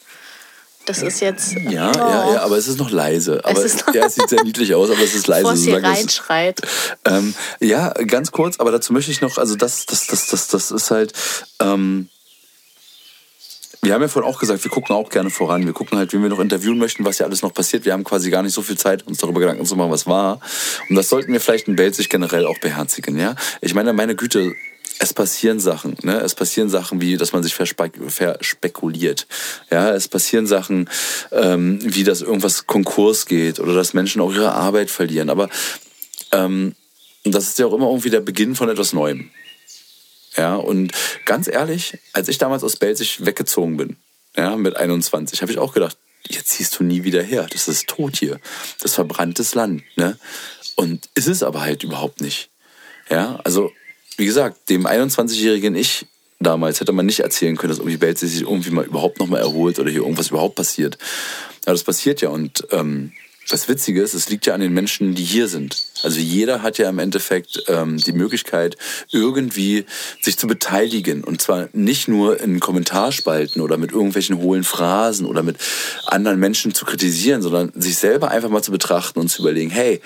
Das 0.87 1.03
ist 1.03 1.21
jetzt. 1.21 1.53
Ja, 1.53 1.91
oh. 1.91 1.99
ja, 1.99 2.33
ja, 2.35 2.43
aber 2.43 2.57
es 2.57 2.69
ist 2.69 2.79
noch 2.79 2.91
leise. 2.91 3.45
Aber, 3.45 3.65
es, 3.65 3.85
noch 3.87 3.95
ja, 3.95 4.07
es 4.07 4.15
sieht 4.15 4.29
sehr 4.29 4.43
niedlich 4.45 4.75
aus, 4.75 4.89
aber 4.89 5.03
es 5.03 5.15
ist 5.15 5.27
leise. 5.27 5.43
Bevor 5.43 5.55
es 5.55 5.65
hier 5.65 5.83
reinschreit. 5.83 6.61
Ähm, 7.05 7.35
ja, 7.61 7.91
ganz 7.91 8.31
kurz, 8.31 8.59
aber 8.61 8.71
dazu 8.71 8.93
möchte 8.93 9.11
ich 9.11 9.21
noch, 9.21 9.37
also 9.37 9.57
das, 9.57 9.85
das, 9.87 10.07
das, 10.07 10.29
das, 10.29 10.49
das 10.49 10.71
ist 10.71 10.91
halt. 10.91 11.13
Ähm, 11.61 12.09
wir 13.87 13.95
haben 13.95 14.03
ja 14.03 14.09
vorhin 14.09 14.29
auch 14.29 14.41
gesagt, 14.41 14.65
wir 14.65 14.71
gucken 14.71 14.97
auch 14.97 15.11
gerne 15.11 15.31
voran. 15.31 15.65
Wir 15.65 15.73
gucken 15.73 15.97
halt, 15.97 16.13
wen 16.13 16.21
wir 16.21 16.29
noch 16.29 16.41
interviewen 16.41 16.77
möchten, 16.77 17.05
was 17.05 17.19
ja 17.19 17.27
alles 17.27 17.43
noch 17.43 17.55
passiert. 17.55 17.85
Wir 17.85 17.93
haben 17.93 18.03
quasi 18.03 18.31
gar 18.31 18.43
nicht 18.43 18.53
so 18.53 18.63
viel 18.63 18.77
Zeit, 18.77 19.07
uns 19.07 19.19
darüber 19.19 19.39
Gedanken 19.39 19.65
zu 19.65 19.77
machen, 19.77 19.93
was 19.93 20.09
war. 20.09 20.41
Und 20.91 20.97
das 20.97 21.09
sollten 21.09 21.33
wir 21.33 21.41
vielleicht 21.41 21.69
in 21.69 21.79
Welt 21.79 21.95
sich 21.95 22.09
generell 22.09 22.47
auch 22.47 22.59
beherzigen, 22.59 23.17
ja. 23.17 23.37
Ich 23.61 23.75
meine, 23.75 23.93
meine 23.93 24.17
Güte, 24.17 24.55
es 24.99 25.15
passieren 25.15 25.61
Sachen. 25.61 25.97
Ne? 26.03 26.19
Es 26.19 26.35
passieren 26.35 26.69
Sachen 26.69 27.01
wie, 27.01 27.17
dass 27.17 27.33
man 27.33 27.45
sich 27.45 27.55
verspekuliert. 27.55 29.29
Ja, 29.71 29.95
es 29.95 30.09
passieren 30.09 30.49
Sachen 30.49 30.89
ähm, 31.31 31.79
wie, 31.83 32.03
dass 32.03 32.23
irgendwas 32.23 32.67
Konkurs 32.67 33.27
geht 33.27 33.61
oder 33.61 33.73
dass 33.73 33.95
Menschen 33.95 34.21
auch 34.21 34.33
ihre 34.33 34.53
Arbeit 34.53 34.91
verlieren. 34.91 35.31
Aber 35.31 35.49
ähm, 36.33 36.75
das 37.23 37.49
ist 37.49 37.59
ja 37.61 37.67
auch 37.67 37.75
immer 37.75 37.87
irgendwie 37.87 38.11
der 38.11 38.21
Beginn 38.21 38.57
von 38.57 38.69
etwas 38.69 38.93
Neuem. 38.93 39.31
Ja, 40.37 40.57
und 40.57 40.93
ganz 41.25 41.49
ehrlich, 41.49 41.99
als 42.13 42.29
ich 42.29 42.39
damals 42.39 42.63
aus 42.63 42.77
Belzig 42.77 43.25
weggezogen 43.25 43.77
bin, 43.77 43.97
ja, 44.37 44.57
mit 44.57 44.77
21, 44.77 45.41
habe 45.43 45.53
ich 45.53 45.59
auch 45.59 45.73
gedacht, 45.73 45.97
jetzt 46.29 46.49
ziehst 46.49 46.79
du 46.79 46.85
nie 46.85 47.05
wieder 47.05 47.23
her. 47.23 47.47
Das 47.51 47.69
ist 47.69 47.87
tot 47.87 48.17
hier. 48.17 48.39
Das 48.81 48.95
verbranntes 48.95 49.55
Land. 49.55 49.83
Ne? 49.97 50.19
Und 50.75 51.09
ist 51.15 51.29
es 51.29 51.43
aber 51.43 51.63
halt 51.63 51.85
überhaupt 51.85 52.21
nicht. 52.21 52.51
Ja, 53.09 53.39
also 53.45 53.73
wie 54.17 54.27
gesagt, 54.27 54.69
dem 54.69 54.87
21-jährigen 54.87 55.75
Ich 55.75 56.07
damals 56.39 56.81
hätte 56.81 56.93
man 56.93 57.07
nicht 57.07 57.21
erzählen 57.21 57.57
können, 57.57 57.71
dass 57.71 57.79
irgendwie 57.79 57.97
Belzig 57.97 58.31
sich 58.31 58.43
irgendwie 58.43 58.71
mal 58.71 58.85
überhaupt 58.85 59.19
nochmal 59.19 59.41
erholt 59.41 59.79
oder 59.79 59.91
hier 59.91 60.03
irgendwas 60.03 60.29
überhaupt 60.29 60.55
passiert. 60.55 60.99
Aber 61.65 61.73
das 61.73 61.85
passiert 61.85 62.21
ja 62.21 62.29
und 62.29 62.67
ähm, 62.71 63.13
das 63.49 63.69
Witzige 63.69 64.03
ist, 64.03 64.15
es 64.15 64.29
liegt 64.29 64.47
ja 64.47 64.55
an 64.55 64.61
den 64.61 64.75
Menschen, 64.75 65.15
die 65.15 65.25
hier 65.25 65.49
sind. 65.49 65.86
Also 66.03 66.21
jeder 66.21 66.63
hat 66.63 66.79
ja 66.79 66.89
im 66.89 66.99
Endeffekt 66.99 67.65
ähm, 67.69 67.99
die 67.99 68.13
Möglichkeit, 68.13 68.77
irgendwie 69.11 69.87
sich 70.21 70.39
zu 70.39 70.47
beteiligen. 70.47 71.25
Und 71.25 71.41
zwar 71.41 71.69
nicht 71.73 72.09
nur 72.09 72.41
in 72.41 72.61
Kommentarspalten 72.61 73.63
oder 73.63 73.77
mit 73.77 73.93
irgendwelchen 73.93 74.39
hohlen 74.39 74.65
Phrasen 74.65 75.27
oder 75.27 75.43
mit 75.43 75.57
anderen 76.07 76.39
Menschen 76.39 76.75
zu 76.75 76.85
kritisieren, 76.85 77.43
sondern 77.43 77.73
sich 77.75 77.99
selber 77.99 78.31
einfach 78.31 78.51
mal 78.51 78.63
zu 78.63 78.73
betrachten 78.73 79.21
und 79.21 79.29
zu 79.29 79.43
überlegen, 79.43 79.71
hey, 79.71 80.01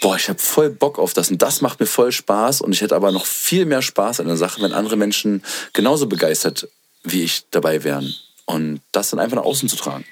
boah, 0.00 0.16
ich 0.16 0.28
habe 0.28 0.38
voll 0.38 0.70
Bock 0.70 0.98
auf 0.98 1.12
das 1.12 1.30
und 1.30 1.40
das 1.40 1.60
macht 1.60 1.78
mir 1.78 1.86
voll 1.86 2.10
Spaß 2.10 2.60
und 2.60 2.72
ich 2.72 2.80
hätte 2.80 2.96
aber 2.96 3.12
noch 3.12 3.26
viel 3.26 3.66
mehr 3.66 3.82
Spaß 3.82 4.20
an 4.20 4.26
der 4.26 4.36
Sache, 4.36 4.60
wenn 4.60 4.72
andere 4.72 4.96
Menschen 4.96 5.42
genauso 5.72 6.06
begeistert 6.06 6.68
wie 7.04 7.22
ich 7.22 7.44
dabei 7.50 7.84
wären. 7.84 8.14
Und 8.44 8.80
das 8.92 9.10
dann 9.10 9.20
einfach 9.20 9.36
nach 9.36 9.44
außen 9.44 9.68
zu 9.68 9.76
tragen. 9.76 10.04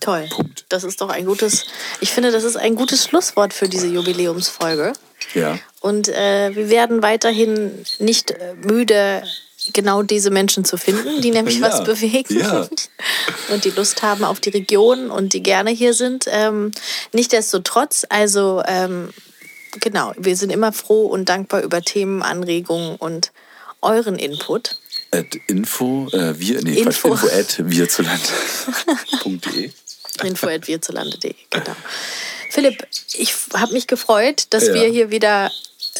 Toll. 0.00 0.28
Punkt. 0.30 0.64
Das 0.68 0.84
ist 0.84 1.00
doch 1.00 1.08
ein 1.08 1.26
gutes, 1.26 1.66
ich 2.00 2.12
finde, 2.12 2.30
das 2.30 2.44
ist 2.44 2.56
ein 2.56 2.74
gutes 2.74 3.04
Schlusswort 3.04 3.52
für 3.52 3.68
diese 3.68 3.86
Jubiläumsfolge. 3.86 4.92
Ja. 5.34 5.58
Und 5.80 6.08
äh, 6.08 6.54
wir 6.54 6.70
werden 6.70 7.02
weiterhin 7.02 7.84
nicht 7.98 8.30
äh, 8.30 8.54
müde, 8.54 9.22
genau 9.72 10.02
diese 10.02 10.30
Menschen 10.30 10.64
zu 10.64 10.76
finden, 10.76 11.20
die 11.20 11.30
nämlich 11.30 11.58
ja. 11.58 11.68
was 11.68 11.84
bewegen 11.84 12.38
ja. 12.38 12.66
und 13.52 13.64
die 13.64 13.70
Lust 13.70 14.02
haben 14.02 14.24
auf 14.24 14.40
die 14.40 14.50
Region 14.50 15.10
und 15.10 15.32
die 15.32 15.42
gerne 15.42 15.70
hier 15.70 15.94
sind. 15.94 16.26
Ähm, 16.28 16.72
Nichtsdestotrotz, 17.12 18.06
also 18.08 18.62
ähm, 18.66 19.10
genau, 19.80 20.12
wir 20.16 20.36
sind 20.36 20.50
immer 20.50 20.72
froh 20.72 21.06
und 21.06 21.28
dankbar 21.28 21.62
über 21.62 21.82
Themen, 21.82 22.22
Anregungen 22.22 22.96
und 22.96 23.32
euren 23.82 24.16
Input. 24.16 24.78
At 25.12 25.36
info, 25.48 26.06
äh, 26.12 26.38
wir, 26.38 26.62
nee, 26.62 26.78
info. 26.78 27.08
info 27.08 27.26
at 27.26 27.56
wirzuland.de. 27.58 29.72
info 30.24 30.46
at 30.46 30.68
wirzuland.de, 30.68 31.34
genau. 31.50 31.76
Philipp, 32.50 32.86
ich 33.14 33.34
habe 33.54 33.72
mich 33.72 33.86
gefreut, 33.86 34.46
dass 34.50 34.66
ja. 34.66 34.74
wir 34.74 34.88
hier 34.88 35.10
wieder 35.10 35.50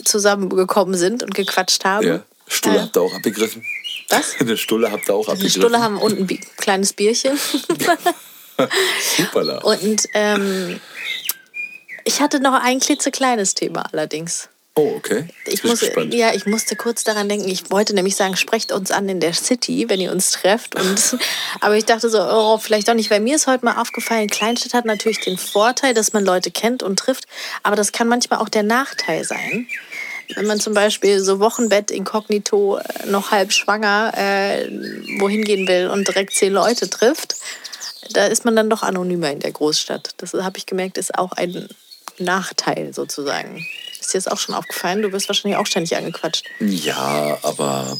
zusammengekommen 0.04 0.94
sind 0.94 1.22
und 1.22 1.34
gequatscht 1.34 1.84
haben. 1.84 2.06
Ja. 2.06 2.24
Stulle 2.46 2.76
äh, 2.76 2.80
habt 2.80 2.96
ihr 2.96 3.02
auch 3.02 3.14
abgegriffen? 3.14 3.64
Was? 4.08 4.36
Eine 4.40 4.56
Stulle 4.56 4.90
habt 4.90 5.08
ihr 5.08 5.14
auch 5.14 5.28
abgegriffen? 5.28 5.60
Eine 5.60 5.60
Stulle 5.68 5.80
haben 5.80 5.98
unten 5.98 6.28
ein 6.28 6.40
kleines 6.56 6.92
Bierchen. 6.92 7.38
Superla. 9.16 9.58
Und 9.58 10.06
ähm, 10.14 10.80
ich 12.04 12.20
hatte 12.20 12.40
noch 12.40 12.60
ein 12.62 12.80
klitzekleines 12.80 13.54
Thema 13.54 13.84
allerdings. 13.92 14.48
Oh, 14.80 14.94
okay. 14.96 15.26
Ich, 15.44 15.62
muss, 15.62 15.82
ja, 16.10 16.32
ich 16.32 16.46
musste 16.46 16.74
kurz 16.74 17.04
daran 17.04 17.28
denken. 17.28 17.48
Ich 17.48 17.70
wollte 17.70 17.94
nämlich 17.94 18.16
sagen, 18.16 18.34
sprecht 18.36 18.72
uns 18.72 18.90
an 18.90 19.08
in 19.10 19.20
der 19.20 19.34
City, 19.34 19.90
wenn 19.90 20.00
ihr 20.00 20.10
uns 20.10 20.30
trefft. 20.30 20.74
Und, 20.74 21.18
aber 21.60 21.76
ich 21.76 21.84
dachte 21.84 22.08
so, 22.08 22.18
oh, 22.18 22.56
vielleicht 22.56 22.88
doch 22.88 22.94
nicht. 22.94 23.10
Weil 23.10 23.20
mir 23.20 23.36
ist 23.36 23.46
heute 23.46 23.64
mal 23.64 23.78
aufgefallen, 23.78 24.28
Kleinstadt 24.28 24.72
hat 24.72 24.86
natürlich 24.86 25.20
den 25.20 25.36
Vorteil, 25.36 25.92
dass 25.92 26.14
man 26.14 26.24
Leute 26.24 26.50
kennt 26.50 26.82
und 26.82 26.98
trifft. 26.98 27.26
Aber 27.62 27.76
das 27.76 27.92
kann 27.92 28.08
manchmal 28.08 28.38
auch 28.38 28.48
der 28.48 28.62
Nachteil 28.62 29.24
sein. 29.24 29.66
Wenn 30.34 30.46
man 30.46 30.60
zum 30.60 30.72
Beispiel 30.72 31.20
so 31.20 31.40
Wochenbett 31.40 31.90
inkognito 31.90 32.78
äh, 32.78 33.06
noch 33.06 33.32
halb 33.32 33.52
schwanger 33.52 34.12
äh, 34.16 34.66
wohin 35.18 35.44
gehen 35.44 35.68
will 35.68 35.88
und 35.88 36.08
direkt 36.08 36.34
zehn 36.34 36.54
Leute 36.54 36.88
trifft, 36.88 37.36
da 38.12 38.26
ist 38.26 38.46
man 38.46 38.56
dann 38.56 38.70
doch 38.70 38.82
anonymer 38.82 39.30
in 39.30 39.40
der 39.40 39.52
Großstadt. 39.52 40.14
Das 40.16 40.32
habe 40.32 40.56
ich 40.56 40.64
gemerkt, 40.64 40.96
ist 40.96 41.18
auch 41.18 41.32
ein 41.32 41.68
Nachteil 42.18 42.94
sozusagen. 42.94 43.66
Ist 44.00 44.14
dir 44.14 44.18
das 44.18 44.28
auch 44.28 44.38
schon 44.38 44.54
aufgefallen? 44.54 45.02
Du 45.02 45.12
wirst 45.12 45.28
wahrscheinlich 45.28 45.58
auch 45.58 45.66
ständig 45.66 45.96
angequatscht. 45.96 46.46
Ja, 46.60 47.38
aber 47.42 47.98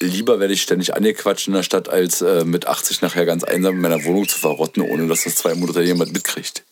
lieber 0.00 0.40
werde 0.40 0.54
ich 0.54 0.62
ständig 0.62 0.94
angequatscht 0.94 1.48
in 1.48 1.54
der 1.54 1.62
Stadt, 1.62 1.88
als 1.88 2.22
äh, 2.22 2.44
mit 2.44 2.66
80 2.66 3.02
nachher 3.02 3.26
ganz 3.26 3.44
einsam 3.44 3.76
in 3.76 3.80
meiner 3.80 4.04
Wohnung 4.04 4.28
zu 4.28 4.38
verrotten, 4.38 4.82
ohne 4.82 5.06
dass 5.06 5.24
das 5.24 5.36
zwei 5.36 5.54
Monate 5.54 5.82
jemand 5.82 6.12
mitkriegt. 6.12 6.62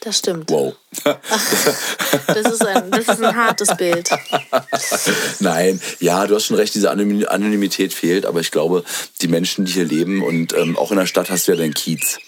Das 0.00 0.18
stimmt. 0.18 0.50
Wow. 0.50 0.74
das, 1.04 2.46
ist 2.46 2.64
ein, 2.64 2.90
das 2.90 3.00
ist 3.00 3.22
ein 3.22 3.36
hartes 3.36 3.76
Bild. 3.76 4.08
Nein, 5.40 5.78
ja, 5.98 6.26
du 6.26 6.34
hast 6.34 6.46
schon 6.46 6.56
recht, 6.56 6.74
diese 6.74 6.90
Anonymität 6.90 7.92
fehlt, 7.92 8.24
aber 8.24 8.40
ich 8.40 8.50
glaube, 8.50 8.82
die 9.20 9.28
Menschen, 9.28 9.66
die 9.66 9.72
hier 9.72 9.84
leben 9.84 10.22
und 10.22 10.54
ähm, 10.54 10.78
auch 10.78 10.90
in 10.90 10.96
der 10.96 11.04
Stadt 11.04 11.28
hast 11.28 11.46
du 11.46 11.52
ja 11.52 11.58
deinen 11.58 11.74
Kiez. 11.74 12.18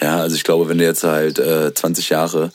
Ja, 0.00 0.20
also 0.20 0.36
ich 0.36 0.44
glaube, 0.44 0.68
wenn 0.68 0.78
du 0.78 0.84
jetzt 0.84 1.04
halt 1.04 1.38
äh, 1.38 1.74
20 1.74 2.08
Jahre 2.08 2.50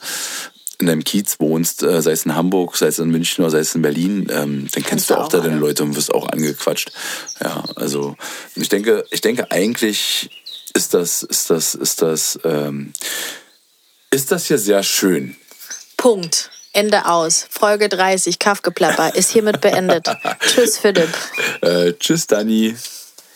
in 0.78 0.86
deinem 0.86 1.04
Kiez 1.04 1.40
wohnst, 1.40 1.82
äh, 1.82 2.02
sei 2.02 2.12
es 2.12 2.24
in 2.24 2.34
Hamburg, 2.34 2.76
sei 2.76 2.86
es 2.86 2.98
in 2.98 3.10
München 3.10 3.42
oder 3.44 3.50
sei 3.50 3.58
es 3.58 3.74
in 3.74 3.82
Berlin, 3.82 4.28
ähm, 4.30 4.68
dann 4.72 4.82
kennst 4.82 5.10
du 5.10 5.14
auch, 5.14 5.24
auch 5.24 5.28
da 5.28 5.40
deine 5.40 5.58
Leute 5.58 5.82
und 5.82 5.96
wirst 5.96 6.12
auch 6.12 6.28
angequatscht. 6.28 6.90
Ja, 7.40 7.64
also 7.76 8.16
ich 8.54 8.68
denke, 8.68 9.04
ich 9.10 9.20
denke 9.20 9.50
eigentlich 9.50 10.30
ist 10.74 10.94
das, 10.94 11.22
ist 11.22 11.50
das, 11.50 11.74
ist 11.74 12.02
das, 12.02 12.38
ähm, 12.44 12.92
ist 14.10 14.32
das 14.32 14.46
hier 14.46 14.58
sehr 14.58 14.82
schön. 14.82 15.36
Punkt. 15.96 16.50
Ende 16.72 17.06
aus. 17.06 17.46
Folge 17.50 17.88
30, 17.88 18.40
Kaffgeplapper, 18.40 19.14
ist 19.14 19.30
hiermit 19.30 19.60
beendet. 19.60 20.08
tschüss, 20.40 20.78
Philipp. 20.78 21.08
Äh, 21.60 21.92
tschüss, 21.92 22.26
Dani. 22.26 22.74